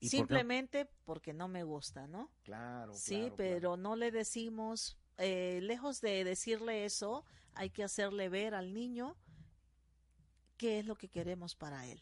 Simplemente 0.00 0.88
porque 1.04 1.32
no 1.32 1.48
me 1.48 1.64
gusta, 1.64 2.06
¿no? 2.06 2.30
Claro. 2.44 2.94
sí, 2.94 3.16
claro, 3.16 3.34
pero 3.36 3.60
claro. 3.60 3.76
no 3.78 3.96
le 3.96 4.12
decimos, 4.12 4.96
eh, 5.16 5.58
lejos 5.62 6.00
de 6.00 6.22
decirle 6.22 6.84
eso, 6.84 7.24
hay 7.54 7.70
que 7.70 7.82
hacerle 7.82 8.28
ver 8.28 8.54
al 8.54 8.72
niño 8.72 9.16
qué 10.56 10.78
es 10.78 10.86
lo 10.86 10.96
que 10.96 11.08
queremos 11.08 11.56
para 11.56 11.86
él. 11.86 12.00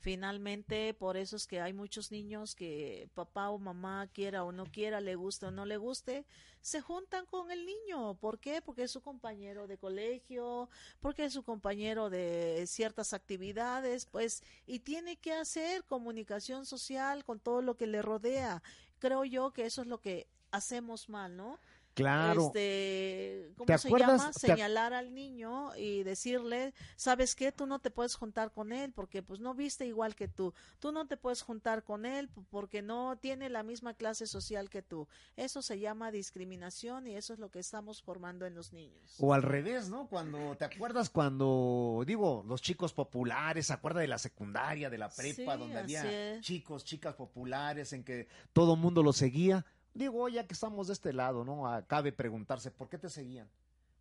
Finalmente, 0.00 0.94
por 0.94 1.18
eso 1.18 1.36
es 1.36 1.46
que 1.46 1.60
hay 1.60 1.74
muchos 1.74 2.10
niños 2.10 2.54
que 2.54 3.10
papá 3.12 3.50
o 3.50 3.58
mamá 3.58 4.06
quiera 4.06 4.44
o 4.44 4.50
no 4.50 4.64
quiera, 4.64 4.98
le 4.98 5.14
guste 5.14 5.44
o 5.44 5.50
no 5.50 5.66
le 5.66 5.76
guste, 5.76 6.24
se 6.62 6.80
juntan 6.80 7.26
con 7.26 7.50
el 7.50 7.66
niño. 7.66 8.14
¿Por 8.14 8.38
qué? 8.38 8.62
Porque 8.62 8.84
es 8.84 8.90
su 8.90 9.02
compañero 9.02 9.66
de 9.66 9.76
colegio, 9.76 10.70
porque 11.00 11.26
es 11.26 11.34
su 11.34 11.42
compañero 11.42 12.08
de 12.08 12.64
ciertas 12.66 13.12
actividades, 13.12 14.06
pues, 14.06 14.42
y 14.66 14.78
tiene 14.78 15.18
que 15.18 15.34
hacer 15.34 15.84
comunicación 15.84 16.64
social 16.64 17.22
con 17.22 17.38
todo 17.38 17.60
lo 17.60 17.76
que 17.76 17.86
le 17.86 18.00
rodea. 18.00 18.62
Creo 19.00 19.26
yo 19.26 19.52
que 19.52 19.66
eso 19.66 19.82
es 19.82 19.86
lo 19.86 20.00
que 20.00 20.28
hacemos 20.50 21.10
mal, 21.10 21.36
¿no? 21.36 21.58
Claro. 21.94 22.46
Este, 22.46 23.52
¿cómo 23.56 23.66
¿Te 23.66 23.78
se 23.78 23.88
acuerdas? 23.88 24.20
llama? 24.20 24.32
Señalar 24.32 24.92
al 24.94 25.14
niño 25.14 25.74
y 25.76 26.02
decirle, 26.02 26.72
¿sabes 26.96 27.34
qué? 27.34 27.52
Tú 27.52 27.66
no 27.66 27.78
te 27.78 27.90
puedes 27.90 28.14
juntar 28.14 28.52
con 28.52 28.72
él 28.72 28.92
porque 28.92 29.22
pues 29.22 29.40
no 29.40 29.54
viste 29.54 29.86
igual 29.86 30.14
que 30.14 30.28
tú. 30.28 30.54
Tú 30.78 30.92
no 30.92 31.06
te 31.06 31.16
puedes 31.16 31.42
juntar 31.42 31.82
con 31.82 32.06
él 32.06 32.30
porque 32.50 32.82
no 32.82 33.18
tiene 33.18 33.50
la 33.50 33.62
misma 33.62 33.94
clase 33.94 34.26
social 34.26 34.70
que 34.70 34.82
tú. 34.82 35.08
Eso 35.36 35.62
se 35.62 35.78
llama 35.78 36.10
discriminación 36.10 37.06
y 37.06 37.16
eso 37.16 37.32
es 37.34 37.38
lo 37.38 37.50
que 37.50 37.58
estamos 37.58 38.02
formando 38.02 38.46
en 38.46 38.54
los 38.54 38.72
niños. 38.72 39.16
O 39.18 39.34
al 39.34 39.42
revés, 39.42 39.88
¿no? 39.88 40.06
Cuando, 40.08 40.56
¿te 40.56 40.64
acuerdas 40.64 41.10
cuando, 41.10 42.02
digo, 42.06 42.44
los 42.46 42.62
chicos 42.62 42.92
populares, 42.92 43.66
¿se 43.66 43.72
acuerda 43.72 44.00
de 44.00 44.08
la 44.08 44.18
secundaria, 44.18 44.90
de 44.90 44.98
la 44.98 45.08
prepa, 45.08 45.54
Sí, 45.54 45.58
donde 45.58 45.78
había 45.78 46.34
es. 46.36 46.40
chicos, 46.40 46.84
chicas 46.84 47.14
populares, 47.14 47.92
en 47.92 48.04
que 48.04 48.28
todo 48.52 48.74
el 48.74 48.80
mundo 48.80 49.02
los 49.02 49.16
seguía? 49.16 49.66
Digo, 49.94 50.28
ya 50.28 50.46
que 50.46 50.54
estamos 50.54 50.86
de 50.86 50.92
este 50.92 51.12
lado, 51.12 51.44
¿no? 51.44 51.66
Ah, 51.66 51.84
Cabe 51.86 52.12
preguntarse, 52.12 52.70
¿por 52.70 52.88
qué 52.88 52.98
te 52.98 53.08
seguían? 53.08 53.48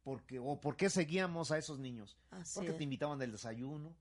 Porque, 0.03 0.39
o 0.39 0.59
por 0.59 0.75
qué 0.77 0.89
seguíamos 0.89 1.51
a 1.51 1.57
esos 1.57 1.79
niños? 1.79 2.17
Así 2.31 2.55
Porque 2.55 2.71
es. 2.71 2.77
te 2.77 2.83
invitaban 2.83 3.19
del 3.19 3.31
desayuno, 3.31 3.93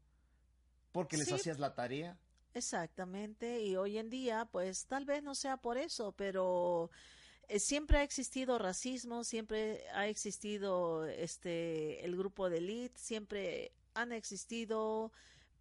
porque 0.92 1.16
les 1.16 1.28
Sí. 1.28 1.34
hacías 1.34 1.58
la 1.58 1.74
tarea. 1.74 2.16
Exactamente, 2.54 3.62
y 3.62 3.76
hoy 3.76 3.98
en 3.98 4.10
día, 4.10 4.46
pues 4.50 4.86
tal 4.86 5.04
vez 5.04 5.22
no 5.22 5.34
sea 5.34 5.56
por 5.58 5.76
eso, 5.78 6.12
pero 6.12 6.90
eh, 7.48 7.58
siempre 7.60 7.98
ha 7.98 8.02
existido 8.02 8.58
racismo, 8.58 9.24
siempre 9.24 9.88
ha 9.94 10.06
existido 10.08 11.04
este 11.06 12.04
el 12.04 12.16
grupo 12.16 12.48
de 12.50 12.58
élite, 12.58 12.98
siempre 12.98 13.72
han 13.94 14.12
existido 14.12 15.12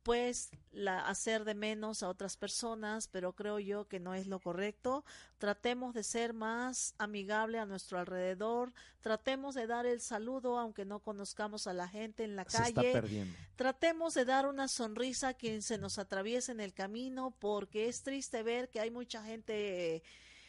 pues 0.08 0.52
la 0.72 1.06
hacer 1.06 1.44
de 1.44 1.54
menos 1.54 2.02
a 2.02 2.08
otras 2.08 2.38
personas, 2.38 3.10
pero 3.10 3.34
creo 3.34 3.60
yo 3.60 3.90
que 3.90 4.00
no 4.00 4.14
es 4.14 4.26
lo 4.26 4.40
correcto. 4.40 5.04
Tratemos 5.38 5.94
de 5.94 6.04
ser 6.04 6.32
más 6.32 6.96
amigable 6.98 7.60
a 7.60 7.66
nuestro 7.66 8.00
alrededor, 8.00 8.72
tratemos 9.02 9.54
de 9.54 9.68
dar 9.68 9.86
el 9.86 10.00
saludo 10.00 10.60
aunque 10.60 10.86
no 10.86 11.00
conozcamos 11.00 11.68
a 11.68 11.74
la 11.74 11.90
gente 11.90 12.24
en 12.24 12.38
la 12.38 12.46
Se 12.46 12.74
calle. 12.74 13.28
Tratemos 13.58 14.14
de 14.14 14.24
dar 14.24 14.48
una 14.48 14.70
sonrisa 14.70 15.28
a 15.28 15.34
quien 15.34 15.62
se 15.62 15.78
nos 15.78 16.00
atraviese 16.00 16.54
en 16.54 16.62
el 16.62 16.74
camino, 16.74 17.36
porque 17.38 17.90
es 17.90 18.02
triste 18.02 18.44
ver 18.44 18.70
que 18.70 18.80
hay 18.80 18.92
mucha 18.92 19.22
gente 19.26 20.04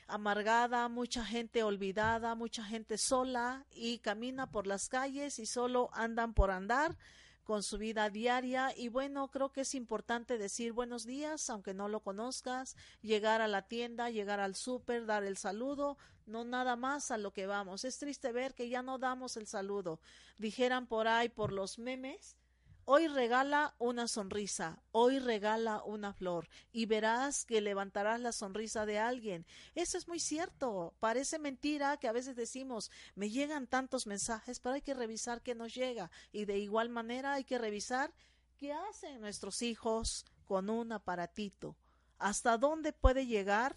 amargada, 0.06 0.88
mucha 0.88 1.24
gente 1.24 1.64
olvidada, 1.64 2.36
mucha 2.36 2.62
gente 2.62 2.96
sola 2.96 3.66
y 3.72 3.98
camina 3.98 4.52
por 4.52 4.68
las 4.68 4.88
calles 4.88 5.40
y 5.40 5.46
solo 5.46 5.90
andan 5.94 6.32
por 6.32 6.52
andar 6.52 6.96
con 7.48 7.62
su 7.62 7.78
vida 7.78 8.10
diaria 8.10 8.74
y 8.76 8.88
bueno, 8.90 9.30
creo 9.30 9.52
que 9.52 9.62
es 9.62 9.74
importante 9.74 10.36
decir 10.36 10.74
buenos 10.74 11.06
días, 11.06 11.48
aunque 11.48 11.72
no 11.72 11.88
lo 11.88 12.00
conozcas, 12.00 12.76
llegar 13.00 13.40
a 13.40 13.48
la 13.48 13.62
tienda, 13.62 14.10
llegar 14.10 14.38
al 14.38 14.54
súper, 14.54 15.06
dar 15.06 15.24
el 15.24 15.38
saludo, 15.38 15.96
no 16.26 16.44
nada 16.44 16.76
más 16.76 17.10
a 17.10 17.16
lo 17.16 17.32
que 17.32 17.46
vamos. 17.46 17.86
Es 17.86 17.96
triste 17.98 18.32
ver 18.32 18.52
que 18.52 18.68
ya 18.68 18.82
no 18.82 18.98
damos 18.98 19.38
el 19.38 19.46
saludo. 19.46 19.98
Dijeran 20.36 20.86
por 20.86 21.08
ahí 21.08 21.30
por 21.30 21.54
los 21.54 21.78
memes, 21.78 22.36
Hoy 22.90 23.06
regala 23.06 23.74
una 23.78 24.08
sonrisa, 24.08 24.80
hoy 24.92 25.18
regala 25.18 25.82
una 25.84 26.14
flor 26.14 26.48
y 26.72 26.86
verás 26.86 27.44
que 27.44 27.60
levantarás 27.60 28.18
la 28.18 28.32
sonrisa 28.32 28.86
de 28.86 28.98
alguien. 28.98 29.44
Eso 29.74 29.98
es 29.98 30.08
muy 30.08 30.18
cierto. 30.18 30.94
Parece 30.98 31.38
mentira 31.38 31.98
que 31.98 32.08
a 32.08 32.12
veces 32.12 32.34
decimos, 32.34 32.90
me 33.14 33.28
llegan 33.28 33.66
tantos 33.66 34.06
mensajes, 34.06 34.58
pero 34.58 34.74
hay 34.74 34.80
que 34.80 34.94
revisar 34.94 35.42
qué 35.42 35.54
nos 35.54 35.74
llega 35.74 36.10
y 36.32 36.46
de 36.46 36.56
igual 36.60 36.88
manera 36.88 37.34
hay 37.34 37.44
que 37.44 37.58
revisar 37.58 38.10
¿Qué 38.56 38.72
hacen 38.72 39.20
nuestros 39.20 39.60
hijos 39.60 40.24
con 40.46 40.70
un 40.70 40.90
aparatito? 40.90 41.76
¿Hasta 42.18 42.56
dónde 42.56 42.94
puede 42.94 43.26
llegar 43.26 43.76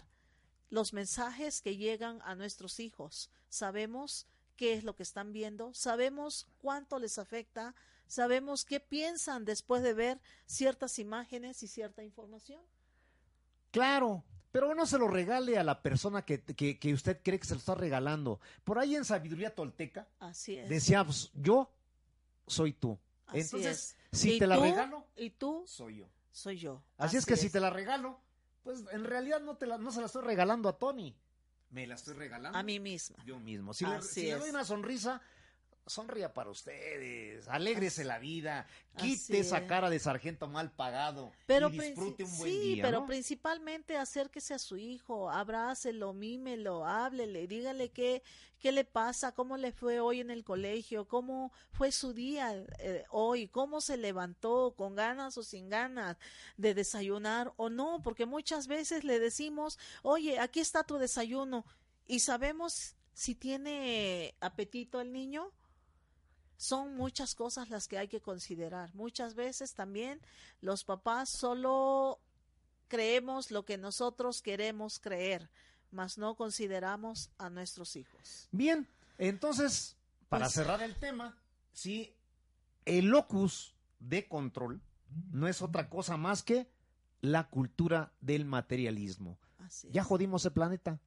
los 0.70 0.94
mensajes 0.94 1.60
que 1.60 1.76
llegan 1.76 2.20
a 2.24 2.34
nuestros 2.34 2.80
hijos? 2.80 3.30
Sabemos 3.50 4.26
qué 4.56 4.72
es 4.72 4.84
lo 4.84 4.96
que 4.96 5.04
están 5.04 5.34
viendo, 5.34 5.74
sabemos 5.74 6.48
cuánto 6.62 6.98
les 6.98 7.18
afecta, 7.18 7.74
sabemos 8.12 8.64
qué 8.66 8.78
piensan 8.78 9.44
después 9.46 9.82
de 9.82 9.94
ver 9.94 10.20
ciertas 10.46 10.98
imágenes 10.98 11.62
y 11.62 11.68
cierta 11.68 12.04
información. 12.04 12.60
Claro, 13.70 14.22
pero 14.50 14.74
no 14.74 14.84
se 14.84 14.98
lo 14.98 15.08
regale 15.08 15.56
a 15.56 15.64
la 15.64 15.80
persona 15.80 16.22
que, 16.24 16.42
que, 16.42 16.78
que, 16.78 16.92
usted 16.92 17.20
cree 17.22 17.38
que 17.40 17.46
se 17.46 17.54
lo 17.54 17.58
está 17.60 17.74
regalando. 17.74 18.38
Por 18.64 18.78
ahí 18.78 18.96
en 18.96 19.04
Sabiduría 19.06 19.54
Tolteca 19.54 20.06
Así 20.18 20.56
es. 20.58 20.68
decíamos, 20.68 21.30
yo 21.34 21.72
soy 22.46 22.74
tú. 22.74 22.98
Así 23.26 23.40
Entonces, 23.40 23.96
es. 24.12 24.18
si 24.20 24.34
¿Y 24.34 24.38
te 24.38 24.46
la 24.46 24.56
tú? 24.56 24.62
regalo, 24.62 25.06
Y 25.16 25.30
tú 25.30 25.64
soy 25.66 25.96
yo. 25.98 26.08
soy 26.32 26.58
yo. 26.58 26.82
Así, 26.98 27.16
es 27.16 27.24
que 27.24 27.36
si 27.36 27.48
te 27.48 27.60
la 27.60 27.70
regalo, 27.70 28.20
pues 28.62 28.84
en 28.92 29.04
realidad 29.04 29.40
no, 29.40 29.56
te 29.56 29.66
la, 29.66 29.78
no 29.78 29.90
se 29.90 30.00
la 30.00 30.06
estoy 30.06 30.22
regalando 30.22 30.68
a 30.68 30.76
Tony. 30.78 31.16
Me 31.70 31.86
la 31.86 31.94
estoy 31.94 32.12
regalando 32.12 32.58
a 32.58 32.62
mí 32.62 32.78
misma. 32.78 33.16
yo 33.24 33.38
mismo. 33.40 33.72
Si, 33.72 33.86
le, 33.86 34.02
si 34.02 34.24
le 34.26 34.36
doy 34.36 34.50
una 34.50 34.66
sonrisa, 34.66 35.22
sonría 35.86 36.32
para 36.32 36.50
ustedes. 36.50 37.48
Alégrese 37.48 38.04
la 38.04 38.18
vida. 38.18 38.66
Quite 38.96 39.38
esa 39.38 39.58
es. 39.58 39.68
cara 39.68 39.90
de 39.90 39.98
sargento 39.98 40.46
mal 40.48 40.70
pagado. 40.70 41.32
Pero 41.46 41.68
y 41.68 41.78
disfrute 41.78 42.24
un 42.24 42.38
buen 42.38 42.50
sí, 42.50 42.58
día. 42.60 42.82
pero 42.82 43.00
¿no? 43.00 43.06
principalmente 43.06 43.96
acérquese 43.96 44.54
a 44.54 44.58
su 44.58 44.76
hijo, 44.76 45.30
abrácelo, 45.30 46.12
mímelo, 46.12 46.86
háblele, 46.86 47.46
dígale 47.46 47.90
qué, 47.90 48.22
qué 48.58 48.70
le 48.70 48.84
pasa, 48.84 49.32
cómo 49.32 49.56
le 49.56 49.72
fue 49.72 50.00
hoy 50.00 50.20
en 50.20 50.30
el 50.30 50.44
colegio, 50.44 51.08
cómo 51.08 51.52
fue 51.72 51.90
su 51.90 52.12
día 52.12 52.54
eh, 52.78 53.04
hoy, 53.10 53.48
cómo 53.48 53.80
se 53.80 53.96
levantó, 53.96 54.74
con 54.76 54.94
ganas 54.94 55.38
o 55.38 55.42
sin 55.42 55.68
ganas 55.68 56.16
de 56.56 56.74
desayunar 56.74 57.52
o 57.56 57.70
no, 57.70 58.00
porque 58.02 58.26
muchas 58.26 58.66
veces 58.66 59.04
le 59.04 59.18
decimos, 59.18 59.78
oye, 60.02 60.38
aquí 60.38 60.60
está 60.60 60.84
tu 60.84 60.98
desayuno 60.98 61.64
y 62.06 62.20
sabemos 62.20 62.94
si 63.14 63.34
tiene 63.34 64.34
apetito 64.40 65.00
el 65.00 65.12
niño. 65.12 65.50
Son 66.62 66.94
muchas 66.96 67.34
cosas 67.34 67.70
las 67.70 67.88
que 67.88 67.98
hay 67.98 68.06
que 68.06 68.20
considerar. 68.20 68.94
Muchas 68.94 69.34
veces 69.34 69.74
también 69.74 70.20
los 70.60 70.84
papás 70.84 71.28
solo 71.28 72.20
creemos 72.86 73.50
lo 73.50 73.64
que 73.64 73.78
nosotros 73.78 74.42
queremos 74.42 75.00
creer, 75.00 75.50
mas 75.90 76.18
no 76.18 76.36
consideramos 76.36 77.30
a 77.36 77.50
nuestros 77.50 77.96
hijos. 77.96 78.48
Bien, 78.52 78.86
entonces, 79.18 79.96
para 80.28 80.44
Pues- 80.44 80.54
cerrar 80.54 80.80
el 80.84 80.94
tema, 80.94 81.36
sí, 81.72 82.14
el 82.84 83.06
locus 83.06 83.74
de 83.98 84.28
control 84.28 84.80
no 85.32 85.48
es 85.48 85.62
otra 85.62 85.90
cosa 85.90 86.16
más 86.16 86.44
que 86.44 86.70
la 87.22 87.48
cultura 87.48 88.12
del 88.20 88.44
materialismo. 88.44 89.36
Ya 89.90 90.04
jodimos 90.04 90.44
el 90.44 90.52
planeta. 90.52 91.00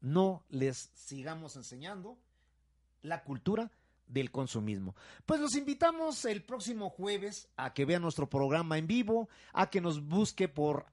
No 0.00 0.44
les 0.48 0.90
sigamos 0.94 1.56
enseñando 1.56 2.16
la 3.02 3.22
cultura 3.22 3.70
del 4.08 4.30
consumismo. 4.30 4.94
Pues 5.26 5.40
los 5.40 5.54
invitamos 5.54 6.24
el 6.24 6.42
próximo 6.42 6.90
jueves 6.90 7.48
a 7.56 7.74
que 7.74 7.84
vean 7.84 8.02
nuestro 8.02 8.28
programa 8.28 8.78
en 8.78 8.86
vivo, 8.86 9.28
a 9.52 9.70
que 9.70 9.80
nos 9.80 10.06
busque 10.06 10.48
por 10.48 10.86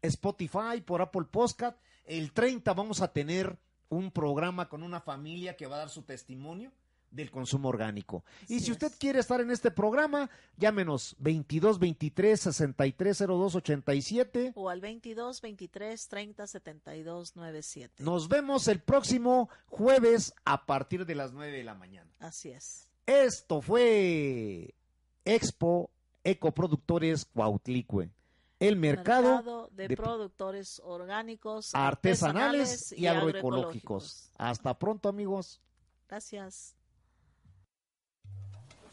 Spotify, 0.00 0.80
por 0.84 1.02
Apple 1.02 1.26
Podcast. 1.30 1.78
El 2.04 2.32
30 2.32 2.72
vamos 2.74 3.00
a 3.00 3.12
tener 3.12 3.58
un 3.88 4.10
programa 4.10 4.68
con 4.68 4.82
una 4.82 5.00
familia 5.00 5.56
que 5.56 5.66
va 5.66 5.76
a 5.76 5.80
dar 5.80 5.90
su 5.90 6.02
testimonio 6.02 6.72
del 7.12 7.30
consumo 7.30 7.68
orgánico. 7.68 8.24
y 8.48 8.60
si 8.60 8.72
usted 8.72 8.88
es. 8.88 8.96
quiere 8.96 9.20
estar 9.20 9.40
en 9.40 9.50
este 9.50 9.70
programa, 9.70 10.28
llámenos 10.56 11.14
22 11.20 11.78
23 11.78 12.40
63 12.40 13.18
02 13.26 13.54
87. 13.54 14.52
O 14.56 14.68
al 14.68 14.80
22 14.80 15.40
23 15.40 16.08
30 16.08 16.46
72 16.46 17.36
97. 17.36 18.02
Nos 18.02 18.28
vemos 18.28 18.66
el 18.68 18.80
próximo 18.80 19.48
jueves 19.68 20.34
a 20.44 20.66
partir 20.66 21.06
de 21.06 21.14
las 21.14 21.32
9 21.32 21.52
de 21.56 21.64
la 21.64 21.74
mañana. 21.74 22.10
Así 22.18 22.50
es. 22.50 22.88
Esto 23.06 23.60
fue 23.60 24.74
Expo 25.24 25.90
Ecoproductores 26.24 27.24
Cuautlicue, 27.26 28.10
el 28.60 28.76
mercado, 28.76 29.68
de, 29.72 29.88
de- 29.88 29.96
productores 29.96 30.80
orgánicos, 30.84 31.70
artesanales 31.74 32.92
y 32.92 33.06
agroecológicos. 33.06 33.50
agroecológicos. 33.50 34.30
Hasta 34.38 34.78
pronto, 34.78 35.08
amigos. 35.08 35.60
Gracias. 36.08 36.76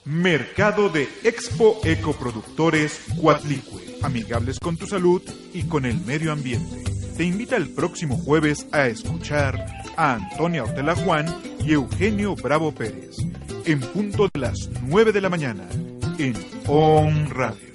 Mercado 0.09 0.89
de 0.89 1.07
Expo 1.23 1.79
Ecoproductores 1.83 2.99
Cuatlicue, 3.15 3.99
amigables 4.01 4.59
con 4.59 4.75
tu 4.75 4.87
salud 4.87 5.21
y 5.53 5.65
con 5.65 5.85
el 5.85 6.01
medio 6.01 6.31
ambiente. 6.31 6.83
Te 7.15 7.25
invita 7.25 7.55
el 7.55 7.69
próximo 7.69 8.17
jueves 8.17 8.65
a 8.71 8.87
escuchar 8.87 9.63
a 9.97 10.15
Antonia 10.15 10.63
Ortela 10.63 10.95
Juan 10.95 11.27
y 11.63 11.73
Eugenio 11.73 12.35
Bravo 12.35 12.73
Pérez, 12.73 13.17
en 13.65 13.81
punto 13.81 14.27
de 14.33 14.39
las 14.39 14.67
9 14.81 15.11
de 15.11 15.21
la 15.21 15.29
mañana, 15.29 15.69
en 16.17 16.33
On 16.65 17.29
Radio. 17.29 17.68